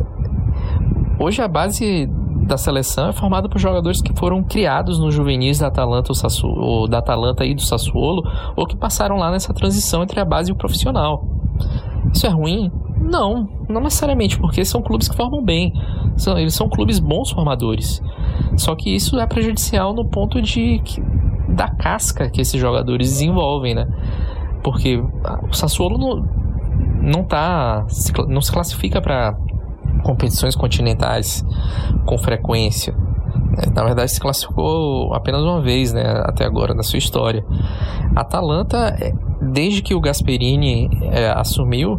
hoje 1.19 1.43
a 1.43 1.49
base 1.49 2.09
da 2.45 2.57
seleção 2.57 3.09
é 3.09 3.13
formada 3.13 3.49
por 3.49 3.59
jogadores 3.59 4.03
que 4.03 4.15
foram 4.15 4.43
criados 4.43 4.99
nos 4.99 5.15
juvenis 5.15 5.59
da 5.59 5.69
Atalanta, 5.69 6.13
ou 6.45 6.87
da 6.87 6.99
Atalanta 6.99 7.45
e 7.45 7.55
do 7.55 7.63
Sassuolo, 7.63 8.23
ou 8.55 8.67
que 8.67 8.77
passaram 8.77 9.17
lá 9.17 9.31
nessa 9.31 9.53
transição 9.55 10.03
entre 10.03 10.21
a 10.21 10.25
base 10.25 10.51
e 10.51 10.53
o 10.53 10.57
profissional. 10.57 11.25
Isso 12.13 12.27
é 12.27 12.31
ruim? 12.31 12.71
Não, 13.01 13.49
não 13.69 13.81
necessariamente, 13.81 14.39
porque 14.39 14.65
são 14.65 14.83
clubes 14.83 15.09
que 15.09 15.17
formam 15.17 15.43
bem. 15.43 15.73
São, 16.17 16.39
eles 16.39 16.55
são 16.55 16.69
clubes 16.69 16.99
bons 16.99 17.31
formadores. 17.31 18.01
Só 18.57 18.75
que 18.75 18.95
isso 18.95 19.19
é 19.19 19.27
prejudicial 19.27 19.93
no 19.95 20.05
ponto 20.05 20.41
de 20.41 20.81
da 21.49 21.69
casca 21.69 22.31
que 22.31 22.41
esses 22.41 22.61
jogadores 22.61 23.11
desenvolvem, 23.11 23.75
né? 23.75 23.87
Porque 24.63 24.97
o 24.97 25.53
Sassuolo 25.53 25.99
não, 25.99 26.25
não 27.03 27.25
tá 27.25 27.87
não 28.29 28.41
se 28.41 28.51
classifica 28.51 29.01
para 29.01 29.37
competições 30.05 30.55
continentais 30.55 31.45
com 32.07 32.17
frequência. 32.19 32.95
É, 33.59 33.71
na 33.71 33.85
verdade, 33.85 34.11
se 34.11 34.21
classificou 34.21 35.13
apenas 35.15 35.43
uma 35.43 35.61
vez, 35.61 35.93
né, 35.93 36.05
até 36.25 36.45
agora 36.45 36.75
na 36.75 36.83
sua 36.83 36.99
história. 36.99 37.45
A 38.15 38.21
Atalanta, 38.21 38.97
é, 39.01 39.13
desde 39.41 39.83
que 39.83 39.95
o 39.95 40.01
Gasperini 40.01 40.89
é, 41.03 41.31
assumiu, 41.31 41.99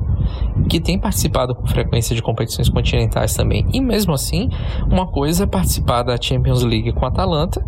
que 0.70 0.80
tem 0.80 0.98
participado 0.98 1.56
com 1.56 1.66
frequência 1.68 2.16
de 2.16 2.22
competições 2.22 2.70
continentais 2.70 3.34
também. 3.36 3.66
E 3.74 3.82
mesmo 3.82 4.14
assim, 4.14 4.50
uma 4.90 5.08
coisa 5.08 5.44
é 5.44 5.48
participar 5.48 6.04
da 6.04 6.18
Champions 6.20 6.64
League 6.64 6.94
com 6.94 7.06
a 7.06 7.10
Atalanta, 7.10 7.64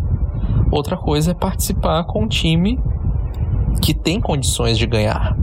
outra 0.70 0.96
coisa 0.96 1.32
é 1.32 1.34
participar 1.34 2.04
com 2.04 2.24
um 2.24 2.28
time 2.28 2.78
que 3.82 3.94
tem 3.94 4.20
condições 4.20 4.78
de 4.78 4.86
ganhar. 4.86 5.36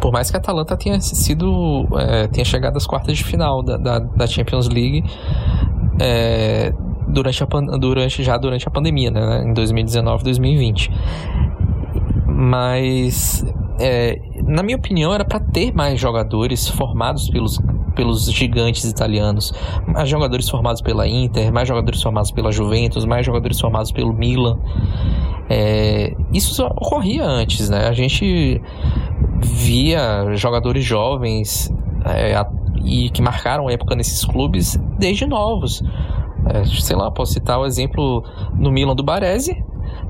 Por 0.00 0.12
mais 0.12 0.30
que 0.30 0.36
a 0.36 0.40
Atalanta 0.40 0.76
tenha 0.76 1.00
sido 1.00 1.86
é, 1.98 2.26
tenha 2.28 2.44
chegado 2.44 2.76
às 2.76 2.86
quartas 2.86 3.16
de 3.16 3.24
final 3.24 3.62
da, 3.62 3.76
da, 3.76 3.98
da 3.98 4.26
Champions 4.26 4.68
League 4.68 5.04
é, 6.00 6.72
durante, 7.08 7.42
a, 7.42 7.46
durante 7.78 8.22
já 8.22 8.36
durante 8.36 8.66
a 8.68 8.70
pandemia, 8.70 9.10
né, 9.10 9.44
em 9.44 9.52
2019, 9.52 10.24
2020. 10.24 10.90
Mas 12.26 13.44
é, 13.78 14.20
na 14.42 14.62
minha 14.62 14.76
opinião, 14.76 15.12
era 15.12 15.24
para 15.24 15.40
ter 15.40 15.72
mais 15.72 16.00
jogadores 16.00 16.68
formados 16.68 17.30
pelos, 17.30 17.60
pelos 17.94 18.30
gigantes 18.30 18.84
italianos, 18.84 19.52
mais 19.86 20.08
jogadores 20.08 20.48
formados 20.48 20.82
pela 20.82 21.06
Inter, 21.06 21.52
mais 21.52 21.68
jogadores 21.68 22.02
formados 22.02 22.30
pela 22.30 22.50
Juventus, 22.50 23.04
mais 23.04 23.24
jogadores 23.24 23.60
formados 23.60 23.92
pelo 23.92 24.12
Milan. 24.12 24.58
É, 25.48 26.14
isso 26.32 26.62
ocorria 26.64 27.24
antes, 27.24 27.70
né? 27.70 27.88
A 27.88 27.92
gente 27.92 28.60
via 29.40 30.34
jogadores 30.34 30.84
jovens 30.84 31.72
é, 32.04 32.34
e 32.84 33.10
que 33.10 33.22
marcaram 33.22 33.70
época 33.70 33.94
nesses 33.94 34.24
clubes 34.24 34.78
desde 34.98 35.26
novos. 35.26 35.82
É, 36.46 36.64
sei 36.64 36.96
lá, 36.96 37.10
posso 37.10 37.32
citar 37.32 37.58
o 37.58 37.66
exemplo 37.66 38.24
no 38.54 38.70
Milan 38.70 38.94
do 38.94 39.02
Baresi, 39.02 39.62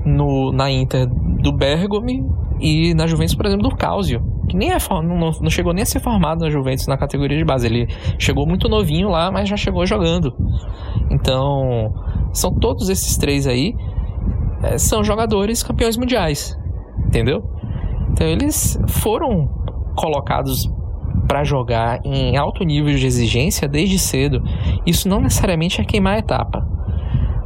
no, 0.08 0.52
na 0.52 0.70
Inter 0.70 1.06
do 1.06 1.52
Bergomi 1.52 2.24
e 2.60 2.94
na 2.94 3.06
Juventus, 3.06 3.34
por 3.34 3.46
exemplo, 3.46 3.68
do 3.68 3.76
Causio, 3.76 4.20
que 4.48 4.56
nem 4.56 4.72
é 4.72 4.78
não, 4.90 5.30
não 5.30 5.50
chegou 5.50 5.72
nem 5.72 5.82
a 5.82 5.86
ser 5.86 6.00
formado 6.00 6.40
na 6.40 6.50
Juventus 6.50 6.86
na 6.86 6.96
categoria 6.96 7.36
de 7.36 7.44
base. 7.44 7.66
Ele 7.66 7.86
chegou 8.18 8.46
muito 8.46 8.68
novinho 8.68 9.08
lá, 9.08 9.30
mas 9.30 9.48
já 9.48 9.56
chegou 9.56 9.86
jogando. 9.86 10.34
Então, 11.10 11.92
são 12.32 12.52
todos 12.52 12.88
esses 12.88 13.16
três 13.16 13.46
aí 13.46 13.74
é, 14.62 14.76
são 14.78 15.04
jogadores 15.04 15.62
campeões 15.62 15.96
mundiais, 15.96 16.58
entendeu? 17.06 17.42
Então 18.10 18.26
eles 18.26 18.78
foram 18.88 19.48
colocados 19.96 20.68
para 21.28 21.44
jogar 21.44 22.00
em 22.04 22.36
alto 22.36 22.64
nível 22.64 22.94
de 22.94 23.06
exigência 23.06 23.68
desde 23.68 23.98
cedo. 23.98 24.42
Isso 24.86 25.08
não 25.08 25.20
necessariamente 25.20 25.80
é 25.80 25.84
queimar 25.84 26.14
a 26.14 26.18
etapa. 26.18 26.66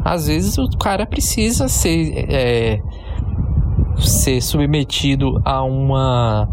Às 0.05 0.27
vezes 0.27 0.59
o 0.59 0.69
cara 0.79 1.07
precisa 1.07 1.69
ser 1.69 2.27
é, 2.29 2.83
ser 3.99 4.41
submetido 4.41 5.41
a 5.45 5.63
uma 5.63 6.49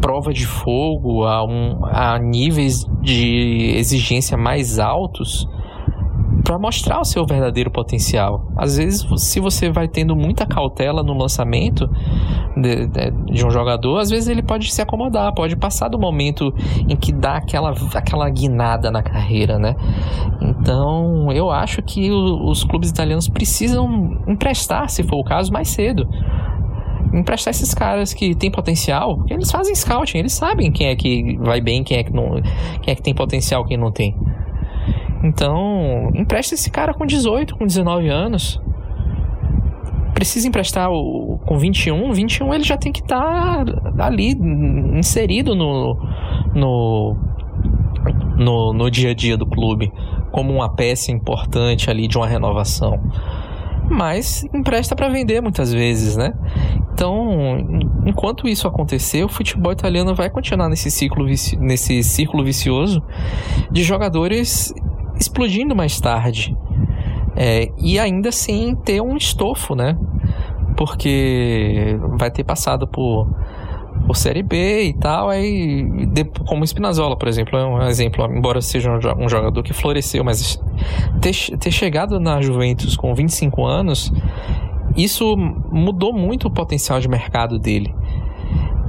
prova 0.00 0.32
de 0.32 0.46
fogo, 0.46 1.24
a, 1.24 1.44
um, 1.44 1.84
a 1.84 2.18
níveis 2.18 2.84
de 3.02 3.74
exigência 3.76 4.36
mais 4.36 4.78
altos 4.78 5.48
para 6.46 6.60
mostrar 6.60 7.00
o 7.00 7.04
seu 7.04 7.26
verdadeiro 7.26 7.72
potencial. 7.72 8.46
Às 8.56 8.76
vezes, 8.76 9.04
se 9.20 9.40
você 9.40 9.68
vai 9.68 9.88
tendo 9.88 10.14
muita 10.14 10.46
cautela 10.46 11.02
no 11.02 11.12
lançamento, 11.12 11.90
de, 12.56 12.86
de, 12.86 13.10
de, 13.32 13.44
um 13.44 13.50
jogador, 13.50 13.98
às 13.98 14.10
vezes 14.10 14.28
ele 14.28 14.44
pode 14.44 14.72
se 14.72 14.80
acomodar, 14.80 15.34
pode 15.34 15.56
passar 15.56 15.88
do 15.88 15.98
momento 15.98 16.54
em 16.88 16.94
que 16.94 17.12
dá 17.12 17.38
aquela, 17.38 17.74
aquela 17.92 18.30
guinada 18.30 18.92
na 18.92 19.02
carreira, 19.02 19.58
né? 19.58 19.74
Então, 20.40 21.32
eu 21.32 21.50
acho 21.50 21.82
que 21.82 22.12
o, 22.12 22.48
os 22.48 22.62
clubes 22.62 22.90
italianos 22.90 23.28
precisam 23.28 24.16
emprestar, 24.28 24.88
se 24.88 25.02
for 25.02 25.16
o 25.16 25.24
caso, 25.24 25.52
mais 25.52 25.66
cedo. 25.66 26.08
Emprestar 27.12 27.50
esses 27.50 27.74
caras 27.74 28.14
que 28.14 28.36
têm 28.36 28.52
potencial, 28.52 29.16
porque 29.16 29.34
eles 29.34 29.50
fazem 29.50 29.74
scouting, 29.74 30.18
eles 30.18 30.32
sabem 30.32 30.70
quem 30.70 30.86
é 30.86 30.94
que 30.94 31.36
vai 31.38 31.60
bem, 31.60 31.82
quem 31.82 31.98
é 31.98 32.04
que 32.04 32.12
não, 32.12 32.40
quem 32.82 32.92
é 32.92 32.94
que 32.94 33.02
tem 33.02 33.12
potencial, 33.12 33.64
quem 33.64 33.76
não 33.76 33.90
tem. 33.90 34.14
Então, 35.26 36.10
empresta 36.14 36.54
esse 36.54 36.70
cara 36.70 36.94
com 36.94 37.04
18, 37.04 37.56
com 37.56 37.66
19 37.66 38.08
anos 38.08 38.60
precisa 40.14 40.48
emprestar 40.48 40.90
o, 40.90 41.38
com 41.44 41.58
21, 41.58 42.10
21 42.10 42.54
ele 42.54 42.64
já 42.64 42.78
tem 42.78 42.90
que 42.90 43.02
estar 43.02 43.66
tá 43.66 44.06
ali 44.06 44.32
inserido 44.98 45.54
no, 45.54 45.94
no, 46.54 47.16
no, 48.38 48.72
no 48.72 48.90
dia 48.90 49.10
a 49.10 49.14
dia 49.14 49.36
do 49.36 49.44
clube, 49.44 49.92
como 50.32 50.54
uma 50.54 50.74
peça 50.74 51.12
importante 51.12 51.90
ali 51.90 52.08
de 52.08 52.16
uma 52.16 52.26
renovação. 52.26 52.98
Mas 53.90 54.42
empresta 54.54 54.96
para 54.96 55.08
vender 55.08 55.42
muitas 55.42 55.70
vezes, 55.72 56.16
né? 56.16 56.32
Então, 56.92 57.58
enquanto 58.06 58.48
isso 58.48 58.66
acontecer, 58.66 59.22
o 59.22 59.28
futebol 59.28 59.70
italiano 59.70 60.14
vai 60.14 60.30
continuar 60.30 60.70
nesse 60.70 60.90
ciclo, 60.90 61.26
nesse 61.26 62.02
círculo 62.02 62.42
vicioso 62.42 63.02
de 63.70 63.82
jogadores 63.82 64.72
explodindo 65.18 65.74
mais 65.74 66.00
tarde 66.00 66.56
é, 67.36 67.70
e 67.78 67.98
ainda 67.98 68.30
assim 68.30 68.74
ter 68.74 69.00
um 69.00 69.16
estofo, 69.16 69.74
né? 69.74 69.96
Porque 70.76 71.98
vai 72.18 72.30
ter 72.30 72.44
passado 72.44 72.86
por, 72.86 73.28
por 74.06 74.16
Série 74.16 74.42
B 74.42 74.84
e 74.84 74.94
tal, 74.94 75.28
aí 75.28 75.86
como 76.46 76.62
o 76.62 76.66
Spinazzola, 76.66 77.16
por 77.16 77.28
exemplo, 77.28 77.58
é 77.58 77.64
um 77.66 77.82
exemplo, 77.82 78.24
embora 78.26 78.60
seja 78.60 78.90
um 79.18 79.28
jogador 79.28 79.62
que 79.62 79.72
floresceu, 79.72 80.24
mas 80.24 80.60
ter, 81.20 81.34
ter 81.58 81.70
chegado 81.70 82.18
na 82.18 82.40
Juventus 82.40 82.96
com 82.96 83.14
25 83.14 83.64
anos, 83.64 84.12
isso 84.96 85.36
mudou 85.36 86.12
muito 86.12 86.48
o 86.48 86.50
potencial 86.50 87.00
de 87.00 87.08
mercado 87.08 87.58
dele 87.58 87.94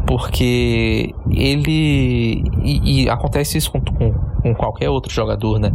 porque 0.07 1.13
ele 1.29 2.41
e, 2.63 3.03
e 3.03 3.09
acontece 3.09 3.57
isso 3.57 3.69
com, 3.69 3.81
com, 3.81 4.13
com, 4.41 4.55
qualquer 4.55 4.89
outro 4.89 5.13
jogador, 5.13 5.59
né? 5.59 5.73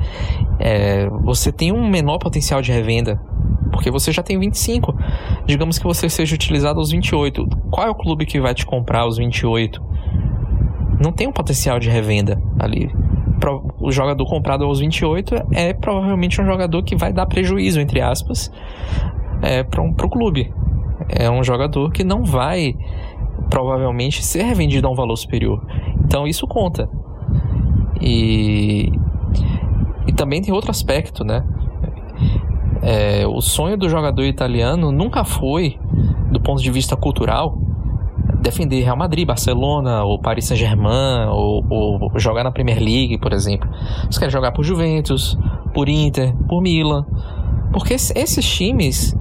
É, 0.59 1.09
você 1.23 1.53
tem 1.53 1.71
um 1.71 1.89
menor 1.89 2.19
potencial 2.19 2.63
de 2.63 2.73
revenda 2.73 3.21
porque 3.71 3.91
você 3.91 4.11
já 4.11 4.23
tem 4.23 4.39
25. 4.39 4.95
Digamos 5.47 5.79
que 5.79 5.85
você 5.85 6.09
seja 6.09 6.35
utilizado 6.35 6.79
aos 6.81 6.91
28. 6.91 7.47
Qual 7.71 7.87
é 7.87 7.91
o 7.91 7.95
clube 7.95 8.25
que 8.25 8.41
vai 8.41 8.55
te 8.55 8.65
comprar 8.65 9.01
aos 9.01 9.19
28? 9.19 9.83
Não 10.99 11.13
tem 11.13 11.27
um 11.27 11.33
potencial 11.33 11.79
de 11.79 11.91
revenda 11.91 12.41
ali. 12.59 12.91
O 13.81 13.91
jogador 13.91 14.25
comprado 14.27 14.65
aos 14.65 14.79
28 14.79 15.35
é 15.53 15.73
provavelmente 15.73 16.41
um 16.41 16.47
jogador 16.47 16.83
que 16.85 16.97
vai 16.97 17.13
dar 17.13 17.27
prejuízo, 17.27 17.81
entre 17.81 18.01
aspas, 18.01 18.51
é, 19.43 19.63
para 19.63 19.83
o 19.83 20.09
clube. 20.09 20.53
É 21.09 21.29
um 21.29 21.43
jogador 21.43 21.91
que 21.91 22.05
não 22.05 22.25
vai 22.25 22.77
provavelmente 23.53 24.25
ser 24.25 24.55
vendido 24.55 24.89
a 24.89 24.91
um 24.91 24.95
valor 24.95 25.15
superior. 25.15 25.63
Então 26.03 26.27
isso 26.27 26.47
conta. 26.47 26.89
E, 28.01 28.91
e 30.07 30.13
também 30.15 30.41
tem 30.41 30.55
outro 30.55 30.71
aspecto, 30.71 31.23
né? 31.23 31.45
É, 32.81 33.27
o 33.27 33.43
sonho 33.43 33.77
do 33.77 33.91
jogador 33.91 34.25
italiano 34.25 34.91
nunca 34.91 35.23
foi, 35.23 35.79
do 36.31 36.41
ponto 36.41 36.63
de 36.63 36.71
vista 36.71 36.97
cultural, 36.97 37.59
defender 38.41 38.81
Real 38.81 38.97
Madrid, 38.97 39.27
Barcelona, 39.27 40.03
ou 40.03 40.19
Paris 40.19 40.47
Saint-Germain, 40.47 41.29
ou, 41.29 41.63
ou, 41.69 42.19
jogar 42.19 42.43
na 42.45 42.51
Premier 42.51 42.79
League, 42.79 43.19
por 43.19 43.35
exemplo. 43.35 43.69
Eles 44.05 44.17
querem 44.17 44.33
jogar 44.33 44.53
por 44.53 44.65
Juventus, 44.65 45.39
por 45.75 45.91
Inter, 45.91 46.35
por 46.49 46.63
Milan. 46.63 47.05
Porque 47.71 47.93
esses 47.93 48.51
times 48.51 49.15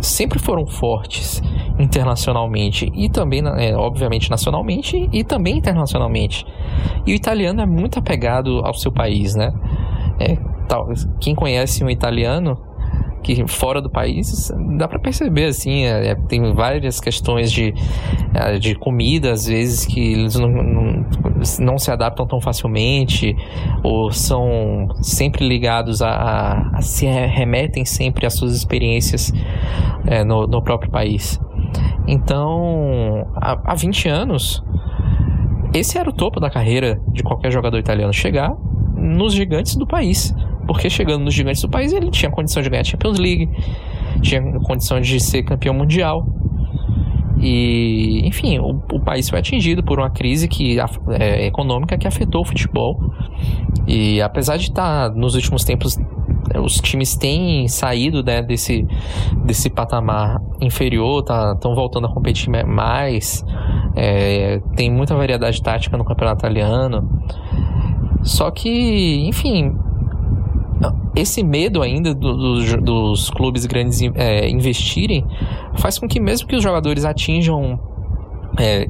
sempre 0.00 0.38
foram 0.38 0.66
fortes 0.66 1.42
internacionalmente 1.78 2.90
e 2.94 3.08
também, 3.08 3.42
é, 3.58 3.76
obviamente, 3.76 4.30
nacionalmente 4.30 5.08
e 5.12 5.24
também 5.24 5.58
internacionalmente. 5.58 6.44
E 7.06 7.12
o 7.12 7.14
italiano 7.14 7.60
é 7.60 7.66
muito 7.66 7.98
apegado 7.98 8.60
ao 8.64 8.74
seu 8.74 8.92
país, 8.92 9.34
né? 9.34 9.52
É, 10.18 10.36
tal, 10.66 10.88
quem 11.20 11.34
conhece 11.34 11.84
um 11.84 11.90
italiano 11.90 12.58
que 13.34 13.46
fora 13.48 13.80
do 13.82 13.90
país 13.90 14.52
dá 14.78 14.86
para 14.86 14.98
perceber 14.98 15.46
assim 15.46 15.84
é, 15.84 16.08
é, 16.08 16.14
tem 16.14 16.52
várias 16.54 17.00
questões 17.00 17.50
de, 17.50 17.74
é, 18.34 18.58
de 18.58 18.74
comida 18.74 19.32
às 19.32 19.46
vezes 19.46 19.84
que 19.84 20.12
eles 20.12 20.36
não, 20.36 20.48
não, 20.48 21.06
não, 21.60 21.78
se 21.78 21.90
adaptam 21.90 22.26
tão 22.26 22.40
facilmente 22.40 23.36
ou 23.82 24.12
são 24.12 24.88
sempre 25.02 25.46
ligados 25.46 26.02
a, 26.02 26.10
a, 26.10 26.78
a 26.78 26.82
se 26.82 27.06
remetem 27.06 27.84
sempre 27.84 28.26
às 28.26 28.34
suas 28.34 28.54
experiências 28.54 29.32
é, 30.06 30.22
no, 30.22 30.46
no 30.46 30.62
próprio 30.62 30.90
país 30.90 31.40
então, 32.06 33.26
há, 33.34 33.72
há 33.72 33.74
20 33.74 34.08
anos, 34.08 34.62
esse 35.74 35.98
era 35.98 36.08
o 36.08 36.12
topo 36.12 36.38
da 36.38 36.48
carreira 36.48 37.00
de 37.08 37.22
qualquer 37.22 37.50
jogador 37.50 37.78
italiano 37.78 38.12
chegar 38.12 38.56
nos 38.94 39.34
gigantes 39.34 39.76
do 39.76 39.86
país. 39.86 40.34
Porque 40.66 40.90
chegando 40.90 41.24
nos 41.24 41.34
gigantes 41.34 41.62
do 41.62 41.68
país, 41.68 41.92
ele 41.92 42.10
tinha 42.10 42.30
condição 42.30 42.62
de 42.62 42.68
ganhar 42.68 42.82
a 42.82 42.84
Champions 42.84 43.18
League, 43.18 43.48
tinha 44.22 44.42
condição 44.60 45.00
de 45.00 45.20
ser 45.20 45.42
campeão 45.42 45.74
mundial. 45.74 46.26
E, 47.38 48.26
enfim, 48.26 48.58
o, 48.58 48.82
o 48.92 49.00
país 49.00 49.28
foi 49.28 49.38
atingido 49.38 49.82
por 49.82 49.98
uma 49.98 50.10
crise 50.10 50.48
que, 50.48 50.78
é, 51.18 51.46
econômica 51.46 51.96
que 51.98 52.08
afetou 52.08 52.42
o 52.42 52.44
futebol. 52.44 52.98
E 53.86 54.20
apesar 54.20 54.56
de 54.56 54.64
estar 54.64 55.10
nos 55.10 55.34
últimos 55.34 55.62
tempos 55.64 55.96
os 56.62 56.80
times 56.80 57.16
têm 57.16 57.66
saído 57.68 58.22
né, 58.22 58.42
desse, 58.42 58.86
desse 59.44 59.68
patamar 59.68 60.40
inferior, 60.60 61.20
estão 61.20 61.56
tá, 61.58 61.74
voltando 61.74 62.06
a 62.06 62.12
competir 62.12 62.48
mais, 62.66 63.44
é, 63.94 64.60
tem 64.76 64.90
muita 64.90 65.14
variedade 65.14 65.60
tática 65.62 65.96
no 65.96 66.04
campeonato 66.04 66.40
italiano. 66.40 67.08
Só 68.22 68.50
que, 68.50 69.26
enfim, 69.28 69.72
esse 71.14 71.42
medo 71.42 71.82
ainda 71.82 72.14
do, 72.14 72.36
do, 72.36 72.80
dos 72.80 73.30
clubes 73.30 73.64
grandes 73.64 74.00
é, 74.14 74.48
investirem 74.48 75.24
faz 75.76 75.98
com 75.98 76.06
que 76.06 76.20
mesmo 76.20 76.46
que 76.46 76.54
os 76.54 76.62
jogadores 76.62 77.04
atinjam 77.04 77.80
é, 78.58 78.86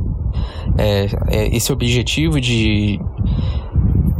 é, 0.76 1.07
é 1.28 1.57
esse 1.57 1.72
objetivo 1.72 2.41
de 2.41 3.01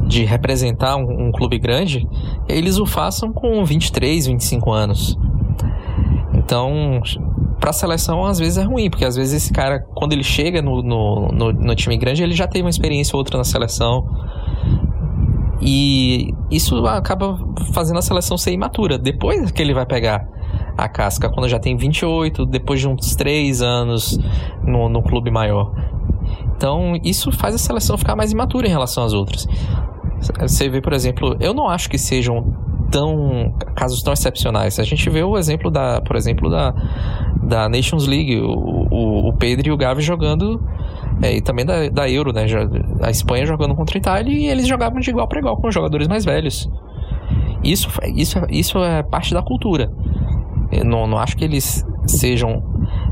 de 0.07 0.25
representar 0.25 0.97
um, 0.97 1.27
um 1.29 1.33
clube 1.33 1.59
grande, 1.59 2.07
eles 2.49 2.79
o 2.79 2.87
façam 2.87 3.33
com 3.33 3.65
23, 3.65 4.27
25 4.27 4.73
anos. 4.73 5.19
Então, 6.33 7.03
para 7.59 7.71
a 7.71 7.73
seleção 7.73 8.25
às 8.25 8.39
vezes 8.39 8.59
é 8.59 8.63
ruim, 8.63 8.89
porque 8.89 9.05
às 9.05 9.17
vezes 9.17 9.43
esse 9.43 9.53
cara, 9.53 9.81
quando 9.95 10.13
ele 10.13 10.23
chega 10.23 10.63
no, 10.63 10.83
no, 10.83 11.29
no, 11.33 11.53
no, 11.53 11.75
time 11.75 11.97
grande, 11.97 12.23
ele 12.23 12.35
já 12.35 12.47
teve 12.47 12.63
uma 12.63 12.71
experiência 12.71 13.15
ou 13.15 13.19
outra 13.19 13.37
na 13.37 13.45
seleção. 13.45 14.07
E 15.61 16.35
isso 16.51 16.85
acaba 16.87 17.39
fazendo 17.73 17.99
a 17.99 18.03
seleção 18.03 18.37
ser 18.37 18.53
imatura. 18.53 18.99
Depois 18.99 19.51
que 19.51 19.63
ele 19.63 19.73
vai 19.73 19.87
pegar 19.87 20.29
a 20.77 20.89
casca, 20.89 21.31
quando 21.31 21.49
já 21.49 21.59
tem 21.59 21.77
28, 21.77 22.45
depois 22.47 22.81
de 22.81 22.89
uns 22.89 23.17
3 23.17 23.63
anos 23.63 24.19
no, 24.63 24.89
no 24.89 25.03
clube 25.03 25.31
maior. 25.31 25.73
Então, 26.57 26.95
isso 27.03 27.31
faz 27.33 27.55
a 27.55 27.59
seleção 27.59 27.97
ficar 27.97 28.17
mais 28.17 28.33
imatura 28.33 28.67
em 28.67 28.71
relação 28.71 29.05
às 29.05 29.13
outras. 29.13 29.47
Você 30.41 30.69
vê, 30.69 30.81
por 30.81 30.93
exemplo, 30.93 31.37
eu 31.41 31.53
não 31.53 31.69
acho 31.69 31.89
que 31.89 31.99
sejam 31.99 32.55
tão 32.91 33.55
casos 33.75 34.03
tão 34.03 34.13
excepcionais. 34.13 34.79
A 34.79 34.85
gente 34.85 35.09
vê 35.11 35.23
o 35.23 35.37
exemplo 35.37 35.71
da, 35.71 36.01
por 36.01 36.17
exemplo, 36.17 36.51
da, 36.51 36.73
da 37.43 37.69
Nations 37.69 38.07
League, 38.07 38.41
o, 38.41 38.87
o, 38.91 39.29
o 39.29 39.33
Pedro 39.33 39.69
e 39.69 39.73
o 39.73 39.77
Gavi 39.77 40.03
jogando 40.03 40.61
é, 41.23 41.37
e 41.37 41.41
também 41.41 41.65
da, 41.65 41.89
da 41.89 42.11
Euro, 42.11 42.33
né? 42.33 42.47
A 43.03 43.11
Espanha 43.11 43.47
jogando 43.47 43.75
contra 43.75 43.97
a 43.97 44.01
Itália 44.01 44.33
e 44.33 44.47
eles 44.47 44.67
jogavam 44.67 45.01
de 45.01 45.11
igual 45.11 45.27
para 45.27 45.39
igual 45.39 45.57
com 45.57 45.69
os 45.69 45.75
jogadores 45.75 46.09
mais 46.09 46.25
velhos. 46.25 46.69
Isso, 47.63 47.89
isso, 48.15 48.39
isso 48.49 48.79
é 48.79 49.03
parte 49.03 49.35
da 49.35 49.43
cultura. 49.43 49.91
Eu 50.71 50.85
não, 50.85 51.07
não 51.07 51.19
acho 51.19 51.37
que 51.37 51.45
eles 51.45 51.85
sejam 52.07 52.63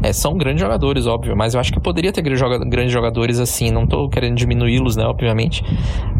é, 0.02 0.12
são 0.12 0.36
grandes 0.36 0.60
jogadores, 0.60 1.06
óbvio, 1.06 1.34
mas 1.36 1.54
eu 1.54 1.60
acho 1.60 1.72
que 1.72 1.80
poderia 1.80 2.12
ter 2.12 2.22
grandes 2.22 2.92
jogadores 2.92 3.40
assim. 3.40 3.70
Não 3.70 3.84
estou 3.84 4.08
querendo 4.08 4.36
diminuí-los, 4.36 4.96
né, 4.96 5.04
obviamente. 5.04 5.64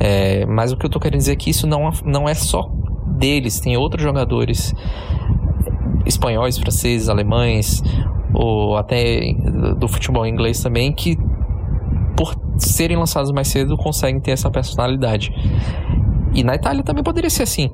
É, 0.01 0.47
mas 0.47 0.73
o 0.73 0.77
que 0.77 0.87
eu 0.87 0.89
estou 0.89 1.01
querendo 1.01 1.19
dizer 1.19 1.33
é 1.33 1.37
que 1.37 1.51
isso 1.51 1.67
não, 1.67 1.91
não 2.05 2.29
é 2.29 2.35
só 2.35 2.69
deles, 3.07 3.61
tem 3.61 3.77
outros 3.77 4.03
jogadores 4.03 4.75
espanhóis, 6.07 6.59
franceses, 6.59 7.09
alemães, 7.09 7.83
ou 8.33 8.77
até 8.77 9.33
do 9.79 9.89
futebol 9.89 10.27
inglês 10.27 10.61
também, 10.63 10.93
que 10.93 11.17
por 12.17 12.35
serem 12.59 12.97
lançados 12.97 13.31
mais 13.33 13.49
cedo 13.49 13.77
conseguem 13.77 14.21
ter 14.21 14.33
essa 14.33 14.51
personalidade. 14.51 15.33
E 16.35 16.43
na 16.43 16.55
Itália 16.55 16.83
também 16.83 17.03
poderia 17.03 17.31
ser 17.31 17.45
assim. 17.45 17.71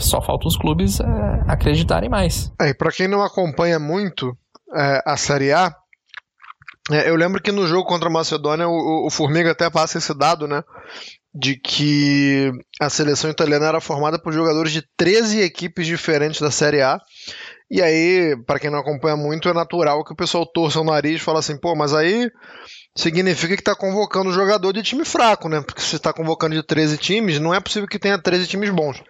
Só 0.00 0.22
falta 0.22 0.48
os 0.48 0.56
clubes 0.56 1.00
é, 1.00 1.44
acreditarem 1.46 2.08
mais. 2.08 2.52
É, 2.60 2.72
para 2.72 2.90
quem 2.90 3.06
não 3.06 3.22
acompanha 3.22 3.78
muito 3.78 4.36
é, 4.74 5.02
a 5.04 5.16
Série 5.16 5.52
A, 5.52 5.74
É, 6.90 7.08
eu 7.08 7.16
lembro 7.16 7.40
que 7.40 7.50
no 7.50 7.66
jogo 7.66 7.88
contra 7.88 8.08
a 8.08 8.12
Macedônia, 8.12 8.68
o, 8.68 9.06
o 9.06 9.10
Formiga 9.10 9.52
até 9.52 9.70
passa 9.70 9.96
esse 9.96 10.12
dado, 10.12 10.46
né? 10.46 10.62
De 11.34 11.56
que 11.56 12.52
a 12.80 12.88
seleção 12.88 13.30
italiana 13.30 13.66
era 13.66 13.80
formada 13.80 14.18
por 14.18 14.32
jogadores 14.32 14.72
de 14.72 14.82
13 14.96 15.40
equipes 15.40 15.86
diferentes 15.86 16.40
da 16.40 16.50
Série 16.50 16.80
A. 16.80 17.00
E 17.70 17.82
aí, 17.82 18.36
para 18.46 18.60
quem 18.60 18.70
não 18.70 18.78
acompanha 18.78 19.16
muito, 19.16 19.48
é 19.48 19.52
natural 19.52 20.04
que 20.04 20.12
o 20.12 20.16
pessoal 20.16 20.46
torça 20.46 20.80
o 20.80 20.84
nariz 20.84 21.16
e 21.16 21.24
fala 21.24 21.40
assim, 21.40 21.58
pô, 21.58 21.74
mas 21.74 21.92
aí 21.92 22.30
significa 22.96 23.56
que 23.56 23.62
está 23.62 23.74
convocando 23.74 24.32
jogador 24.32 24.72
de 24.72 24.82
time 24.82 25.04
fraco, 25.04 25.48
né? 25.48 25.60
Porque 25.60 25.80
se 25.80 25.96
está 25.96 26.12
convocando 26.12 26.54
de 26.54 26.62
13 26.62 26.98
times, 26.98 27.40
não 27.40 27.52
é 27.52 27.58
possível 27.58 27.88
que 27.88 27.98
tenha 27.98 28.16
13 28.16 28.46
times 28.46 28.70
bons. 28.70 29.02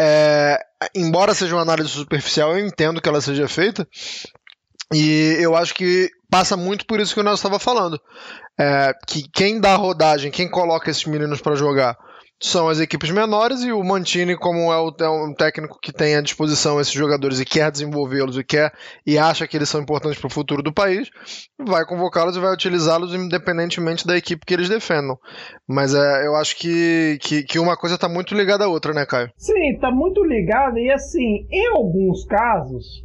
É, 0.00 0.58
embora 0.94 1.34
seja 1.34 1.54
uma 1.54 1.62
análise 1.62 1.90
superficial, 1.90 2.56
eu 2.56 2.66
entendo 2.66 3.02
que 3.02 3.08
ela 3.08 3.20
seja 3.20 3.46
feita. 3.46 3.86
E 4.92 5.36
eu 5.38 5.54
acho 5.54 5.74
que 5.74 6.10
passa 6.30 6.56
muito 6.56 6.86
por 6.86 7.00
isso 7.00 7.14
que 7.14 7.20
o 7.20 7.22
Nelson 7.22 7.48
estava 7.48 7.58
falando. 7.58 8.00
É, 8.58 8.92
que 9.06 9.28
quem 9.32 9.60
dá 9.60 9.74
rodagem, 9.74 10.30
quem 10.30 10.48
coloca 10.48 10.90
esses 10.90 11.04
meninos 11.04 11.40
para 11.40 11.56
jogar, 11.56 11.96
são 12.42 12.70
as 12.70 12.80
equipes 12.80 13.10
menores 13.10 13.62
e 13.62 13.70
o 13.70 13.84
Mantini, 13.84 14.34
como 14.34 14.72
é, 14.72 14.78
o, 14.78 14.94
é 14.98 15.10
um 15.10 15.34
técnico 15.34 15.78
que 15.80 15.92
tem 15.92 16.16
à 16.16 16.22
disposição 16.22 16.80
esses 16.80 16.92
jogadores 16.92 17.38
e 17.38 17.44
quer 17.44 17.70
desenvolvê-los 17.70 18.38
e 18.38 18.42
quer 18.42 18.72
e 19.06 19.18
acha 19.18 19.46
que 19.46 19.56
eles 19.56 19.68
são 19.68 19.82
importantes 19.82 20.18
para 20.18 20.26
o 20.26 20.32
futuro 20.32 20.62
do 20.62 20.72
país, 20.72 21.10
vai 21.58 21.84
convocá-los 21.84 22.36
e 22.36 22.40
vai 22.40 22.52
utilizá-los 22.52 23.14
independentemente 23.14 24.06
da 24.06 24.16
equipe 24.16 24.46
que 24.46 24.54
eles 24.54 24.70
defendam. 24.70 25.18
Mas 25.68 25.94
é, 25.94 26.26
eu 26.26 26.34
acho 26.34 26.56
que, 26.56 27.18
que, 27.20 27.42
que 27.42 27.58
uma 27.58 27.76
coisa 27.76 27.96
está 27.96 28.08
muito 28.08 28.34
ligada 28.34 28.64
à 28.64 28.68
outra, 28.68 28.94
né, 28.94 29.04
Caio? 29.04 29.30
Sim, 29.36 29.74
está 29.74 29.90
muito 29.90 30.24
ligada 30.24 30.80
e 30.80 30.90
assim, 30.90 31.46
em 31.50 31.66
alguns 31.68 32.24
casos, 32.24 33.04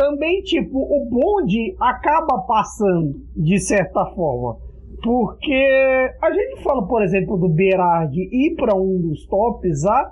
também 0.00 0.40
tipo, 0.40 0.78
o 0.78 1.06
bonde 1.10 1.76
acaba 1.78 2.38
passando 2.48 3.16
de 3.36 3.58
certa 3.60 4.06
forma. 4.14 4.56
Porque 5.02 6.10
a 6.22 6.32
gente 6.32 6.62
fala, 6.62 6.86
por 6.86 7.02
exemplo, 7.02 7.36
do 7.36 7.50
Berardi 7.50 8.22
ir 8.32 8.54
para 8.56 8.74
um 8.74 8.98
dos 8.98 9.26
tops 9.26 9.84
há 9.84 10.10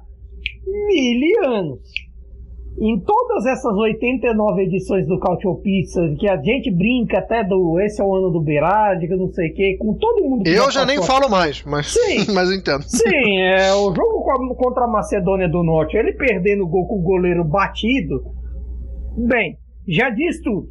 mil 0.66 1.44
anos. 1.46 1.80
Em 2.80 3.00
todas 3.00 3.46
essas 3.46 3.74
89 3.74 4.62
edições 4.62 5.06
do 5.06 5.18
Cautio 5.18 5.56
Pizza, 5.56 6.00
que 6.18 6.28
a 6.28 6.36
gente 6.36 6.70
brinca 6.70 7.18
até 7.18 7.42
do 7.42 7.80
esse 7.80 8.00
é 8.00 8.04
o 8.04 8.14
ano 8.14 8.30
do 8.30 8.42
Berardi, 8.42 9.08
que 9.08 9.16
não 9.16 9.32
sei 9.32 9.50
o 9.50 9.54
que, 9.54 9.76
com 9.78 9.94
todo 9.94 10.22
mundo. 10.22 10.46
eu 10.46 10.70
já, 10.70 10.80
já 10.80 10.86
nem 10.86 11.02
falo 11.02 11.30
mais, 11.30 11.64
mas, 11.64 11.92
sim, 11.92 12.26
mas 12.32 12.52
entendo. 12.52 12.82
Sim, 12.82 13.40
é, 13.40 13.72
o 13.74 13.92
jogo 13.94 14.54
contra 14.54 14.84
a 14.84 14.88
Macedônia 14.88 15.48
do 15.48 15.64
Norte, 15.64 15.96
ele 15.96 16.12
perdendo 16.12 16.64
o 16.64 16.68
gol 16.68 16.86
com 16.86 16.98
o 16.98 17.02
goleiro 17.02 17.42
batido, 17.42 18.22
bem, 19.16 19.56
já 19.88 20.10
diz 20.10 20.40
tudo. 20.42 20.68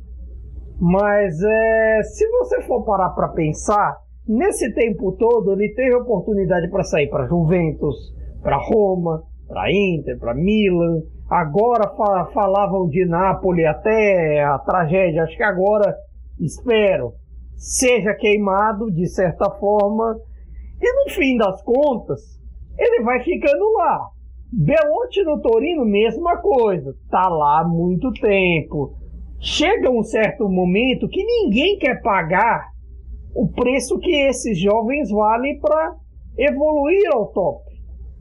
Mas 0.80 1.42
é, 1.42 2.04
se 2.04 2.28
você 2.30 2.62
for 2.62 2.86
parar 2.86 3.10
para 3.10 3.30
pensar, 3.30 3.98
Nesse 4.28 4.74
tempo 4.74 5.14
todo, 5.14 5.54
ele 5.54 5.74
teve 5.74 5.96
oportunidade 5.96 6.70
para 6.70 6.84
sair 6.84 7.08
para 7.08 7.28
Juventus, 7.28 8.14
para 8.44 8.58
Roma, 8.58 9.24
para 9.48 9.72
Inter, 9.72 10.20
para 10.20 10.34
Milan. 10.34 11.02
Agora 11.30 11.96
fa 11.96 12.26
falavam 12.34 12.90
de 12.90 13.06
Nápoles 13.06 13.66
até 13.66 14.44
a 14.44 14.60
tragédia. 14.60 15.24
Acho 15.24 15.38
que 15.38 15.44
agora, 15.44 15.96
espero, 16.42 17.14
seja 17.56 18.14
queimado 18.16 18.92
de 18.92 19.08
certa 19.08 19.50
forma. 19.52 20.20
E 20.82 21.06
no 21.06 21.12
fim 21.14 21.38
das 21.38 21.64
contas, 21.64 22.20
ele 22.78 23.06
vai 23.06 23.24
ficando 23.24 23.64
lá. 23.78 24.10
Belotti 24.52 25.24
no 25.24 25.40
Torino, 25.40 25.86
mesma 25.86 26.36
coisa. 26.42 26.94
Tá 27.10 27.30
lá 27.30 27.62
há 27.62 27.64
muito 27.66 28.12
tempo. 28.12 28.94
Chega 29.40 29.90
um 29.90 30.04
certo 30.04 30.50
momento 30.50 31.08
que 31.08 31.24
ninguém 31.24 31.78
quer 31.78 32.02
pagar 32.02 32.70
o 33.36 33.48
preço 33.48 34.00
que 34.00 34.12
esses 34.28 34.58
jovens 34.58 35.12
valem 35.12 35.60
para 35.60 35.96
evoluir 36.38 37.08
ao 37.14 37.28
top, 37.28 37.64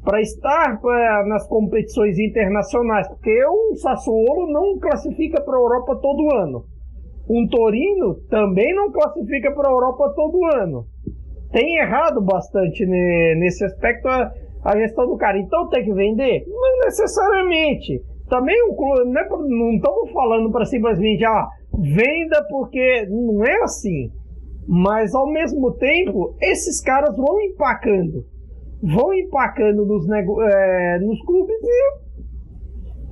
para 0.05 0.21
estar 0.21 0.79
pra, 0.81 1.25
nas 1.27 1.47
competições 1.49 2.19
internacionais, 2.19 3.09
porque 3.09 3.47
um 3.47 3.75
Sassuolo 3.77 4.53
não 4.53 4.79
classifica 4.79 5.41
para 5.41 5.57
a 5.57 5.61
Europa 5.61 5.97
todo 6.03 6.35
ano. 6.35 6.64
Um 7.29 7.49
Torino 7.49 8.17
também 8.29 8.75
não 8.75 8.93
classifica 8.93 9.51
para 9.53 9.69
a 9.69 9.73
Europa 9.73 10.12
todo 10.14 10.45
ano. 10.55 10.87
Tem 11.51 11.77
errado 11.77 12.21
bastante 12.21 12.85
nesse 12.85 13.64
aspecto 13.64 14.07
a, 14.07 14.31
a 14.64 14.77
gestão 14.77 15.07
do 15.07 15.17
cara. 15.17 15.39
Então 15.39 15.69
tem 15.71 15.83
que 15.83 15.93
vender? 15.93 16.45
Não 16.47 16.85
necessariamente. 16.85 18.03
Também 18.29 18.61
o 18.68 18.74
clube, 18.74 19.11
não, 19.11 19.20
é, 19.20 19.29
não 19.29 19.72
estamos 19.72 20.11
falando 20.12 20.51
para 20.51 20.64
simplesmente, 20.64 21.24
ah, 21.24 21.49
venda 21.79 22.45
porque 22.49 23.07
não 23.09 23.45
é 23.45 23.62
assim. 23.62 24.11
Mas 24.66 25.14
ao 25.14 25.31
mesmo 25.31 25.72
tempo, 25.72 26.35
esses 26.41 26.81
caras 26.81 27.16
vão 27.16 27.41
empacando. 27.41 28.24
Vão 28.83 29.14
empacando 29.14 29.87
nos, 29.87 30.09
é, 30.11 30.99
nos 30.99 31.22
clubes 31.24 31.57
e 31.62 32.07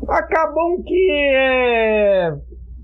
acabam 0.09 0.83
que, 0.83 1.11
é, 1.11 2.33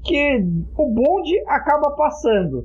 que 0.04 0.44
o 0.78 0.90
bonde 0.90 1.38
acaba 1.46 1.90
passando. 1.90 2.64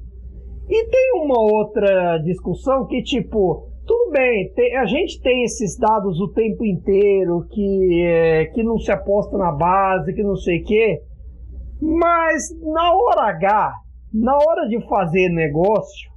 E 0.69 0.87
tem 0.89 1.21
uma 1.23 1.39
outra 1.39 2.17
discussão 2.19 2.85
que, 2.85 3.01
tipo, 3.03 3.64
tudo 3.85 4.11
bem, 4.11 4.51
tem, 4.53 4.75
a 4.77 4.85
gente 4.85 5.21
tem 5.21 5.43
esses 5.43 5.77
dados 5.77 6.19
o 6.19 6.27
tempo 6.29 6.65
inteiro, 6.65 7.45
que, 7.51 8.03
é, 8.03 8.45
que 8.45 8.63
não 8.63 8.77
se 8.77 8.91
aposta 8.91 9.37
na 9.37 9.51
base, 9.51 10.13
que 10.13 10.23
não 10.23 10.35
sei 10.35 10.61
o 10.61 10.65
quê, 10.65 11.01
mas 11.81 12.43
na 12.61 12.93
hora 12.93 13.29
H, 13.29 13.73
na 14.13 14.35
hora 14.35 14.67
de 14.67 14.79
fazer 14.87 15.29
negócio, 15.29 16.09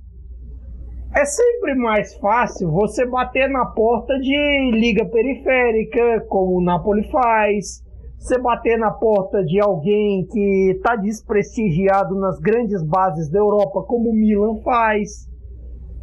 é 1.15 1.25
sempre 1.25 1.75
mais 1.75 2.15
fácil 2.19 2.71
você 2.71 3.07
bater 3.07 3.49
na 3.49 3.67
porta 3.67 4.19
de 4.19 4.71
liga 4.73 5.05
periférica, 5.07 6.21
como 6.29 6.59
o 6.59 6.63
Napoli 6.63 7.11
faz, 7.11 7.83
você 8.19 8.39
bater 8.39 8.79
na 8.79 8.91
porta 8.91 9.43
de 9.45 9.61
alguém 9.61 10.27
que 10.27 10.73
está 10.77 10.97
desprestigiado 10.97 12.15
nas 12.17 12.39
grandes 12.39 12.83
bases 12.85 13.31
da 13.31 13.39
Europa, 13.39 13.83
como 13.85 14.11
o 14.11 14.15
Milan 14.15 14.61
faz. 14.63 15.29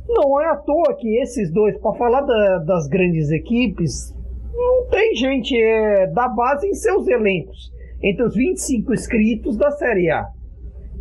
Não 0.08 0.40
é 0.40 0.46
à 0.46 0.56
toa 0.56 0.96
que 0.96 1.18
esses 1.18 1.52
dois, 1.52 1.78
para 1.80 1.94
falar 1.94 2.22
da, 2.22 2.60
das 2.60 2.88
grandes 2.88 3.32
equipes, 3.32 4.16
não 4.54 4.88
tem 4.88 5.16
gente 5.16 5.60
é, 5.60 6.08
da 6.08 6.28
base 6.28 6.68
em 6.68 6.74
seus 6.74 7.08
elencos, 7.08 7.72
entre 8.02 8.24
os 8.24 8.36
25 8.36 8.94
inscritos 8.94 9.58
da 9.58 9.72
Série 9.72 10.10
A. 10.12 10.28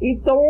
Então, 0.00 0.40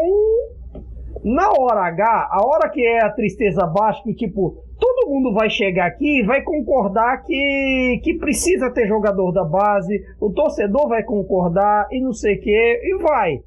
na 1.22 1.50
hora 1.50 1.86
H, 1.86 2.28
a 2.30 2.46
hora 2.46 2.70
que 2.70 2.84
é 2.84 3.04
a 3.04 3.10
tristeza 3.10 3.66
baixa, 3.66 4.02
que 4.02 4.14
tipo, 4.14 4.56
todo 4.78 5.10
mundo 5.10 5.32
vai 5.32 5.50
chegar 5.50 5.86
aqui 5.86 6.20
e 6.20 6.24
vai 6.24 6.42
concordar 6.42 7.22
que, 7.24 8.00
que 8.02 8.14
precisa 8.14 8.70
ter 8.70 8.86
jogador 8.86 9.32
da 9.32 9.44
base, 9.44 10.02
o 10.20 10.30
torcedor 10.30 10.88
vai 10.88 11.02
concordar 11.02 11.88
e 11.90 12.00
não 12.00 12.12
sei 12.12 12.36
o 12.36 12.40
que, 12.40 12.50
e 12.50 12.98
vai. 13.02 13.40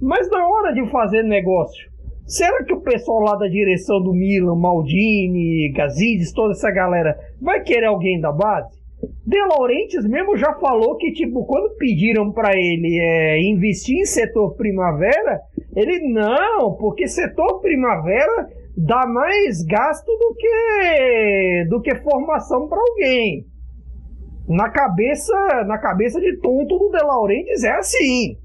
Mas 0.00 0.30
na 0.30 0.46
hora 0.46 0.72
de 0.72 0.88
fazer 0.90 1.22
negócio, 1.22 1.90
será 2.26 2.64
que 2.64 2.74
o 2.74 2.80
pessoal 2.80 3.20
lá 3.20 3.36
da 3.36 3.46
direção 3.46 4.02
do 4.02 4.12
Milan, 4.12 4.56
Maldini, 4.56 5.72
Gazidis, 5.72 6.32
toda 6.32 6.52
essa 6.52 6.70
galera, 6.70 7.16
vai 7.40 7.62
querer 7.62 7.86
alguém 7.86 8.20
da 8.20 8.32
base? 8.32 8.76
De 9.26 9.38
Laurentiis 9.38 10.06
mesmo 10.08 10.36
já 10.36 10.54
falou 10.54 10.96
que, 10.96 11.12
tipo, 11.12 11.44
quando 11.44 11.76
pediram 11.76 12.32
para 12.32 12.56
ele 12.56 12.98
é, 12.98 13.40
investir 13.42 13.98
em 13.98 14.04
setor 14.04 14.54
primavera, 14.56 15.40
ele 15.74 16.08
não, 16.12 16.74
porque 16.74 17.06
setor 17.06 17.60
primavera 17.60 18.48
dá 18.76 19.06
mais 19.06 19.62
gasto 19.64 20.06
do 20.06 20.34
que 20.34 21.66
do 21.68 21.80
que 21.80 21.94
formação 21.96 22.68
para 22.68 22.78
alguém. 22.78 23.44
Na 24.48 24.70
cabeça, 24.70 25.34
na 25.66 25.78
cabeça 25.78 26.20
de 26.20 26.38
tonto 26.40 26.78
do 26.78 26.90
De 26.90 27.02
Laurentiis 27.02 27.64
é 27.64 27.72
assim. 27.72 28.36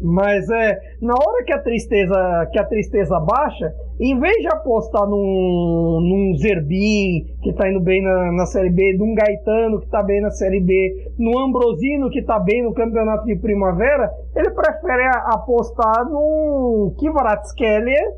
Mas 0.00 0.48
é, 0.48 0.78
na 1.02 1.12
hora 1.12 1.44
que 1.44 1.52
a 1.52 1.58
tristeza, 1.58 2.48
que 2.50 2.58
a 2.58 2.64
tristeza 2.64 3.20
baixa, 3.20 3.72
em 4.00 4.18
vez 4.18 4.36
de 4.36 4.48
apostar 4.48 5.06
num, 5.06 6.00
num 6.00 6.36
Zerbin, 6.38 7.26
que 7.42 7.52
tá 7.52 7.68
indo 7.68 7.80
bem 7.80 8.02
na, 8.02 8.32
na 8.32 8.46
Série 8.46 8.70
B, 8.70 8.96
num 8.96 9.14
Gaetano, 9.14 9.78
que 9.78 9.88
tá 9.88 10.02
bem 10.02 10.22
na 10.22 10.30
Série 10.30 10.60
B, 10.60 11.12
no 11.18 11.38
Ambrosino, 11.38 12.08
que 12.08 12.22
tá 12.22 12.38
bem 12.38 12.62
no 12.62 12.72
Campeonato 12.72 13.26
de 13.26 13.36
Primavera, 13.36 14.10
ele 14.34 14.50
prefere 14.50 15.06
apostar 15.26 16.08
num 16.08 16.94
Kvaratskhelia, 16.98 18.12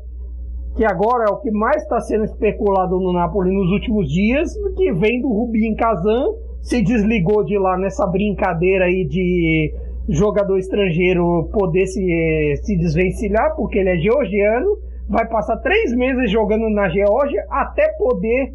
que 0.77 0.85
agora 0.85 1.25
é 1.29 1.31
o 1.31 1.37
que 1.37 1.51
mais 1.51 1.83
está 1.83 1.99
sendo 1.99 2.23
especulado 2.23 2.97
no 2.97 3.11
Napoli 3.11 3.53
nos 3.53 3.69
últimos 3.71 4.07
dias, 4.09 4.53
que 4.77 4.91
vem 4.93 5.21
do 5.21 5.27
Rubin 5.27 5.75
Kazan, 5.75 6.27
se 6.61 6.81
desligou 6.81 7.43
de 7.43 7.59
lá 7.59 7.77
nessa 7.77 8.07
brincadeira 8.07 8.85
aí 8.85 9.05
de 9.05 9.73
jogador 10.09 10.57
estrangeiro 10.57 11.49
poder 11.51 11.85
se, 11.85 12.55
se 12.63 12.77
desvencilhar, 12.77 13.55
porque 13.55 13.79
ele 13.79 13.89
é 13.89 13.97
georgiano, 13.97 14.77
vai 15.07 15.27
passar 15.27 15.57
três 15.57 15.93
meses 15.95 16.31
jogando 16.31 16.69
na 16.69 16.89
Geórgia 16.89 17.45
até 17.49 17.87
poder 17.97 18.53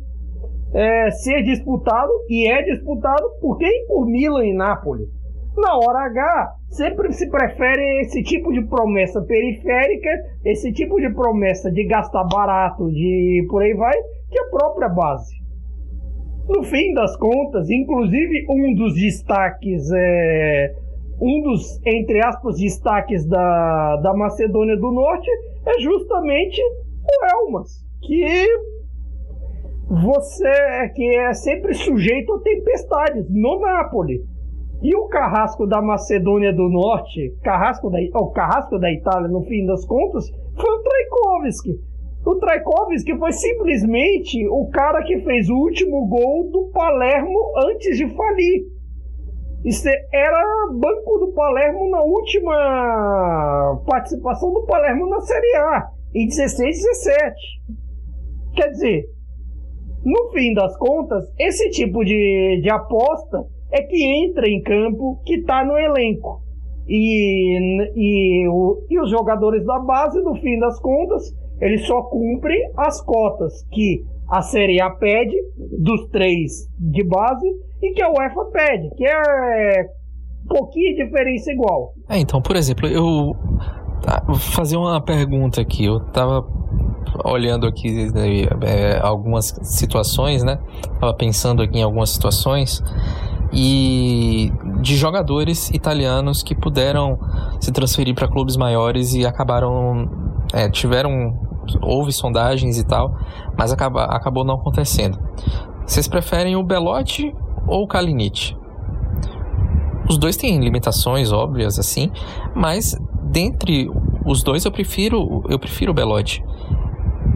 é, 0.74 1.10
ser 1.10 1.42
disputado, 1.42 2.10
e 2.28 2.46
é 2.46 2.62
disputado 2.62 3.22
por 3.40 3.56
quem? 3.56 3.86
Por 3.86 4.06
Milan 4.06 4.46
e 4.46 4.52
Nápoles. 4.52 5.08
Na 5.56 5.76
hora 5.76 6.06
H, 6.06 6.54
sempre 6.68 7.12
se 7.12 7.28
prefere 7.28 8.02
esse 8.02 8.22
tipo 8.22 8.52
de 8.52 8.64
promessa 8.66 9.20
periférica, 9.22 10.10
esse 10.44 10.72
tipo 10.72 11.00
de 11.00 11.12
promessa 11.12 11.70
de 11.70 11.84
gastar 11.84 12.24
barato, 12.24 12.88
de 12.90 13.44
por 13.50 13.62
aí 13.62 13.74
vai, 13.74 13.96
que 14.30 14.38
a 14.38 14.50
própria 14.50 14.88
base. 14.88 15.34
No 16.48 16.62
fim 16.62 16.94
das 16.94 17.16
contas, 17.16 17.68
inclusive 17.70 18.46
um 18.48 18.74
dos 18.74 18.94
destaques, 18.94 19.90
é, 19.92 20.74
um 21.20 21.42
dos, 21.42 21.80
entre 21.84 22.24
aspas, 22.24 22.58
destaques 22.58 23.26
da, 23.26 23.96
da 23.96 24.14
Macedônia 24.14 24.76
do 24.76 24.92
Norte 24.92 25.28
é 25.66 25.80
justamente 25.80 26.60
o 26.60 27.46
Elmas, 27.46 27.84
que 28.02 28.46
você 29.88 30.88
que 30.94 31.16
é 31.16 31.32
sempre 31.32 31.74
sujeito 31.74 32.32
a 32.34 32.40
tempestades 32.40 33.28
no 33.30 33.60
Napoli. 33.60 34.22
E 34.80 34.94
o 34.94 35.08
carrasco 35.08 35.66
da 35.66 35.82
Macedônia 35.82 36.52
do 36.52 36.68
Norte, 36.68 37.34
carrasco 37.42 37.90
da, 37.90 37.98
o 38.14 38.30
carrasco 38.30 38.78
da 38.78 38.92
Itália, 38.92 39.28
no 39.28 39.42
fim 39.42 39.66
das 39.66 39.84
contas, 39.84 40.30
foi 40.54 40.70
o 40.70 40.82
Traikovsky. 40.82 41.80
O 42.24 42.36
Traikovsky 42.36 43.18
foi 43.18 43.32
simplesmente 43.32 44.46
o 44.46 44.68
cara 44.70 45.02
que 45.02 45.18
fez 45.20 45.48
o 45.48 45.54
último 45.56 46.06
gol 46.06 46.48
do 46.52 46.70
Palermo 46.72 47.38
antes 47.56 47.96
de 47.96 48.06
falir. 48.14 48.77
Isso 49.68 49.86
era 49.86 50.66
banco 50.72 51.18
do 51.18 51.32
Palermo 51.34 51.90
na 51.90 52.00
última 52.00 53.78
participação 53.86 54.50
do 54.50 54.64
Palermo 54.64 55.10
na 55.10 55.20
Série 55.20 55.56
A, 55.56 55.90
em 56.14 56.26
16 56.26 56.74
17. 56.74 57.34
Quer 58.54 58.70
dizer, 58.70 59.04
no 60.02 60.30
fim 60.30 60.54
das 60.54 60.74
contas, 60.78 61.30
esse 61.38 61.68
tipo 61.68 62.02
de, 62.02 62.60
de 62.62 62.70
aposta 62.70 63.44
é 63.70 63.82
que 63.82 64.02
entra 64.24 64.48
em 64.48 64.62
campo, 64.62 65.20
que 65.26 65.34
está 65.34 65.62
no 65.62 65.76
elenco. 65.76 66.40
E, 66.88 67.58
e, 67.94 68.48
o, 68.48 68.86
e 68.88 68.98
os 68.98 69.10
jogadores 69.10 69.66
da 69.66 69.80
base, 69.80 70.18
no 70.22 70.34
fim 70.36 70.58
das 70.58 70.80
contas, 70.80 71.24
eles 71.60 71.86
só 71.86 72.04
cumprem 72.04 72.72
as 72.74 73.02
cotas 73.02 73.66
que 73.70 74.02
a 74.28 74.42
Série 74.42 74.80
A 74.80 74.90
pede, 74.90 75.36
dos 75.78 76.08
três 76.10 76.68
de 76.78 77.02
base, 77.04 77.46
e 77.82 77.92
que 77.92 78.02
a 78.02 78.10
UEFA 78.10 78.44
pede, 78.52 78.90
que 78.96 79.06
é 79.06 79.86
pouquinho 80.48 80.96
diferença 80.96 81.52
igual. 81.52 81.92
É, 82.08 82.18
então, 82.18 82.40
por 82.40 82.56
exemplo, 82.56 82.88
eu 82.88 83.34
tá, 84.02 84.22
vou 84.26 84.36
fazer 84.36 84.76
uma 84.76 85.00
pergunta 85.00 85.60
aqui. 85.60 85.84
Eu 85.84 86.00
tava 86.12 86.46
olhando 87.24 87.66
aqui 87.66 88.08
é, 88.62 88.98
algumas 89.00 89.46
situações, 89.62 90.42
né? 90.42 90.58
Tava 91.00 91.14
pensando 91.14 91.62
aqui 91.62 91.78
em 91.78 91.82
algumas 91.82 92.10
situações 92.10 92.82
e 93.52 94.52
de 94.82 94.94
jogadores 94.96 95.70
italianos 95.70 96.42
que 96.42 96.54
puderam 96.54 97.18
se 97.60 97.72
transferir 97.72 98.14
para 98.14 98.28
clubes 98.28 98.56
maiores 98.56 99.14
e 99.14 99.24
acabaram 99.24 100.08
é, 100.52 100.68
tiveram 100.68 101.47
houve 101.82 102.12
sondagens 102.12 102.78
e 102.78 102.84
tal, 102.84 103.14
mas 103.56 103.72
acaba, 103.72 104.04
acabou 104.04 104.44
não 104.44 104.54
acontecendo. 104.56 105.18
Vocês 105.86 106.06
preferem 106.06 106.56
o 106.56 106.62
Belotti 106.62 107.34
ou 107.66 107.84
o 107.84 107.86
Kalinic? 107.86 108.56
Os 110.08 110.16
dois 110.16 110.36
têm 110.36 110.58
limitações 110.60 111.32
óbvias 111.32 111.78
assim, 111.78 112.10
mas 112.54 112.96
dentre 113.24 113.90
os 114.24 114.42
dois 114.42 114.64
eu 114.64 114.72
prefiro 114.72 115.42
eu 115.48 115.58
prefiro 115.58 115.92
o 115.92 115.94
Belotti. 115.94 116.42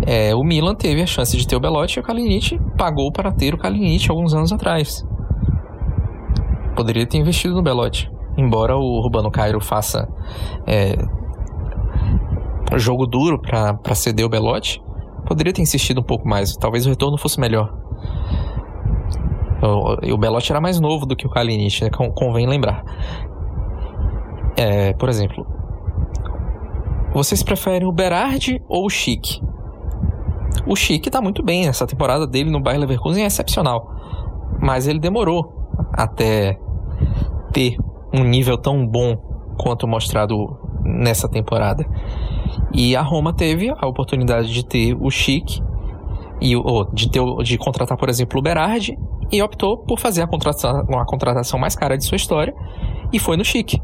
É, 0.07 0.35
o 0.35 0.43
Milan 0.43 0.75
teve 0.75 1.01
a 1.01 1.07
chance 1.07 1.37
de 1.37 1.47
ter 1.47 1.55
o 1.55 1.61
Belotti 1.61 1.99
e 1.99 2.01
o 2.01 2.03
Kalinic 2.03 2.59
pagou 2.77 3.13
para 3.13 3.31
ter 3.31 3.55
o 3.55 3.59
Kalinic 3.59 4.11
alguns 4.11 4.35
anos 4.35 4.53
atrás. 4.53 5.07
Poderia 6.75 7.07
ter 7.07 7.19
investido 7.19 7.55
no 7.55 7.63
Belotti. 7.63 8.11
Embora 8.37 8.77
o 8.77 9.01
Rubano 9.01 9.31
Cairo 9.31 9.61
faça 9.61 10.09
é, 10.67 10.97
jogo 12.79 13.07
duro 13.07 13.41
para 13.41 13.95
ceder 13.95 14.25
o 14.25 14.29
Belotti, 14.29 14.83
poderia 15.27 15.53
ter 15.53 15.63
insistido 15.63 16.01
um 16.01 16.05
pouco 16.05 16.29
mais. 16.29 16.57
Talvez 16.57 16.87
o 16.87 16.91
retorno 16.91 17.19
fosse 17.19 17.41
melhor. 17.41 17.73
O, 19.63 20.17
Belotti 20.17 20.51
era 20.51 20.61
mais 20.61 20.81
novo 20.81 21.07
do 21.07 21.15
que 21.15 21.27
o 21.27 21.31
Kalinic, 21.31 21.85
né? 21.85 21.91
convém 21.91 22.49
lembrar. 22.49 22.83
É, 24.57 24.93
por 24.95 25.09
exemplo, 25.09 25.47
vocês 27.15 27.43
preferem 27.43 27.87
o 27.87 27.93
Berardi 27.93 28.61
ou 28.69 28.87
o 28.87 28.91
Chic? 28.91 29.41
O 30.67 30.75
Chic 30.75 31.07
está 31.07 31.21
muito 31.21 31.45
bem, 31.45 31.69
essa 31.69 31.87
temporada 31.87 32.27
dele 32.27 32.51
no 32.51 32.61
Bayer 32.61 32.81
Leverkusen 32.81 33.23
é 33.23 33.27
excepcional. 33.27 33.89
Mas 34.61 34.87
ele 34.89 34.99
demorou 34.99 35.53
até 35.93 36.59
ter 37.53 37.77
um 38.13 38.25
nível 38.25 38.59
tão 38.59 38.87
bom 38.87 39.17
quanto 39.59 39.87
mostrado 39.87 40.59
nessa 40.85 41.29
temporada. 41.29 41.87
E 42.73 42.97
a 42.97 43.03
Roma 43.03 43.33
teve 43.33 43.73
a 43.77 43.87
oportunidade 43.87 44.53
de 44.53 44.65
ter 44.65 44.97
o 44.99 45.11
Chic 45.11 45.61
e 46.41 46.57
ou, 46.57 46.85
de 46.93 47.11
ter 47.11 47.21
de 47.43 47.59
contratar, 47.59 47.97
por 47.97 48.09
exemplo, 48.09 48.39
o 48.39 48.43
Berardi 48.43 48.99
e 49.31 49.43
optou 49.43 49.79
por 49.79 49.99
fazer 49.99 50.23
a 50.23 50.27
contratação, 50.27 50.85
uma 50.89 51.05
contratação 51.05 51.59
mais 51.59 51.75
cara 51.77 51.97
de 51.97 52.05
sua 52.05 52.17
história 52.17 52.55
e 53.13 53.19
foi 53.19 53.37
no 53.37 53.45
Chic, 53.45 53.75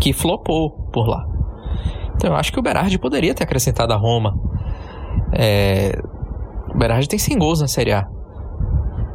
que 0.00 0.12
flopou 0.12 0.70
por 0.92 1.06
lá. 1.06 1.26
Então 2.16 2.30
eu 2.30 2.36
acho 2.36 2.52
que 2.52 2.58
o 2.58 2.62
Berardi 2.62 2.98
poderia 2.98 3.34
ter 3.34 3.44
acrescentado 3.44 3.92
a 3.92 3.96
Roma. 3.96 4.38
É, 5.32 5.92
o 6.74 6.78
Berardi 6.78 7.08
tem 7.08 7.18
100 7.18 7.38
gols 7.38 7.60
na 7.60 7.68
Série 7.68 7.92
A 7.92 8.06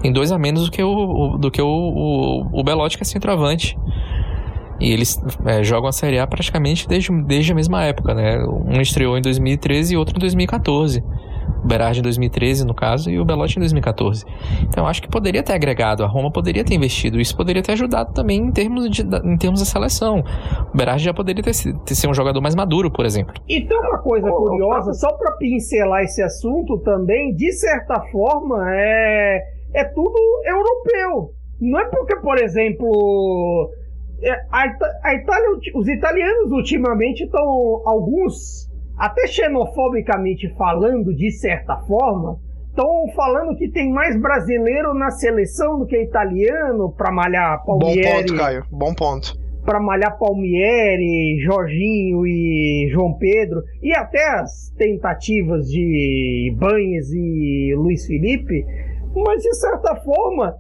tem 0.06 0.14
dois 0.14 0.32
a 0.32 0.38
menos 0.38 0.66
do 0.66 0.72
que 0.72 0.84
o, 0.84 1.36
do 1.38 1.50
que 1.50 1.60
o, 1.60 1.68
o, 1.68 2.60
o 2.60 2.64
Belotti, 2.64 2.96
que 2.96 3.02
é 3.02 3.06
centroavante. 3.06 3.76
E 4.80 4.92
eles 4.92 5.22
é, 5.46 5.64
jogam 5.64 5.88
a 5.88 5.92
Série 5.92 6.20
A 6.20 6.28
praticamente 6.28 6.88
desde, 6.88 7.12
desde 7.24 7.52
a 7.52 7.56
mesma 7.56 7.84
época, 7.84 8.14
né? 8.14 8.44
Um 8.46 8.82
estreou 8.82 9.18
em 9.18 9.22
2013 9.22 9.94
e 9.94 9.98
outro 9.98 10.16
em 10.18 10.20
2014. 10.20 11.04
O 11.64 11.68
Berardi 11.68 12.00
em 12.00 12.04
2013, 12.04 12.66
no 12.66 12.76
caso, 12.76 13.10
e 13.10 13.20
o 13.20 13.26
Belotti 13.26 13.58
em 13.58 13.60
2014. 13.60 14.24
Então, 14.64 14.86
acho 14.86 15.02
que 15.02 15.08
poderia 15.08 15.42
ter 15.42 15.54
agregado, 15.54 16.04
a 16.04 16.08
Roma 16.08 16.32
poderia 16.32 16.64
ter 16.64 16.76
investido. 16.76 17.20
Isso 17.20 17.36
poderia 17.36 17.64
ter 17.64 17.72
ajudado 17.72 18.14
também 18.14 18.40
em 18.40 18.52
termos, 18.52 18.90
de, 18.90 19.02
em 19.02 19.38
termos 19.38 19.60
da 19.60 19.66
seleção. 19.66 20.24
O 20.72 20.78
Berardi 20.78 21.06
já 21.06 21.14
poderia 21.14 21.42
ter, 21.42 21.54
ter 21.54 21.96
sido 21.96 22.12
um 22.12 22.14
jogador 22.14 22.40
mais 22.42 22.56
maduro, 22.56 22.92
por 22.92 23.06
exemplo. 23.06 23.34
E 23.48 23.62
tem 23.62 23.78
uma 23.78 23.98
coisa 23.98 24.30
curiosa, 24.30 24.94
só 24.94 25.12
para 25.14 25.32
pincelar 25.34 26.04
esse 26.04 26.22
assunto 26.22 26.78
também, 26.80 27.36
de 27.36 27.52
certa 27.52 28.00
forma, 28.12 28.64
é 28.70 29.56
é 29.76 29.84
tudo 29.84 30.18
europeu. 30.46 31.32
Não 31.60 31.80
é 31.80 31.86
porque, 31.90 32.16
por 32.18 32.38
exemplo, 32.38 33.70
a, 34.52 34.64
a 35.04 35.16
Itália, 35.16 35.50
os 35.76 35.88
italianos 35.88 36.52
ultimamente 36.52 37.24
estão, 37.24 37.42
alguns, 37.86 38.70
até 38.98 39.28
xenofobicamente 39.28 40.54
falando, 40.58 41.14
de 41.14 41.32
certa 41.32 41.78
forma, 41.82 42.40
estão 42.70 43.08
falando 43.16 43.56
que 43.58 43.70
tem 43.70 43.92
mais 43.92 44.20
brasileiro 44.20 44.94
na 44.94 45.10
seleção 45.12 45.80
do 45.80 45.86
que 45.86 46.02
italiano 46.02 46.92
para 46.92 47.12
malhar 47.12 47.64
Palmieri. 47.66 48.02
Bom 48.02 48.18
ponto, 48.18 48.36
Caio. 48.38 48.66
Bom 48.72 48.94
ponto. 48.94 49.46
Para 49.64 49.80
malhar 49.80 50.18
Palmieri, 50.18 51.40
Jorginho 51.44 52.26
e 52.28 52.88
João 52.92 53.18
Pedro, 53.18 53.64
e 53.82 53.94
até 53.94 54.24
as 54.40 54.70
tentativas 54.78 55.66
de 55.68 56.56
Banhes 56.58 57.12
e 57.12 57.74
Luiz 57.76 58.06
Felipe, 58.06 58.64
mas 59.16 59.42
de 59.42 59.54
certa 59.56 59.96
forma 59.96 60.56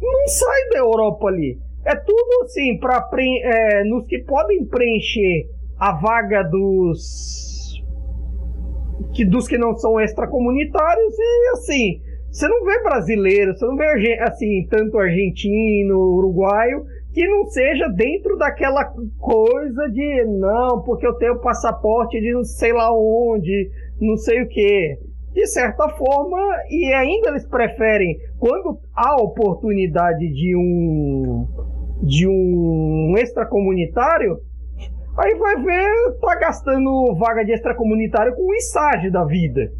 não 0.00 0.28
sai 0.28 0.68
da 0.70 0.78
Europa 0.78 1.28
ali. 1.28 1.58
É 1.88 1.96
tudo 1.96 2.44
assim 2.44 2.78
para 2.78 3.08
é, 3.16 3.82
nos 3.84 4.06
que 4.06 4.18
podem 4.18 4.62
preencher 4.66 5.48
a 5.78 5.92
vaga 5.92 6.42
dos 6.42 7.82
que 9.14 9.24
dos 9.24 9.48
que 9.48 9.56
não 9.56 9.74
são 9.74 9.98
extracomunitários 9.98 11.18
e 11.18 11.48
assim 11.52 12.02
você 12.30 12.46
não 12.46 12.62
vê 12.62 12.82
brasileiro, 12.82 13.56
você 13.56 13.64
não 13.64 13.74
vê 13.74 14.18
assim 14.20 14.66
tanto 14.68 14.98
argentino, 14.98 15.98
uruguaio 15.98 16.84
que 17.14 17.26
não 17.26 17.46
seja 17.46 17.88
dentro 17.88 18.36
daquela 18.36 18.84
coisa 19.18 19.88
de 19.88 20.24
não 20.26 20.82
porque 20.82 21.06
eu 21.06 21.14
tenho 21.14 21.40
passaporte 21.40 22.20
de 22.20 22.34
não 22.34 22.44
sei 22.44 22.74
lá 22.74 22.92
onde, 22.92 23.70
não 23.98 24.18
sei 24.18 24.42
o 24.42 24.48
que 24.48 24.98
de 25.32 25.46
certa 25.46 25.88
forma, 25.90 26.38
e 26.68 26.92
ainda 26.92 27.30
eles 27.30 27.46
preferem, 27.46 28.18
quando 28.40 28.78
há 28.92 29.14
oportunidade 29.22 30.28
de 30.32 30.56
um 30.56 31.46
de 32.02 32.26
um 32.26 33.14
extracomunitário, 33.16 34.38
aí 35.16 35.34
vai 35.34 35.56
ver, 35.62 36.18
tá 36.20 36.34
gastando 36.36 37.14
vaga 37.18 37.44
de 37.44 37.52
extracomunitário 37.52 38.34
com 38.34 38.42
o 38.42 38.54
ISAGE 38.54 39.10
da 39.10 39.24
vida. 39.24 39.72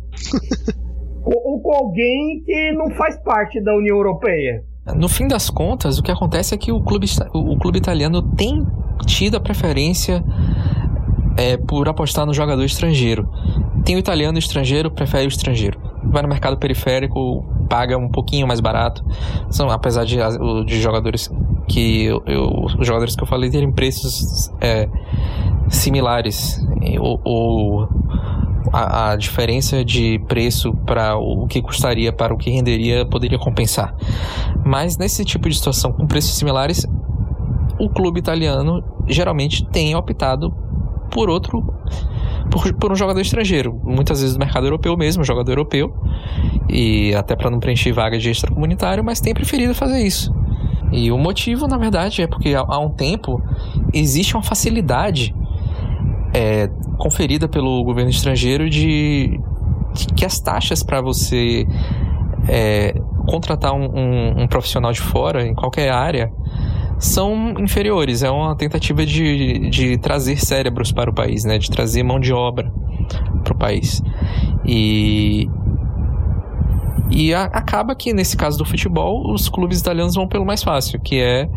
ou, 1.24 1.60
com 1.60 1.72
alguém 1.72 2.42
que 2.44 2.72
não 2.72 2.90
faz 2.90 3.16
parte 3.22 3.60
da 3.60 3.74
União 3.74 3.96
Europeia. 3.96 4.64
No 4.96 5.08
fim 5.08 5.28
das 5.28 5.50
contas, 5.50 5.98
o 5.98 6.02
que 6.02 6.10
acontece 6.10 6.54
é 6.54 6.58
que 6.58 6.72
o 6.72 6.82
clube, 6.82 7.06
o 7.34 7.58
clube 7.58 7.78
italiano 7.78 8.22
tem 8.34 8.66
tido 9.06 9.36
a 9.36 9.40
preferência 9.40 10.24
é, 11.36 11.56
por 11.58 11.88
apostar 11.88 12.24
no 12.24 12.32
jogador 12.32 12.64
estrangeiro. 12.64 13.28
Tem 13.84 13.96
o 13.96 13.98
italiano 13.98 14.36
o 14.36 14.38
estrangeiro, 14.38 14.90
prefere 14.90 15.26
o 15.26 15.28
estrangeiro. 15.28 15.78
Vai 16.10 16.22
no 16.22 16.28
mercado 16.28 16.56
periférico, 16.56 17.44
paga 17.68 17.96
um 17.96 18.08
pouquinho 18.08 18.46
mais 18.46 18.60
barato. 18.60 19.04
São, 19.50 19.70
apesar 19.70 20.04
de, 20.04 20.16
de 20.66 20.80
jogadores 20.80 21.30
que 21.68 22.06
eu, 22.06 22.22
os 22.64 22.86
jogadores 22.86 23.14
que 23.14 23.22
eu 23.22 23.26
falei 23.26 23.50
terem 23.50 23.70
preços 23.70 24.50
é, 24.60 24.88
similares 25.68 26.60
ou, 26.98 27.20
ou 27.24 27.88
a, 28.72 29.10
a, 29.10 29.16
diferença 29.16 29.84
de 29.84 30.18
preço 30.26 30.72
para 30.86 31.16
o 31.16 31.46
que 31.46 31.60
custaria 31.60 32.12
para 32.12 32.34
o 32.34 32.38
que 32.38 32.50
renderia 32.50 33.06
poderia 33.06 33.38
compensar. 33.38 33.94
Mas 34.64 34.96
nesse 34.96 35.24
tipo 35.24 35.48
de 35.48 35.54
situação 35.54 35.92
com 35.92 36.06
preços 36.06 36.36
similares, 36.36 36.86
o 37.78 37.88
clube 37.88 38.18
italiano 38.18 38.82
geralmente 39.06 39.64
tem 39.66 39.94
optado 39.94 40.50
por 41.10 41.30
outro 41.30 41.62
por, 42.50 42.72
por, 42.74 42.92
um 42.92 42.96
jogador 42.96 43.20
estrangeiro, 43.20 43.78
muitas 43.84 44.20
vezes 44.20 44.36
do 44.36 44.38
mercado 44.38 44.66
europeu 44.66 44.96
mesmo, 44.96 45.24
jogador 45.24 45.52
europeu, 45.52 45.94
e 46.68 47.14
até 47.14 47.36
para 47.36 47.50
não 47.50 47.58
preencher 47.58 47.92
vaga 47.92 48.18
de 48.18 48.30
extracomunitário, 48.30 49.04
mas 49.04 49.20
tem 49.20 49.34
preferido 49.34 49.74
fazer 49.74 50.00
isso. 50.00 50.32
E 50.90 51.12
o 51.12 51.18
motivo, 51.18 51.66
na 51.66 51.76
verdade, 51.76 52.22
é 52.22 52.26
porque 52.26 52.54
há, 52.54 52.78
um 52.78 52.90
tempo 52.90 53.42
existe 53.92 54.34
uma 54.34 54.42
facilidade 54.42 55.34
é, 56.34 56.68
conferida 56.98 57.48
pelo 57.48 57.82
governo 57.84 58.10
estrangeiro 58.10 58.68
de, 58.70 59.38
de 59.94 60.06
que 60.14 60.24
as 60.24 60.40
taxas 60.40 60.82
para 60.82 61.00
você 61.00 61.66
é, 62.48 62.94
contratar 63.26 63.74
um, 63.74 63.84
um, 63.84 64.42
um 64.42 64.48
profissional 64.48 64.92
de 64.92 65.00
fora 65.00 65.46
em 65.46 65.54
qualquer 65.54 65.92
área 65.92 66.32
são 66.98 67.54
inferiores. 67.58 68.22
É 68.22 68.30
uma 68.30 68.56
tentativa 68.56 69.04
de, 69.06 69.70
de 69.70 69.98
trazer 69.98 70.36
cérebros 70.36 70.92
para 70.92 71.10
o 71.10 71.14
país, 71.14 71.44
né? 71.44 71.58
de 71.58 71.70
trazer 71.70 72.02
mão 72.02 72.18
de 72.18 72.32
obra 72.32 72.72
para 73.44 73.54
o 73.54 73.56
país. 73.56 74.02
E, 74.64 75.48
e 77.10 77.32
a, 77.32 77.44
acaba 77.44 77.94
que, 77.94 78.12
nesse 78.12 78.36
caso 78.36 78.58
do 78.58 78.64
futebol, 78.64 79.32
os 79.32 79.48
clubes 79.48 79.80
italianos 79.80 80.14
vão 80.14 80.26
pelo 80.26 80.44
mais 80.44 80.62
fácil, 80.62 81.00
que 81.00 81.20
é 81.20 81.48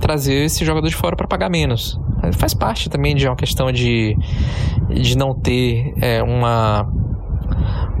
trazer 0.00 0.44
esse 0.44 0.64
jogador 0.64 0.88
de 0.88 0.96
fora 0.96 1.14
para 1.14 1.26
pagar 1.26 1.50
menos. 1.50 2.00
Faz 2.38 2.54
parte 2.54 2.88
também 2.88 3.14
de 3.14 3.26
uma 3.26 3.36
questão 3.36 3.70
de, 3.70 4.16
de 4.88 5.16
não 5.16 5.34
ter 5.34 5.94
é, 6.00 6.22
uma, 6.22 6.90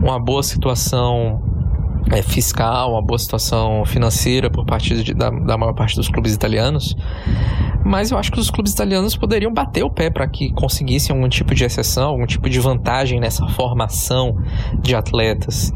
uma 0.00 0.18
boa 0.18 0.42
situação 0.42 1.55
é, 2.12 2.22
fiscal, 2.22 2.92
uma 2.92 3.02
boa 3.02 3.18
situação 3.18 3.84
financeira 3.84 4.50
por 4.50 4.64
parte 4.64 5.02
de, 5.02 5.14
da, 5.14 5.30
da 5.30 5.58
maior 5.58 5.74
parte 5.74 5.96
dos 5.96 6.08
clubes 6.08 6.34
italianos. 6.34 6.96
Mas 7.84 8.10
eu 8.10 8.18
acho 8.18 8.32
que 8.32 8.40
os 8.40 8.50
clubes 8.50 8.72
italianos 8.72 9.16
poderiam 9.16 9.52
bater 9.52 9.84
o 9.84 9.90
pé 9.90 10.10
para 10.10 10.26
que 10.28 10.52
conseguissem 10.52 11.14
algum 11.14 11.28
tipo 11.28 11.54
de 11.54 11.64
exceção, 11.64 12.10
algum 12.10 12.26
tipo 12.26 12.48
de 12.50 12.58
vantagem 12.58 13.20
nessa 13.20 13.46
formação 13.48 14.36
de 14.80 14.94
atletas. 14.94 15.72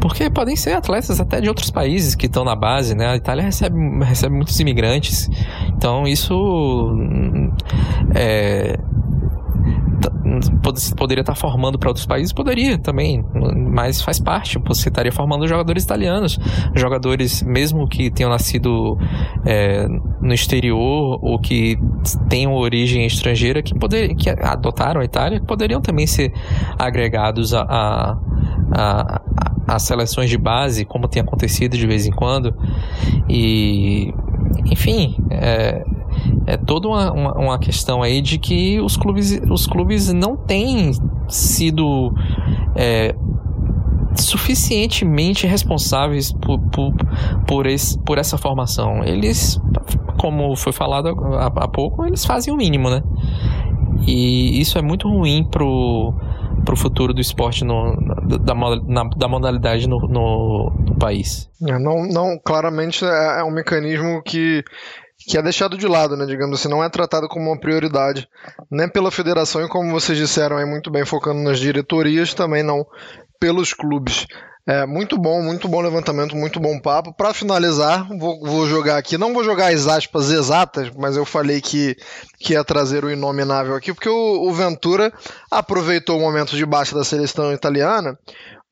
Porque 0.00 0.28
podem 0.28 0.54
ser 0.54 0.74
atletas 0.74 1.18
até 1.20 1.40
de 1.40 1.48
outros 1.48 1.70
países 1.70 2.14
que 2.14 2.26
estão 2.26 2.44
na 2.44 2.54
base, 2.54 2.94
né? 2.94 3.06
A 3.06 3.16
Itália 3.16 3.42
recebe, 3.42 3.76
recebe 4.04 4.34
muitos 4.34 4.58
imigrantes. 4.60 5.28
Então 5.68 6.06
isso 6.06 6.94
é, 8.14 8.78
poderia 10.96 11.22
estar 11.22 11.34
formando 11.34 11.78
para 11.78 11.88
outros 11.88 12.06
países? 12.06 12.32
Poderia 12.32 12.78
também, 12.78 13.24
mas 13.72 14.02
faz 14.02 14.18
parte. 14.20 14.58
Você 14.66 14.88
estaria 14.88 15.12
formando 15.12 15.46
jogadores 15.46 15.84
italianos, 15.84 16.38
jogadores, 16.74 17.42
mesmo 17.42 17.86
que 17.88 18.10
tenham 18.10 18.30
nascido 18.30 18.96
é, 19.44 19.86
no 20.20 20.32
exterior 20.32 21.18
ou 21.22 21.38
que 21.38 21.76
tenham 22.28 22.52
origem 22.52 23.06
estrangeira, 23.06 23.62
que, 23.62 23.74
poder, 23.74 24.14
que 24.14 24.30
adotaram 24.30 25.00
a 25.00 25.04
Itália, 25.04 25.40
poderiam 25.40 25.80
também 25.80 26.06
ser 26.06 26.32
agregados 26.78 27.54
a, 27.54 27.62
a, 27.62 28.18
a, 28.72 29.22
a 29.66 29.78
seleções 29.78 30.30
de 30.30 30.38
base, 30.38 30.84
como 30.84 31.08
tem 31.08 31.22
acontecido 31.22 31.76
de 31.76 31.86
vez 31.86 32.06
em 32.06 32.12
quando. 32.12 32.54
E, 33.28 34.12
enfim, 34.70 35.16
é, 35.30 35.84
é 36.46 36.56
toda 36.56 36.88
uma, 36.88 37.12
uma, 37.12 37.32
uma, 37.32 37.58
questão 37.58 38.02
aí 38.02 38.20
de 38.20 38.38
que 38.38 38.80
os 38.80 38.96
clubes, 38.96 39.40
os 39.50 39.66
clubes 39.66 40.12
não 40.12 40.36
têm 40.36 40.92
sido 41.28 42.12
é, 42.76 43.14
suficientemente 44.16 45.46
responsáveis 45.46 46.32
por, 46.32 46.58
por, 46.70 46.92
por, 47.46 47.66
esse, 47.66 47.98
por 48.00 48.18
essa 48.18 48.38
formação. 48.38 49.02
Eles, 49.04 49.60
como 50.18 50.54
foi 50.56 50.72
falado 50.72 51.08
há, 51.08 51.46
há 51.46 51.68
pouco, 51.68 52.04
eles 52.04 52.24
fazem 52.24 52.52
o 52.52 52.56
mínimo, 52.56 52.90
né? 52.90 53.02
E 54.06 54.60
isso 54.60 54.78
é 54.78 54.82
muito 54.82 55.08
ruim 55.08 55.44
pro, 55.50 56.12
pro 56.64 56.76
futuro 56.76 57.14
do 57.14 57.20
esporte 57.20 57.64
no, 57.64 57.96
da, 58.40 58.54
da 59.16 59.28
modalidade 59.28 59.88
no, 59.88 59.98
no, 60.00 60.72
no 60.86 60.94
país. 60.96 61.50
É, 61.66 61.78
não, 61.78 62.06
não, 62.06 62.38
claramente 62.44 63.04
é, 63.04 63.40
é 63.40 63.44
um 63.44 63.50
mecanismo 63.50 64.22
que 64.22 64.64
que 65.18 65.38
é 65.38 65.42
deixado 65.42 65.78
de 65.78 65.86
lado, 65.86 66.16
né, 66.16 66.26
digamos 66.26 66.58
assim, 66.58 66.68
não 66.68 66.82
é 66.82 66.88
tratado 66.88 67.28
como 67.28 67.50
uma 67.50 67.58
prioridade, 67.58 68.28
nem 68.70 68.88
pela 68.88 69.10
federação 69.10 69.64
e 69.64 69.68
como 69.68 69.90
vocês 69.90 70.18
disseram 70.18 70.56
aí 70.56 70.64
muito 70.64 70.90
bem, 70.90 71.04
focando 71.04 71.40
nas 71.40 71.58
diretorias, 71.58 72.34
também 72.34 72.62
não 72.62 72.86
pelos 73.38 73.72
clubes. 73.72 74.26
É 74.66 74.86
muito 74.86 75.18
bom, 75.18 75.42
muito 75.42 75.68
bom 75.68 75.82
levantamento, 75.82 76.34
muito 76.34 76.58
bom 76.58 76.80
papo. 76.80 77.12
Para 77.12 77.34
finalizar, 77.34 78.08
vou, 78.18 78.40
vou, 78.40 78.66
jogar 78.66 78.96
aqui, 78.96 79.18
não 79.18 79.34
vou 79.34 79.44
jogar 79.44 79.74
as 79.74 79.86
aspas 79.86 80.30
exatas, 80.30 80.90
mas 80.96 81.18
eu 81.18 81.26
falei 81.26 81.60
que, 81.60 81.94
que 82.38 82.54
ia 82.54 82.64
trazer 82.64 83.04
o 83.04 83.10
inominável 83.10 83.76
aqui, 83.76 83.92
porque 83.92 84.08
o, 84.08 84.48
o 84.48 84.52
Ventura 84.54 85.12
aproveitou 85.50 86.16
o 86.16 86.20
momento 86.20 86.56
de 86.56 86.64
baixa 86.64 86.94
da 86.94 87.04
seleção 87.04 87.52
italiana 87.52 88.18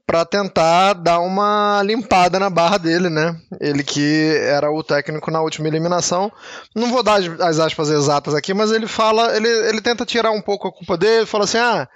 para 0.07 0.25
tentar 0.25 0.95
dar 0.95 1.21
uma 1.21 1.83
limpada 1.85 2.39
na 2.39 2.51
barra 2.51 2.79
dele, 2.79 3.09
né? 3.09 3.37
Ele 3.61 3.83
que 3.83 4.37
era 4.43 4.71
o 4.71 4.83
técnico 4.83 5.31
na 5.31 5.41
última 5.41 5.69
eliminação. 5.69 6.31
Não 6.75 6.91
vou 6.91 7.03
dar 7.03 7.21
as 7.41 7.59
aspas 7.59 7.89
exatas 7.89 8.35
aqui, 8.35 8.53
mas 8.53 8.73
ele 8.73 8.87
fala, 8.87 9.37
ele, 9.37 9.49
ele 9.49 9.81
tenta 9.81 10.05
tirar 10.05 10.31
um 10.31 10.43
pouco 10.43 10.69
a 10.69 10.73
culpa 10.73 10.97
dele, 10.97 11.27
fala 11.27 11.45
assim: 11.45 11.59
"Ah, 11.59 11.89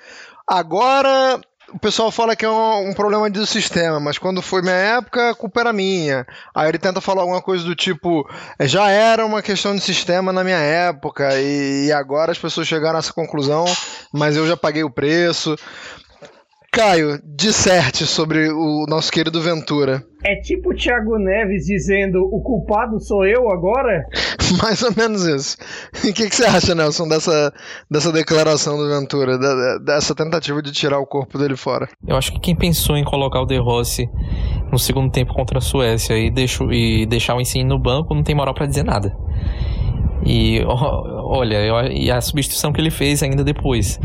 agora 0.46 1.40
o 1.72 1.78
pessoal 1.78 2.12
fala 2.12 2.36
que 2.36 2.44
é 2.44 2.48
um, 2.48 2.90
um, 2.90 2.92
problema 2.94 3.28
do 3.28 3.44
sistema, 3.44 3.98
mas 3.98 4.18
quando 4.18 4.40
foi 4.40 4.62
minha 4.62 4.74
época, 4.74 5.30
a 5.30 5.34
culpa 5.34 5.60
era 5.60 5.72
minha. 5.72 6.24
Aí 6.54 6.68
ele 6.68 6.78
tenta 6.78 7.00
falar 7.00 7.22
alguma 7.22 7.42
coisa 7.42 7.64
do 7.64 7.74
tipo: 7.74 8.28
já 8.60 8.88
era 8.90 9.26
uma 9.26 9.42
questão 9.42 9.74
de 9.74 9.80
sistema 9.80 10.32
na 10.32 10.44
minha 10.44 10.58
época, 10.58 11.28
e, 11.34 11.86
e 11.86 11.92
agora 11.92 12.32
as 12.32 12.38
pessoas 12.38 12.68
chegaram 12.68 12.96
a 12.96 13.00
essa 13.00 13.12
conclusão, 13.12 13.64
mas 14.12 14.36
eu 14.36 14.46
já 14.46 14.56
paguei 14.56 14.84
o 14.84 14.90
preço. 14.90 15.56
Caio, 16.76 17.18
disserte 17.24 18.04
sobre 18.04 18.50
o 18.50 18.84
nosso 18.86 19.10
querido 19.10 19.40
Ventura. 19.40 20.04
É 20.22 20.36
tipo 20.42 20.72
o 20.72 20.76
Thiago 20.76 21.16
Neves 21.16 21.64
dizendo 21.64 22.18
o 22.18 22.42
culpado 22.42 23.00
sou 23.00 23.24
eu 23.24 23.50
agora? 23.50 24.04
Mais 24.62 24.82
ou 24.82 24.90
menos 24.94 25.24
isso. 25.24 25.56
O 25.94 26.12
que, 26.12 26.28
que, 26.28 26.36
você 26.36 26.44
acha, 26.44 26.74
Nelson, 26.74 27.08
dessa, 27.08 27.50
dessa 27.90 28.12
declaração 28.12 28.76
do 28.76 28.86
Ventura, 28.90 29.38
da, 29.38 29.78
dessa 29.78 30.14
tentativa 30.14 30.60
de 30.60 30.70
tirar 30.70 30.98
o 30.98 31.06
corpo 31.06 31.38
dele 31.38 31.56
fora? 31.56 31.88
Eu 32.06 32.14
acho 32.14 32.30
que 32.30 32.40
quem 32.40 32.54
pensou 32.54 32.94
em 32.94 33.04
colocar 33.04 33.40
o 33.40 33.46
De 33.46 33.58
Rossi 33.58 34.06
no 34.70 34.78
segundo 34.78 35.10
tempo 35.10 35.32
contra 35.32 35.56
a 35.56 35.62
Suécia 35.62 36.12
e, 36.12 36.30
deixou, 36.30 36.70
e 36.70 37.06
deixar 37.06 37.36
o 37.36 37.40
ensino 37.40 37.70
no 37.70 37.82
banco 37.82 38.14
não 38.14 38.22
tem 38.22 38.34
moral 38.34 38.52
para 38.52 38.66
dizer 38.66 38.84
nada. 38.84 39.16
E 40.26 40.60
olha, 40.66 41.92
e 41.92 42.10
a 42.10 42.20
substituição 42.20 42.72
que 42.72 42.80
ele 42.80 42.90
fez 42.90 43.22
ainda 43.22 43.44
depois. 43.44 43.98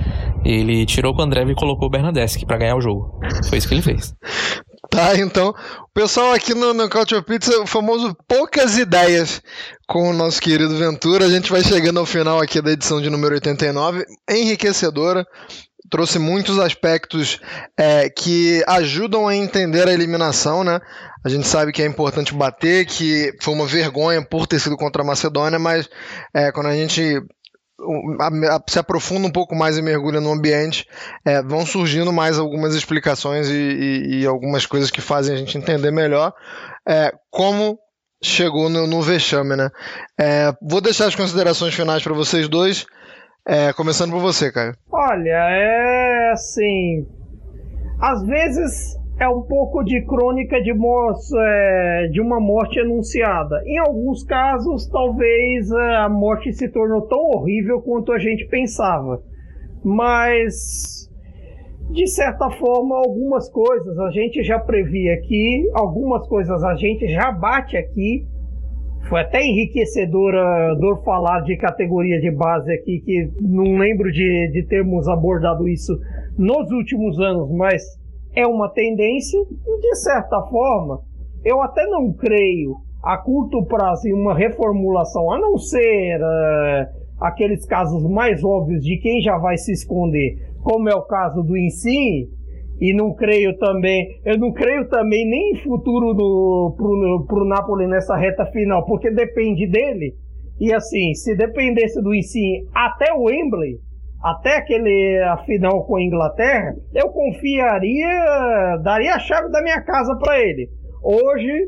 Ele 0.45 0.85
tirou 0.85 1.15
o 1.15 1.21
André 1.21 1.43
e 1.43 1.55
colocou 1.55 1.87
o 1.87 1.91
Bernadeschi 1.91 2.45
para 2.45 2.57
ganhar 2.57 2.75
o 2.75 2.81
jogo. 2.81 3.19
Foi 3.49 3.57
isso 3.57 3.67
que 3.67 3.73
ele 3.73 3.81
fez. 3.81 4.13
Tá, 4.89 5.15
então, 5.15 5.51
o 5.51 5.93
pessoal 5.93 6.33
aqui 6.33 6.53
no, 6.53 6.73
no 6.73 6.89
Culture 6.89 7.23
Pizza, 7.23 7.61
o 7.61 7.65
famoso 7.65 8.13
poucas 8.27 8.77
ideias 8.77 9.41
com 9.87 10.09
o 10.09 10.13
nosso 10.13 10.41
querido 10.41 10.75
Ventura. 10.75 11.25
A 11.25 11.29
gente 11.29 11.49
vai 11.49 11.63
chegando 11.63 11.97
ao 11.97 12.05
final 12.05 12.41
aqui 12.41 12.61
da 12.61 12.73
edição 12.73 12.99
de 12.99 13.09
número 13.09 13.35
89, 13.35 14.03
enriquecedora 14.29 15.25
trouxe 15.91 16.17
muitos 16.17 16.57
aspectos 16.57 17.39
é, 17.77 18.09
que 18.09 18.63
ajudam 18.65 19.27
a 19.27 19.35
entender 19.35 19.87
a 19.87 19.93
eliminação, 19.93 20.63
né? 20.63 20.79
A 21.23 21.29
gente 21.29 21.47
sabe 21.47 21.71
que 21.71 21.83
é 21.83 21.85
importante 21.85 22.33
bater, 22.33 22.85
que 22.85 23.35
foi 23.41 23.53
uma 23.53 23.67
vergonha 23.67 24.25
por 24.25 24.47
ter 24.47 24.59
sido 24.59 24.77
contra 24.77 25.03
a 25.03 25.05
Macedônia, 25.05 25.59
mas 25.59 25.87
é, 26.33 26.51
quando 26.51 26.67
a 26.67 26.73
gente 26.73 27.21
se 28.67 28.79
aprofunda 28.79 29.27
um 29.27 29.31
pouco 29.31 29.55
mais 29.55 29.77
e 29.77 29.81
mergulha 29.81 30.21
no 30.21 30.31
ambiente, 30.31 30.87
é, 31.25 31.41
vão 31.41 31.65
surgindo 31.65 32.13
mais 32.13 32.39
algumas 32.39 32.75
explicações 32.75 33.49
e, 33.49 33.53
e, 33.53 34.21
e, 34.21 34.25
algumas 34.25 34.65
coisas 34.67 34.91
que 34.91 35.01
fazem 35.01 35.33
a 35.35 35.37
gente 35.37 35.57
entender 35.57 35.91
melhor 35.91 36.31
é, 36.87 37.11
como 37.29 37.79
chegou 38.23 38.69
no, 38.69 38.85
no 38.85 39.01
vexame, 39.01 39.55
né? 39.55 39.69
É, 40.19 40.53
vou 40.61 40.79
deixar 40.79 41.07
as 41.07 41.15
considerações 41.15 41.73
finais 41.73 42.03
para 42.03 42.13
vocês 42.13 42.47
dois. 42.47 42.85
É, 43.47 43.73
começando 43.73 44.11
por 44.11 44.21
você, 44.21 44.51
Caio. 44.51 44.73
Olha, 44.91 45.29
é 45.29 46.31
assim. 46.31 47.07
Às 47.99 48.25
vezes 48.25 48.95
é 49.19 49.27
um 49.27 49.41
pouco 49.43 49.83
de 49.83 50.03
crônica 50.05 50.61
de, 50.61 50.71
é, 50.71 52.07
de 52.11 52.21
uma 52.21 52.39
morte 52.39 52.79
anunciada. 52.79 53.61
Em 53.65 53.77
alguns 53.79 54.23
casos, 54.23 54.87
talvez 54.87 55.69
é, 55.71 55.95
a 55.97 56.09
morte 56.09 56.51
se 56.53 56.69
tornou 56.69 57.07
tão 57.07 57.19
horrível 57.19 57.81
quanto 57.81 58.11
a 58.11 58.19
gente 58.19 58.47
pensava. 58.47 59.21
Mas, 59.83 61.07
de 61.91 62.07
certa 62.07 62.49
forma, 62.51 62.95
algumas 62.97 63.49
coisas 63.49 63.97
a 63.99 64.11
gente 64.11 64.43
já 64.43 64.59
previa 64.59 65.13
aqui, 65.13 65.69
algumas 65.73 66.27
coisas 66.27 66.63
a 66.63 66.75
gente 66.75 67.07
já 67.07 67.31
bate 67.31 67.77
aqui. 67.77 68.25
Foi 69.09 69.21
até 69.21 69.43
enriquecedor 69.43 70.33
uh, 70.33 71.03
falar 71.03 71.41
de 71.41 71.57
categoria 71.57 72.19
de 72.19 72.31
base 72.31 72.71
aqui, 72.71 73.01
que 73.01 73.29
não 73.41 73.77
lembro 73.77 74.11
de, 74.11 74.49
de 74.51 74.65
termos 74.67 75.07
abordado 75.07 75.67
isso 75.67 75.93
nos 76.37 76.71
últimos 76.71 77.19
anos, 77.19 77.51
mas 77.51 77.83
é 78.35 78.47
uma 78.47 78.69
tendência 78.69 79.37
e, 79.39 79.79
de 79.81 79.95
certa 79.95 80.41
forma, 80.43 81.01
eu 81.43 81.61
até 81.61 81.85
não 81.87 82.13
creio 82.13 82.77
a 83.03 83.17
curto 83.17 83.65
prazo 83.65 84.07
em 84.07 84.13
uma 84.13 84.35
reformulação, 84.35 85.31
a 85.31 85.39
não 85.39 85.57
ser 85.57 86.19
uh, 86.19 87.01
aqueles 87.19 87.65
casos 87.65 88.03
mais 88.09 88.43
óbvios 88.43 88.83
de 88.83 88.97
quem 88.97 89.21
já 89.21 89.37
vai 89.37 89.57
se 89.57 89.71
esconder, 89.71 90.37
como 90.63 90.87
é 90.89 90.95
o 90.95 91.01
caso 91.01 91.41
do 91.43 91.57
Ensine, 91.57 92.29
e 92.81 92.95
não 92.95 93.13
creio 93.13 93.55
também, 93.59 94.19
eu 94.25 94.39
não 94.39 94.51
creio 94.51 94.89
também 94.89 95.23
nem 95.29 95.51
em 95.51 95.63
futuro 95.63 96.15
do, 96.15 96.73
pro, 96.75 97.25
pro 97.27 97.45
Napoli 97.45 97.85
nessa 97.85 98.17
reta 98.17 98.43
final, 98.47 98.83
porque 98.87 99.11
depende 99.11 99.67
dele. 99.67 100.15
E 100.59 100.73
assim, 100.73 101.13
se 101.13 101.35
dependesse 101.35 102.01
do 102.01 102.13
Ensine 102.13 102.67
até 102.73 103.13
o 103.13 103.25
Wembley, 103.25 103.77
até 104.23 104.57
aquele 104.57 105.19
a 105.23 105.37
final 105.45 105.85
com 105.85 105.97
a 105.97 106.01
Inglaterra, 106.01 106.75
eu 106.95 107.09
confiaria, 107.09 108.77
daria 108.83 109.13
a 109.13 109.19
chave 109.19 109.51
da 109.51 109.61
minha 109.61 109.81
casa 109.81 110.15
para 110.15 110.39
ele. 110.39 110.67
Hoje 111.03 111.67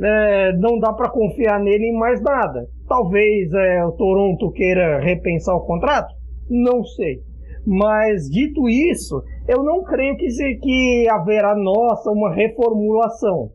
é, 0.00 0.52
não 0.58 0.78
dá 0.78 0.92
para 0.92 1.10
confiar 1.10 1.58
nele 1.58 1.86
em 1.86 1.98
mais 1.98 2.22
nada. 2.22 2.66
Talvez 2.88 3.52
é, 3.52 3.84
o 3.84 3.92
Toronto 3.92 4.52
queira 4.52 5.00
repensar 5.00 5.56
o 5.56 5.66
contrato, 5.66 6.14
não 6.48 6.84
sei. 6.84 7.18
Mas 7.64 8.28
dito 8.28 8.68
isso, 8.68 9.22
eu 9.48 9.62
não 9.62 9.82
creio 9.82 10.16
que, 10.16 10.30
se, 10.30 10.54
que 10.56 11.08
haverá, 11.08 11.54
nossa, 11.56 12.10
uma 12.10 12.32
reformulação. 12.32 13.50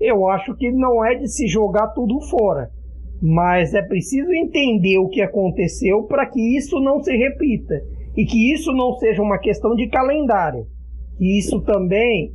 Eu 0.00 0.28
acho 0.28 0.54
que 0.56 0.70
não 0.70 1.04
é 1.04 1.14
de 1.14 1.28
se 1.28 1.46
jogar 1.46 1.88
tudo 1.88 2.20
fora. 2.28 2.70
Mas 3.20 3.72
é 3.72 3.82
preciso 3.82 4.32
entender 4.32 4.98
o 4.98 5.08
que 5.08 5.22
aconteceu 5.22 6.02
para 6.04 6.26
que 6.26 6.56
isso 6.56 6.80
não 6.80 7.02
se 7.02 7.16
repita. 7.16 7.80
E 8.16 8.24
que 8.24 8.52
isso 8.52 8.72
não 8.72 8.92
seja 8.94 9.22
uma 9.22 9.38
questão 9.38 9.74
de 9.74 9.88
calendário. 9.88 10.66
Que 11.16 11.38
isso 11.38 11.62
também, 11.62 12.32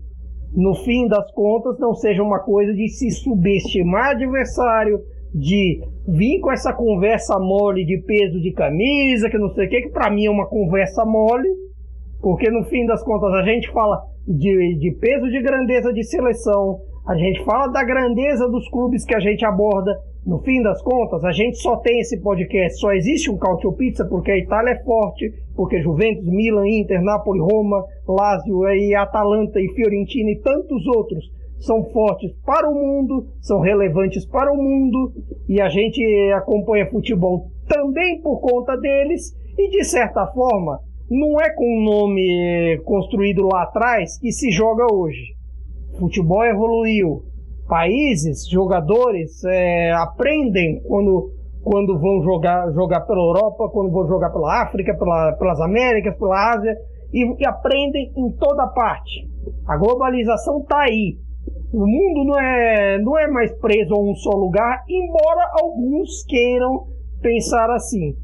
no 0.53 0.73
fim 0.75 1.07
das 1.07 1.31
contas, 1.33 1.77
não 1.77 1.93
seja 1.93 2.23
uma 2.23 2.39
coisa 2.39 2.73
de 2.73 2.87
se 2.87 3.11
subestimar 3.11 4.11
adversário, 4.11 4.99
de 5.33 5.81
vir 6.07 6.39
com 6.39 6.51
essa 6.51 6.73
conversa 6.73 7.37
mole 7.37 7.85
de 7.85 8.01
peso 8.01 8.41
de 8.41 8.53
camisa, 8.53 9.29
que 9.29 9.37
não 9.37 9.53
sei 9.53 9.67
o 9.67 9.69
que, 9.69 9.81
que 9.81 9.89
para 9.89 10.09
mim 10.09 10.25
é 10.25 10.31
uma 10.31 10.47
conversa 10.47 11.05
mole, 11.05 11.49
porque 12.21 12.49
no 12.49 12.63
fim 12.65 12.85
das 12.85 13.03
contas 13.03 13.33
a 13.33 13.43
gente 13.43 13.71
fala 13.71 14.01
de, 14.27 14.77
de 14.79 14.91
peso 14.99 15.29
de 15.29 15.41
grandeza 15.41 15.93
de 15.93 16.03
seleção, 16.03 16.79
a 17.07 17.15
gente 17.15 17.43
fala 17.45 17.67
da 17.67 17.83
grandeza 17.83 18.49
dos 18.49 18.69
clubes 18.69 19.05
que 19.05 19.15
a 19.15 19.19
gente 19.19 19.45
aborda. 19.45 19.97
No 20.25 20.39
fim 20.39 20.61
das 20.61 20.81
contas, 20.81 21.23
a 21.23 21.31
gente 21.31 21.57
só 21.57 21.77
tem 21.77 22.01
esse 22.01 22.21
podcast, 22.21 22.81
só 22.81 22.91
existe 22.91 23.31
um 23.31 23.37
Cautio 23.37 23.71
Pizza 23.71 24.03
porque 24.03 24.29
a 24.29 24.37
Itália 24.37 24.71
é 24.71 24.83
forte, 24.83 25.31
porque 25.55 25.81
Juventus, 25.81 26.25
Milan, 26.25 26.67
Inter, 26.67 27.01
Napoli, 27.01 27.39
Roma, 27.39 27.81
Lazio 28.05 28.67
e 28.67 28.93
Atalanta 28.93 29.57
e 29.61 29.73
Fiorentina 29.73 30.31
e 30.31 30.41
tantos 30.41 30.85
outros 30.85 31.31
são 31.59 31.83
fortes 31.91 32.31
para 32.45 32.69
o 32.69 32.75
mundo, 32.75 33.27
são 33.39 33.61
relevantes 33.61 34.25
para 34.25 34.51
o 34.51 34.57
mundo 34.57 35.13
e 35.47 35.61
a 35.61 35.69
gente 35.69 36.03
acompanha 36.35 36.89
futebol 36.89 37.47
também 37.67 38.21
por 38.21 38.41
conta 38.41 38.75
deles 38.75 39.33
e 39.57 39.69
de 39.69 39.83
certa 39.85 40.27
forma 40.27 40.79
não 41.09 41.39
é 41.39 41.49
com 41.49 41.65
um 41.65 41.83
nome 41.83 42.81
construído 42.85 43.43
lá 43.43 43.63
atrás 43.63 44.17
que 44.19 44.31
se 44.31 44.51
joga 44.51 44.85
hoje. 44.91 45.35
Futebol 45.99 46.45
evoluiu, 46.45 47.23
países, 47.67 48.47
jogadores 48.47 49.43
é, 49.45 49.91
aprendem 49.93 50.81
quando, 50.83 51.31
quando 51.63 51.99
vão 51.99 52.21
jogar, 52.21 52.71
jogar 52.71 53.01
pela 53.01 53.19
Europa, 53.19 53.69
quando 53.69 53.91
vão 53.91 54.07
jogar 54.07 54.29
pela 54.29 54.63
África, 54.63 54.95
pela, 54.95 55.33
pelas 55.33 55.59
Américas, 55.61 56.17
pela 56.17 56.53
Ásia 56.53 56.77
e, 57.13 57.41
e 57.41 57.45
aprendem 57.45 58.11
em 58.15 58.31
toda 58.33 58.67
parte. 58.67 59.27
A 59.65 59.77
globalização 59.77 60.59
está 60.59 60.81
aí 60.81 61.17
o 61.71 61.85
mundo 61.85 62.23
não 62.25 62.39
é, 62.39 62.97
não 62.99 63.17
é 63.17 63.27
mais 63.27 63.51
preso 63.59 63.93
a 63.93 63.99
um 63.99 64.15
só 64.15 64.31
lugar, 64.31 64.83
embora 64.87 65.51
alguns 65.61 66.23
queiram 66.25 66.87
pensar 67.21 67.69
assim. 67.71 68.15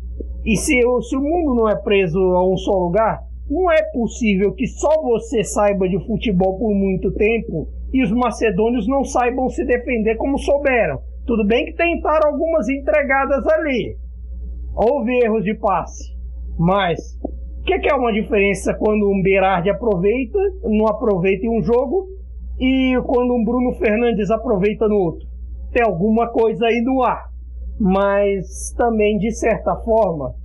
E 0.45 0.57
se, 0.57 0.81
se 1.01 1.15
o 1.15 1.21
mundo 1.21 1.55
não 1.55 1.69
é 1.69 1.75
preso 1.75 2.19
a 2.19 2.45
um 2.45 2.57
só 2.57 2.71
lugar, 2.71 3.21
não 3.49 3.71
é 3.71 3.81
possível 3.91 4.53
que 4.53 4.67
só 4.67 5.01
você 5.01 5.43
saiba 5.43 5.87
de 5.87 5.99
futebol 6.05 6.57
por 6.57 6.73
muito 6.73 7.11
tempo 7.13 7.67
e 7.93 8.03
os 8.03 8.11
macedônios 8.11 8.87
não 8.87 9.03
saibam 9.03 9.49
se 9.49 9.63
defender 9.65 10.15
como 10.15 10.37
souberam. 10.37 10.99
Tudo 11.25 11.45
bem 11.45 11.65
que 11.65 11.73
tentaram 11.73 12.31
algumas 12.31 12.67
entregadas 12.67 13.45
ali. 13.47 13.95
Houve 14.75 15.11
erros 15.23 15.43
de 15.43 15.53
passe. 15.53 16.11
Mas 16.57 16.99
o 17.59 17.63
que, 17.63 17.79
que, 17.79 17.89
é 17.89 17.95
uma 17.95 18.11
diferença 18.11 18.73
quando 18.73 19.09
um 19.09 19.21
Berardi 19.21 19.69
aproveita, 19.69 20.39
não 20.63 20.87
aproveita 20.87 21.45
em 21.45 21.49
um 21.49 21.63
jogo 21.63 22.07
e 22.59 22.99
quando 23.05 23.33
um 23.33 23.43
Bruno 23.43 23.73
Fernandes 23.73 24.29
aproveita 24.29 24.87
no 24.87 24.95
outro. 24.95 25.27
Tem 25.71 25.83
alguma 25.83 26.27
coisa 26.29 26.65
aí 26.65 26.81
no 26.81 27.01
ar. 27.01 27.32
Mas 27.79 28.71
também, 28.77 29.17
de 29.17 29.31
certa 29.31 29.75
forma, 29.77 30.35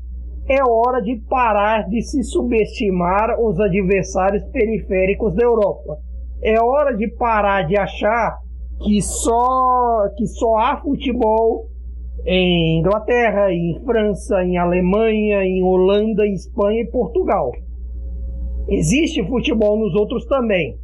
é 0.48 0.62
hora 0.64 1.02
de 1.02 1.16
parar 1.28 1.88
de 1.88 2.00
se 2.02 2.22
subestimar 2.22 3.38
os 3.38 3.60
adversários 3.60 4.44
periféricos 4.44 5.34
da 5.34 5.44
Europa. 5.44 5.98
É 6.42 6.60
hora 6.60 6.96
de 6.96 7.06
parar 7.08 7.66
de 7.66 7.76
achar 7.76 8.38
que 8.82 9.02
só, 9.02 10.08
que 10.16 10.26
só 10.26 10.56
há 10.56 10.80
futebol 10.80 11.66
em 12.24 12.78
Inglaterra, 12.78 13.52
em 13.52 13.78
França, 13.84 14.42
em 14.42 14.56
Alemanha, 14.56 15.44
em 15.44 15.62
Holanda, 15.62 16.26
em 16.26 16.32
Espanha 16.32 16.82
e 16.82 16.90
Portugal. 16.90 17.52
Existe 18.68 19.26
futebol 19.26 19.78
nos 19.78 19.94
outros 19.94 20.24
também. 20.26 20.76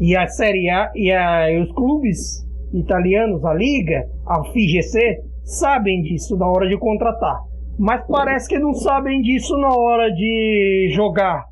E 0.00 0.16
a 0.16 0.26
Série 0.26 0.68
A 0.70 0.90
e, 0.94 1.10
a, 1.12 1.50
e 1.50 1.60
os 1.60 1.72
clubes 1.72 2.46
italianos, 2.72 3.44
a 3.44 3.54
Liga, 3.54 4.08
a 4.26 4.42
FIGC, 4.44 5.20
sabem 5.44 6.02
disso 6.02 6.36
na 6.36 6.46
hora 6.46 6.68
de 6.68 6.78
contratar. 6.78 7.40
Mas 7.78 8.04
parece 8.06 8.48
que 8.48 8.58
não 8.58 8.74
sabem 8.74 9.20
disso 9.22 9.56
na 9.56 9.74
hora 9.74 10.10
de 10.10 10.90
jogar 10.94 11.44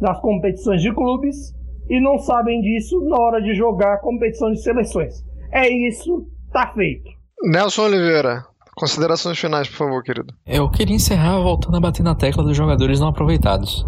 nas 0.00 0.18
competições 0.20 0.80
de 0.80 0.92
clubes 0.94 1.54
e 1.88 2.00
não 2.00 2.18
sabem 2.18 2.60
disso 2.60 3.00
na 3.02 3.16
hora 3.18 3.42
de 3.42 3.54
jogar 3.54 4.00
competições 4.00 4.58
de 4.58 4.62
seleções. 4.62 5.14
É 5.52 5.68
isso, 5.68 6.26
tá 6.52 6.72
feito. 6.72 7.10
Nelson 7.42 7.84
Oliveira, 7.84 8.44
considerações 8.74 9.38
finais, 9.38 9.68
por 9.68 9.76
favor, 9.76 10.02
querido. 10.02 10.32
Eu 10.46 10.70
queria 10.70 10.94
encerrar 10.94 11.38
voltando 11.40 11.76
a 11.76 11.80
bater 11.80 12.02
na 12.02 12.14
tecla 12.14 12.42
dos 12.42 12.56
jogadores 12.56 13.00
não 13.00 13.08
aproveitados. 13.08 13.84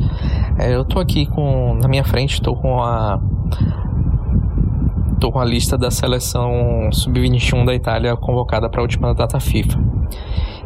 É, 0.59 0.75
eu 0.75 0.85
tô 0.85 0.99
aqui 0.99 1.27
com, 1.27 1.75
na 1.75 1.89
minha 1.89 2.05
frente, 2.05 2.43
tô 2.43 2.55
com 2.55 2.83
a 2.83 3.21
com 5.31 5.39
a 5.39 5.45
lista 5.45 5.77
da 5.79 5.91
seleção 5.91 6.91
sub-21 6.91 7.65
da 7.65 7.75
Itália 7.75 8.17
convocada 8.17 8.69
para 8.69 8.81
a 8.81 8.83
última 8.83 9.15
data 9.15 9.39
FIFA. 9.39 9.79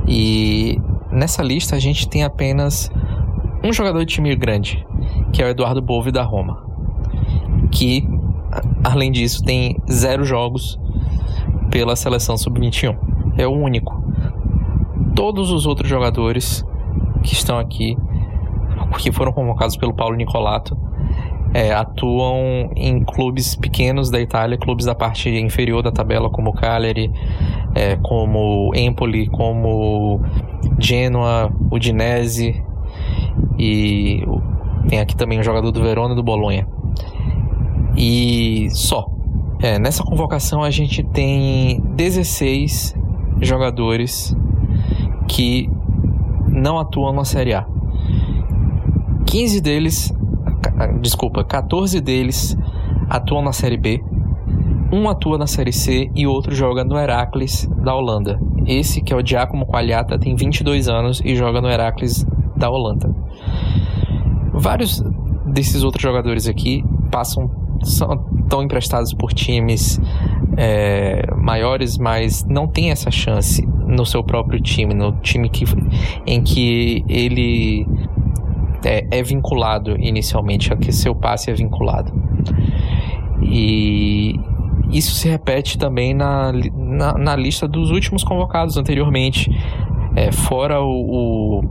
E 0.06 0.80
nessa 1.10 1.42
lista 1.42 1.76
a 1.76 1.78
gente 1.78 2.08
tem 2.08 2.22
apenas 2.22 2.90
um 3.64 3.72
jogador 3.72 4.04
de 4.04 4.14
time 4.14 4.34
grande, 4.36 4.86
que 5.32 5.42
é 5.42 5.46
o 5.46 5.48
Eduardo 5.48 5.82
Bove 5.82 6.12
da 6.12 6.22
Roma, 6.22 6.64
que 7.70 8.08
além 8.84 9.10
disso 9.10 9.42
tem 9.42 9.76
zero 9.90 10.24
jogos 10.24 10.78
pela 11.70 11.96
seleção 11.96 12.36
sub-21. 12.36 12.96
É 13.36 13.46
o 13.46 13.52
único. 13.52 14.02
Todos 15.14 15.50
os 15.50 15.66
outros 15.66 15.88
jogadores 15.88 16.64
que 17.22 17.32
estão 17.32 17.58
aqui, 17.58 17.96
que 18.98 19.10
foram 19.10 19.32
convocados 19.32 19.76
pelo 19.76 19.92
Paulo 19.92 20.16
Nicolato, 20.16 20.85
é, 21.56 21.72
atuam 21.72 22.70
em 22.76 23.02
clubes 23.02 23.54
pequenos 23.56 24.10
da 24.10 24.20
Itália, 24.20 24.58
clubes 24.58 24.84
da 24.84 24.94
parte 24.94 25.30
inferior 25.30 25.82
da 25.82 25.90
tabela, 25.90 26.28
como 26.28 26.52
Cagliari, 26.52 27.10
é, 27.74 27.96
como 27.96 28.74
Empoli, 28.74 29.26
como 29.28 30.20
Genoa, 30.78 31.50
Udinese 31.72 32.62
e 33.58 34.22
tem 34.86 35.00
aqui 35.00 35.16
também 35.16 35.40
um 35.40 35.42
jogador 35.42 35.72
do 35.72 35.80
Verona 35.80 36.12
e 36.12 36.16
do 36.16 36.22
Bolonha. 36.22 36.68
E 37.96 38.68
só. 38.72 39.06
É, 39.62 39.78
nessa 39.78 40.04
convocação 40.04 40.62
a 40.62 40.68
gente 40.68 41.02
tem 41.02 41.80
16 41.94 42.94
jogadores 43.40 44.36
que 45.26 45.70
não 46.48 46.78
atuam 46.78 47.14
na 47.14 47.24
Série 47.24 47.54
A. 47.54 47.66
15 49.24 49.60
deles 49.62 50.12
desculpa, 51.00 51.44
14 51.44 52.00
deles 52.00 52.56
atuam 53.08 53.42
na 53.42 53.52
Série 53.52 53.76
B, 53.76 54.02
um 54.92 55.08
atua 55.08 55.38
na 55.38 55.46
Série 55.46 55.72
C 55.72 56.10
e 56.14 56.26
outro 56.26 56.54
joga 56.54 56.84
no 56.84 56.96
Heracles 56.96 57.68
da 57.82 57.94
Holanda. 57.94 58.40
Esse, 58.66 59.00
que 59.00 59.12
é 59.12 59.16
o 59.16 59.24
Giacomo 59.24 59.66
Quagliata, 59.66 60.18
tem 60.18 60.34
22 60.34 60.88
anos 60.88 61.20
e 61.24 61.34
joga 61.34 61.60
no 61.60 61.68
Heracles 61.68 62.26
da 62.56 62.70
Holanda. 62.70 63.14
Vários 64.52 65.02
desses 65.46 65.82
outros 65.82 66.02
jogadores 66.02 66.46
aqui 66.46 66.84
passam 67.10 67.50
são, 67.82 68.24
estão 68.42 68.62
emprestados 68.62 69.12
por 69.12 69.32
times 69.32 70.00
é, 70.56 71.22
maiores, 71.36 71.98
mas 71.98 72.44
não 72.44 72.66
tem 72.66 72.90
essa 72.90 73.10
chance 73.10 73.64
no 73.86 74.04
seu 74.04 74.22
próprio 74.22 74.60
time, 74.60 74.94
no 74.94 75.12
time 75.20 75.48
que, 75.48 75.64
em 76.26 76.42
que 76.42 77.04
ele 77.08 77.86
é, 78.84 79.06
é 79.10 79.22
vinculado 79.22 79.96
inicialmente, 79.98 80.72
a 80.72 80.76
que 80.76 80.92
seu 80.92 81.14
passe 81.14 81.50
é 81.50 81.54
vinculado. 81.54 82.12
E 83.42 84.38
isso 84.90 85.14
se 85.14 85.28
repete 85.28 85.78
também 85.78 86.14
na, 86.14 86.52
na, 86.52 87.12
na 87.14 87.36
lista 87.36 87.66
dos 87.66 87.90
últimos 87.90 88.22
convocados 88.22 88.76
anteriormente. 88.76 89.50
É, 90.14 90.32
fora 90.32 90.80
o, 90.80 91.60
o 91.60 91.64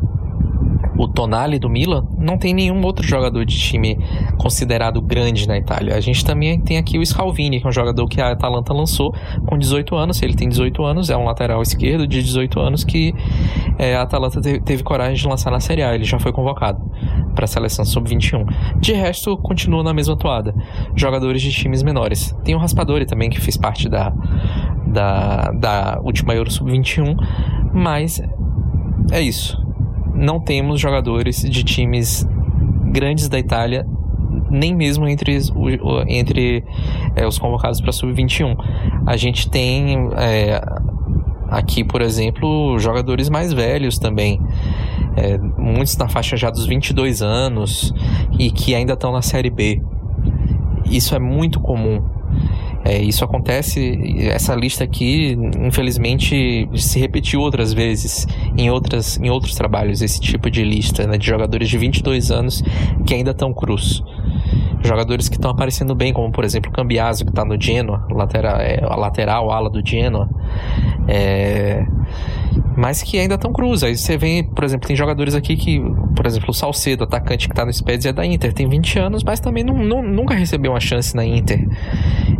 o 0.97 1.07
Tonali 1.07 1.59
do 1.59 1.69
Milan, 1.69 2.07
não 2.17 2.37
tem 2.37 2.53
nenhum 2.53 2.81
outro 2.83 3.05
jogador 3.05 3.45
de 3.45 3.57
time 3.57 3.97
considerado 4.37 5.01
grande 5.01 5.47
na 5.47 5.57
Itália. 5.57 5.95
A 5.95 5.99
gente 5.99 6.23
também 6.23 6.59
tem 6.59 6.77
aqui 6.77 6.97
o 6.97 7.05
Scalvini, 7.05 7.59
que 7.59 7.65
é 7.65 7.69
um 7.69 7.73
jogador 7.73 8.07
que 8.07 8.21
a 8.21 8.31
Atalanta 8.31 8.73
lançou 8.73 9.13
com 9.45 9.57
18 9.57 9.95
anos. 9.95 10.21
Ele 10.21 10.35
tem 10.35 10.47
18 10.47 10.83
anos, 10.83 11.09
é 11.09 11.17
um 11.17 11.25
lateral 11.25 11.61
esquerdo 11.61 12.07
de 12.07 12.21
18 12.21 12.59
anos 12.59 12.83
que 12.83 13.13
é, 13.77 13.95
a 13.95 14.03
Atalanta 14.03 14.41
teve, 14.41 14.59
teve 14.61 14.83
coragem 14.83 15.15
de 15.15 15.27
lançar 15.27 15.51
na 15.51 15.59
Série 15.59 15.83
A. 15.83 15.93
Ele 15.93 16.05
já 16.05 16.19
foi 16.19 16.31
convocado 16.31 16.79
para 17.33 17.45
a 17.45 17.47
seleção 17.47 17.83
sub-21. 17.83 18.79
De 18.79 18.93
resto, 18.93 19.37
continua 19.37 19.83
na 19.83 19.93
mesma 19.93 20.15
toada. 20.15 20.55
Jogadores 20.95 21.41
de 21.41 21.51
times 21.51 21.83
menores. 21.83 22.35
Tem 22.43 22.55
o 22.55 22.57
Raspadori 22.57 23.05
também, 23.05 23.29
que 23.29 23.41
fez 23.41 23.57
parte 23.57 23.89
da, 23.89 24.13
da, 24.87 25.51
da 25.51 25.99
última 26.01 26.33
Euro 26.33 26.49
sub-21, 26.49 27.15
mas 27.73 28.21
é 29.11 29.21
isso 29.21 29.64
não 30.15 30.39
temos 30.39 30.79
jogadores 30.79 31.41
de 31.41 31.63
times 31.63 32.27
grandes 32.91 33.27
da 33.27 33.37
Itália, 33.37 33.85
nem 34.49 34.73
mesmo 34.73 35.07
entre, 35.07 35.37
entre 36.07 36.63
é, 37.15 37.27
os 37.27 37.37
convocados 37.37 37.81
para 37.81 37.91
sub-21. 37.91 38.55
A 39.05 39.17
gente 39.17 39.49
tem 39.49 40.09
é, 40.17 40.61
aqui, 41.49 41.83
por 41.83 42.01
exemplo, 42.01 42.77
jogadores 42.79 43.29
mais 43.29 43.51
velhos 43.51 43.97
também. 43.97 44.39
É, 45.17 45.37
muitos 45.37 45.95
na 45.97 46.07
faixa 46.07 46.35
já 46.35 46.49
dos 46.49 46.65
22 46.65 47.21
anos 47.21 47.93
e 48.37 48.51
que 48.51 48.75
ainda 48.75 48.93
estão 48.93 49.11
na 49.11 49.21
Série 49.21 49.49
B. 49.49 49.81
Isso 50.85 51.15
é 51.15 51.19
muito 51.19 51.59
comum. 51.59 52.03
É, 52.85 53.01
isso 53.01 53.25
acontece, 53.25 53.97
essa 54.29 54.53
lista 54.53 54.83
aqui, 54.83 55.35
infelizmente, 55.59 56.69
se 56.75 56.99
repetiu 56.99 57.41
outras 57.41 57.73
vezes 57.73 58.27
em, 58.55 58.69
outras, 58.69 59.17
em 59.17 59.27
outros 59.27 59.55
trabalhos, 59.55 60.03
esse 60.03 60.19
tipo 60.19 60.51
de 60.51 60.63
lista, 60.63 61.07
né, 61.07 61.17
de 61.17 61.25
jogadores 61.25 61.67
de 61.67 61.79
22 61.79 62.29
anos 62.29 62.63
que 63.03 63.15
ainda 63.15 63.31
estão 63.31 63.51
cruz. 63.51 64.03
Jogadores 64.83 65.27
que 65.27 65.35
estão 65.35 65.49
aparecendo 65.49 65.95
bem, 65.95 66.13
como 66.13 66.31
por 66.31 66.43
exemplo 66.43 66.69
o 66.69 66.73
Cambiaso, 66.73 67.25
que 67.25 67.31
está 67.31 67.43
no 67.43 67.59
Genoa, 67.59 68.05
lateral, 68.11 68.57
é, 68.57 68.79
a 68.83 68.95
lateral, 68.95 69.49
ala 69.49 69.67
do 69.67 69.83
Genoa. 69.83 70.29
É, 71.07 71.83
mas 72.75 73.01
que 73.01 73.17
ainda 73.17 73.35
estão 73.35 73.51
cruz. 73.51 73.83
Aí 73.83 73.97
você 73.97 74.17
vê, 74.17 74.43
por 74.43 74.63
exemplo, 74.63 74.87
tem 74.87 74.95
jogadores 74.95 75.33
aqui 75.33 75.55
que, 75.55 75.79
por 76.15 76.25
exemplo, 76.25 76.49
o 76.49 76.53
Salcedo, 76.53 77.03
atacante 77.03 77.47
que 77.47 77.53
está 77.53 77.65
no 77.65 77.71
Spezia 77.71 78.09
é 78.09 78.13
da 78.13 78.25
Inter, 78.25 78.53
tem 78.53 78.67
20 78.67 78.99
anos, 78.99 79.23
mas 79.23 79.39
também 79.39 79.63
não, 79.63 79.75
não, 79.77 80.01
nunca 80.01 80.33
recebeu 80.33 80.71
uma 80.71 80.79
chance 80.79 81.15
na 81.15 81.25
Inter. 81.25 81.65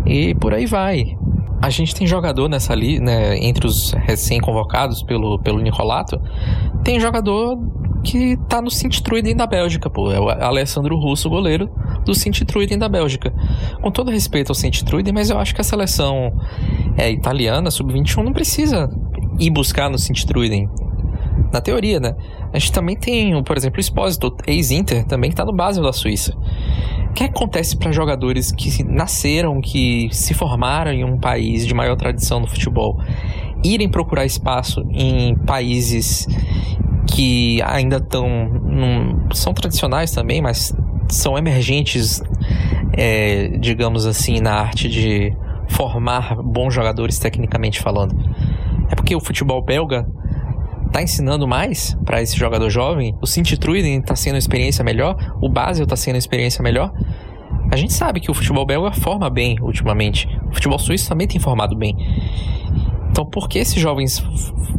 E 0.05 0.35
por 0.35 0.53
aí 0.53 0.65
vai. 0.65 1.17
A 1.61 1.69
gente 1.69 1.95
tem 1.95 2.05
jogador 2.05 2.49
nessa 2.49 2.73
ali, 2.73 2.99
né, 2.99 3.37
entre 3.37 3.65
os 3.65 3.93
recém-convocados 3.93 5.01
pelo, 5.03 5.39
pelo 5.39 5.59
Nicolato, 5.59 6.19
tem 6.83 6.99
jogador 6.99 7.57
que 8.03 8.37
tá 8.47 8.61
no 8.61 8.69
Sint-Truiden 8.69 9.35
da 9.35 9.47
Bélgica, 9.47 9.89
pô. 9.89 10.11
É 10.11 10.19
o 10.19 10.29
Alessandro 10.29 10.95
Russo, 10.95 11.27
goleiro 11.27 11.69
do 12.05 12.13
Sint-Truiden 12.13 12.77
da 12.77 12.87
Bélgica. 12.87 13.33
Com 13.81 13.89
todo 13.89 14.11
respeito 14.11 14.49
ao 14.49 14.55
Sint-Truiden, 14.55 15.13
mas 15.13 15.31
eu 15.31 15.39
acho 15.39 15.55
que 15.55 15.61
a 15.61 15.63
seleção 15.63 16.31
é, 16.97 17.09
italiana, 17.09 17.71
sub-21, 17.71 18.23
não 18.23 18.31
precisa 18.31 18.87
ir 19.39 19.49
buscar 19.49 19.89
no 19.89 19.97
Sint-Truiden. 19.97 20.69
Na 21.51 21.61
teoria, 21.61 21.99
né? 21.99 22.15
A 22.51 22.59
gente 22.59 22.71
também 22.71 22.95
tem, 22.95 23.41
por 23.43 23.55
exemplo, 23.57 23.77
o 23.77 23.81
Espósito, 23.81 24.35
ex-Inter, 24.47 25.05
também 25.05 25.29
que 25.29 25.35
tá 25.35 25.45
no 25.45 25.53
Basel 25.53 25.83
da 25.83 25.93
Suíça. 25.93 26.35
O 27.09 27.13
que 27.13 27.23
acontece 27.23 27.77
para 27.77 27.91
jogadores 27.91 28.51
que 28.51 28.83
nasceram, 28.83 29.61
que 29.61 30.09
se 30.11 30.33
formaram 30.33 30.91
em 30.91 31.03
um 31.03 31.17
país 31.17 31.65
de 31.65 31.73
maior 31.73 31.95
tradição 31.95 32.39
no 32.39 32.47
futebol, 32.47 32.99
irem 33.63 33.89
procurar 33.89 34.25
espaço 34.25 34.85
em 34.91 35.35
países 35.35 36.27
que 37.07 37.61
ainda 37.61 37.97
estão. 37.97 38.49
são 39.33 39.53
tradicionais 39.53 40.11
também, 40.11 40.41
mas 40.41 40.73
são 41.09 41.37
emergentes, 41.37 42.21
é, 42.93 43.49
digamos 43.59 44.05
assim, 44.05 44.39
na 44.39 44.53
arte 44.53 44.89
de 44.89 45.33
formar 45.69 46.35
bons 46.41 46.73
jogadores 46.73 47.19
tecnicamente 47.19 47.79
falando. 47.79 48.15
É 48.89 48.95
porque 48.95 49.15
o 49.15 49.19
futebol 49.19 49.61
belga 49.61 50.07
tá 50.91 51.01
ensinando 51.01 51.47
mais 51.47 51.97
para 52.05 52.21
esse 52.21 52.37
jogador 52.37 52.69
jovem, 52.69 53.15
o 53.21 53.27
Sint-Truiden 53.27 54.01
tá 54.01 54.15
sendo 54.15 54.35
uma 54.35 54.39
experiência 54.39 54.83
melhor, 54.83 55.35
o 55.41 55.49
Basel 55.49 55.85
tá 55.85 55.95
sendo 55.95 56.15
uma 56.15 56.19
experiência 56.19 56.63
melhor. 56.63 56.91
A 57.71 57.75
gente 57.75 57.93
sabe 57.93 58.19
que 58.19 58.29
o 58.29 58.33
futebol 58.33 58.65
belga 58.65 58.91
forma 58.91 59.29
bem 59.29 59.57
ultimamente. 59.59 60.27
O 60.49 60.53
futebol 60.53 60.79
suíço 60.79 61.09
também 61.09 61.27
tem 61.27 61.39
formado 61.39 61.75
bem. 61.75 61.95
Então, 63.09 63.25
por 63.25 63.49
que 63.49 63.59
esses 63.59 63.81
jovens 63.81 64.23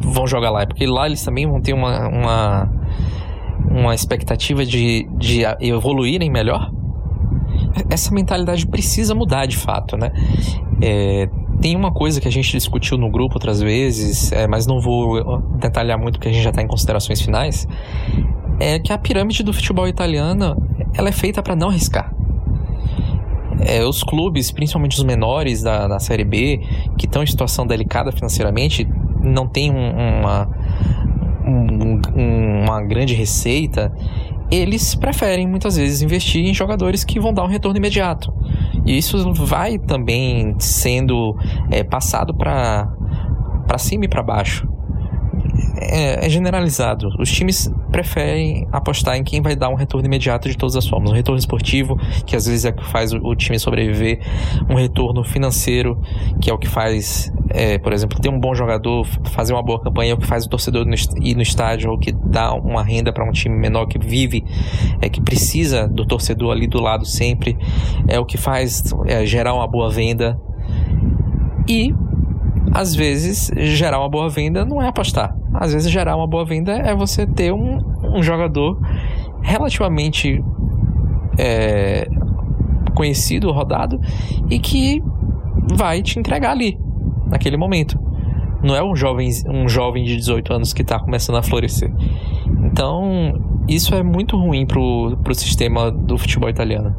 vão 0.01 0.27
jogar 0.27 0.51
lá? 0.51 0.63
É 0.63 0.67
porque 0.67 0.87
lá 0.87 1.07
eles 1.07 1.23
também 1.25 1.47
vão 1.47 1.61
ter 1.61 1.73
uma, 1.73 2.09
uma, 2.09 2.71
uma 3.71 3.95
expectativa 3.95 4.65
de, 4.65 5.09
de 5.19 5.43
evoluírem 5.61 6.31
melhor? 6.31 6.71
Essa 7.91 8.15
mentalidade 8.15 8.67
precisa 8.67 9.15
mudar 9.15 9.47
de 9.47 9.57
fato, 9.57 9.97
né? 9.97 10.13
É, 10.81 11.29
tem 11.61 11.77
uma 11.77 11.93
coisa 11.93 12.21
que 12.21 12.29
a 12.29 12.31
gente 12.31 12.51
discutiu 12.53 12.99
no 12.99 13.11
grupo 13.11 13.35
outras 13.35 13.61
vezes, 13.61 14.33
é, 14.33 14.47
mas 14.47 14.67
não 14.67 14.81
vou 14.81 15.41
detalhar 15.59 15.99
muito 15.99 16.15
porque 16.15 16.29
a 16.29 16.33
gente 16.33 16.43
já 16.43 16.51
está 16.51 16.63
em 16.63 16.67
considerações 16.67 17.21
finais, 17.21 17.67
é 18.61 18.79
que 18.79 18.93
a 18.93 18.99
pirâmide 18.99 19.43
do 19.43 19.53
futebol 19.53 19.87
italiano 19.87 20.57
ela 20.95 21.09
é 21.09 21.13
feita 21.13 21.43
para 21.43 21.55
não 21.55 21.69
arriscar. 21.69 22.13
É, 23.61 23.85
os 23.85 24.03
clubes, 24.03 24.51
principalmente 24.51 24.97
os 24.97 25.05
menores 25.05 25.63
da, 25.63 25.89
da 25.89 25.99
Série 25.99 26.25
B, 26.25 26.61
que 26.99 27.07
estão 27.07 27.23
em 27.23 27.27
situação 27.27 27.67
delicada 27.67 28.13
financeiramente, 28.13 28.87
não 29.23 29.49
tem 29.49 29.71
um, 29.71 30.21
uma, 30.21 30.49
um, 31.47 32.63
uma 32.65 32.83
grande 32.83 33.15
receita, 33.15 33.93
eles 34.51 34.95
preferem 34.95 35.47
muitas 35.47 35.77
vezes 35.77 36.03
investir 36.03 36.45
em 36.45 36.55
jogadores 36.55 37.03
que 37.03 37.19
vão 37.19 37.33
dar 37.33 37.45
um 37.45 37.49
retorno 37.49 37.79
imediato. 37.79 38.33
E 38.87 38.97
isso 38.97 39.32
vai 39.34 39.78
também 39.78 40.55
sendo 40.59 41.37
é, 41.70 41.82
passado 41.82 42.32
para 42.34 42.89
cima 43.78 44.05
e 44.05 44.09
para 44.09 44.22
baixo 44.22 44.66
é, 45.78 46.26
é, 46.26 46.28
generalizado. 46.28 47.09
Os 47.18 47.30
times 47.30 47.70
preferem 47.91 48.66
apostar 48.72 49.16
em 49.16 49.24
quem 49.24 49.41
vai 49.43 49.55
dar 49.55 49.68
um 49.68 49.74
retorno 49.74 50.07
imediato 50.07 50.49
de 50.49 50.57
todas 50.57 50.76
as 50.76 50.87
formas. 50.87 51.11
Um 51.11 51.14
retorno 51.14 51.39
esportivo, 51.39 51.97
que 52.24 52.34
às 52.34 52.47
vezes 52.47 52.64
é 52.64 52.70
o 52.70 52.74
que 52.74 52.84
faz 52.84 53.12
o, 53.12 53.18
o 53.18 53.34
time 53.34 53.59
sobreviver. 53.59 54.20
Um 54.70 54.74
retorno 54.74 55.22
financeiro, 55.24 56.01
que 56.41 56.51
é 56.51 56.55
o 56.55 56.59
que 56.59 56.68
faz, 56.68 57.32
é, 57.51 57.79
por 57.79 57.93
exemplo, 57.93 58.19
ter 58.21 58.29
um 58.29 58.39
bom 58.39 58.55
jogador, 58.55 59.07
fazer 59.33 59.53
uma 59.53 59.63
boa 59.63 59.81
campanha, 59.81 60.13
é 60.13 60.15
o 60.15 60.19
que 60.19 60.27
faz 60.27 60.45
o 60.45 60.49
torcedor 60.49 60.87
ir 61.21 61.35
no 61.35 61.43
estádio, 61.43 61.91
ou 61.91 61.99
que 61.99 62.13
dá 62.13 62.53
uma 62.55 62.83
renda 62.83 63.13
para 63.13 63.25
um 63.25 63.33
time 63.33 63.57
menor 63.57 63.87
que 63.87 63.99
vive, 63.99 64.45
é 65.01 65.09
que 65.09 65.21
precisa 65.21 65.87
do 65.87 66.07
torcedor 66.07 66.53
ali 66.53 66.67
do 66.67 66.81
lado 66.81 67.05
sempre. 67.05 67.57
É 68.09 68.19
o 68.19 68.25
que 68.25 68.37
faz 68.37 68.83
é, 69.07 69.25
gerar 69.25 69.55
uma 69.55 69.67
boa 69.67 69.91
venda. 69.91 70.39
E 71.69 71.95
às 72.73 72.95
vezes 72.95 73.51
gerar 73.57 73.99
uma 74.01 74.09
boa 74.09 74.29
venda 74.29 74.65
não 74.65 74.83
é 74.83 74.89
apostar. 74.89 75.35
Às 75.55 75.73
vezes 75.73 75.91
gerar 75.91 76.17
uma 76.17 76.27
boa 76.27 76.45
venda 76.45 76.73
é 76.73 76.95
você 76.95 77.27
ter 77.27 77.53
um, 77.53 77.79
um 78.03 78.23
jogador 78.23 78.79
relativamente 79.43 80.43
é, 81.39 82.09
conhecido, 82.95 83.51
rodado 83.53 84.01
e 84.51 84.59
que 84.59 85.03
vai 85.75 86.03
te 86.03 86.18
entregar 86.18 86.51
ali, 86.51 86.79
naquele 87.27 87.57
momento. 87.57 87.99
Não 88.63 88.75
é 88.75 88.83
um 88.83 88.97
jovem, 88.97 89.31
um 89.49 89.69
jovem 89.69 90.05
de 90.05 90.17
18 90.17 90.53
anos 90.53 90.73
que 90.73 90.83
está 90.83 90.99
começando 90.99 91.37
a 91.37 91.43
florescer. 91.43 91.93
Então, 92.65 93.35
isso 93.69 93.95
é 93.95 94.03
muito 94.03 94.37
ruim 94.37 94.67
pro, 94.67 95.17
pro 95.23 95.35
sistema 95.35 95.91
do 95.91 96.17
futebol 96.19 96.49
italiano. 96.49 96.95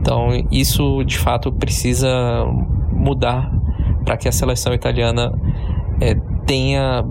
Então, 0.00 0.28
isso 0.50 1.02
de 1.04 1.16
fato 1.16 1.50
precisa 1.52 2.44
mudar 2.92 3.50
para 4.04 4.16
que 4.16 4.28
a 4.28 4.32
seleção 4.32 4.74
italiana 4.74 5.32
é, 6.00 6.14
tenha 6.46 7.02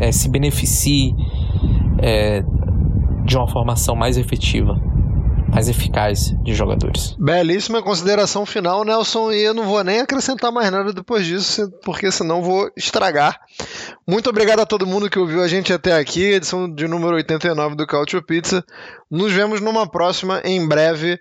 é, 0.00 0.12
se 0.12 0.28
beneficie 0.28 1.14
é, 1.98 2.44
de 3.24 3.36
uma 3.36 3.48
formação 3.48 3.94
mais 3.94 4.18
efetiva, 4.18 4.78
mais 5.52 5.68
eficaz 5.68 6.34
de 6.42 6.54
jogadores. 6.54 7.14
Belíssima 7.18 7.82
consideração 7.82 8.46
final, 8.46 8.84
Nelson, 8.84 9.30
e 9.32 9.42
eu 9.42 9.52
não 9.52 9.64
vou 9.64 9.84
nem 9.84 10.00
acrescentar 10.00 10.50
mais 10.50 10.70
nada 10.70 10.94
depois 10.94 11.26
disso, 11.26 11.70
porque 11.84 12.10
senão 12.10 12.42
vou 12.42 12.70
estragar. 12.74 13.38
Muito 14.08 14.30
obrigado 14.30 14.60
a 14.60 14.66
todo 14.66 14.86
mundo 14.86 15.10
que 15.10 15.18
ouviu 15.18 15.42
a 15.42 15.48
gente 15.48 15.70
até 15.70 15.92
aqui, 15.92 16.22
edição 16.22 16.72
de 16.72 16.88
número 16.88 17.16
89 17.16 17.76
do 17.76 17.86
Cautio 17.86 18.22
Pizza. 18.22 18.64
Nos 19.10 19.30
vemos 19.30 19.60
numa 19.60 19.86
próxima 19.86 20.40
em 20.42 20.66
breve 20.66 21.20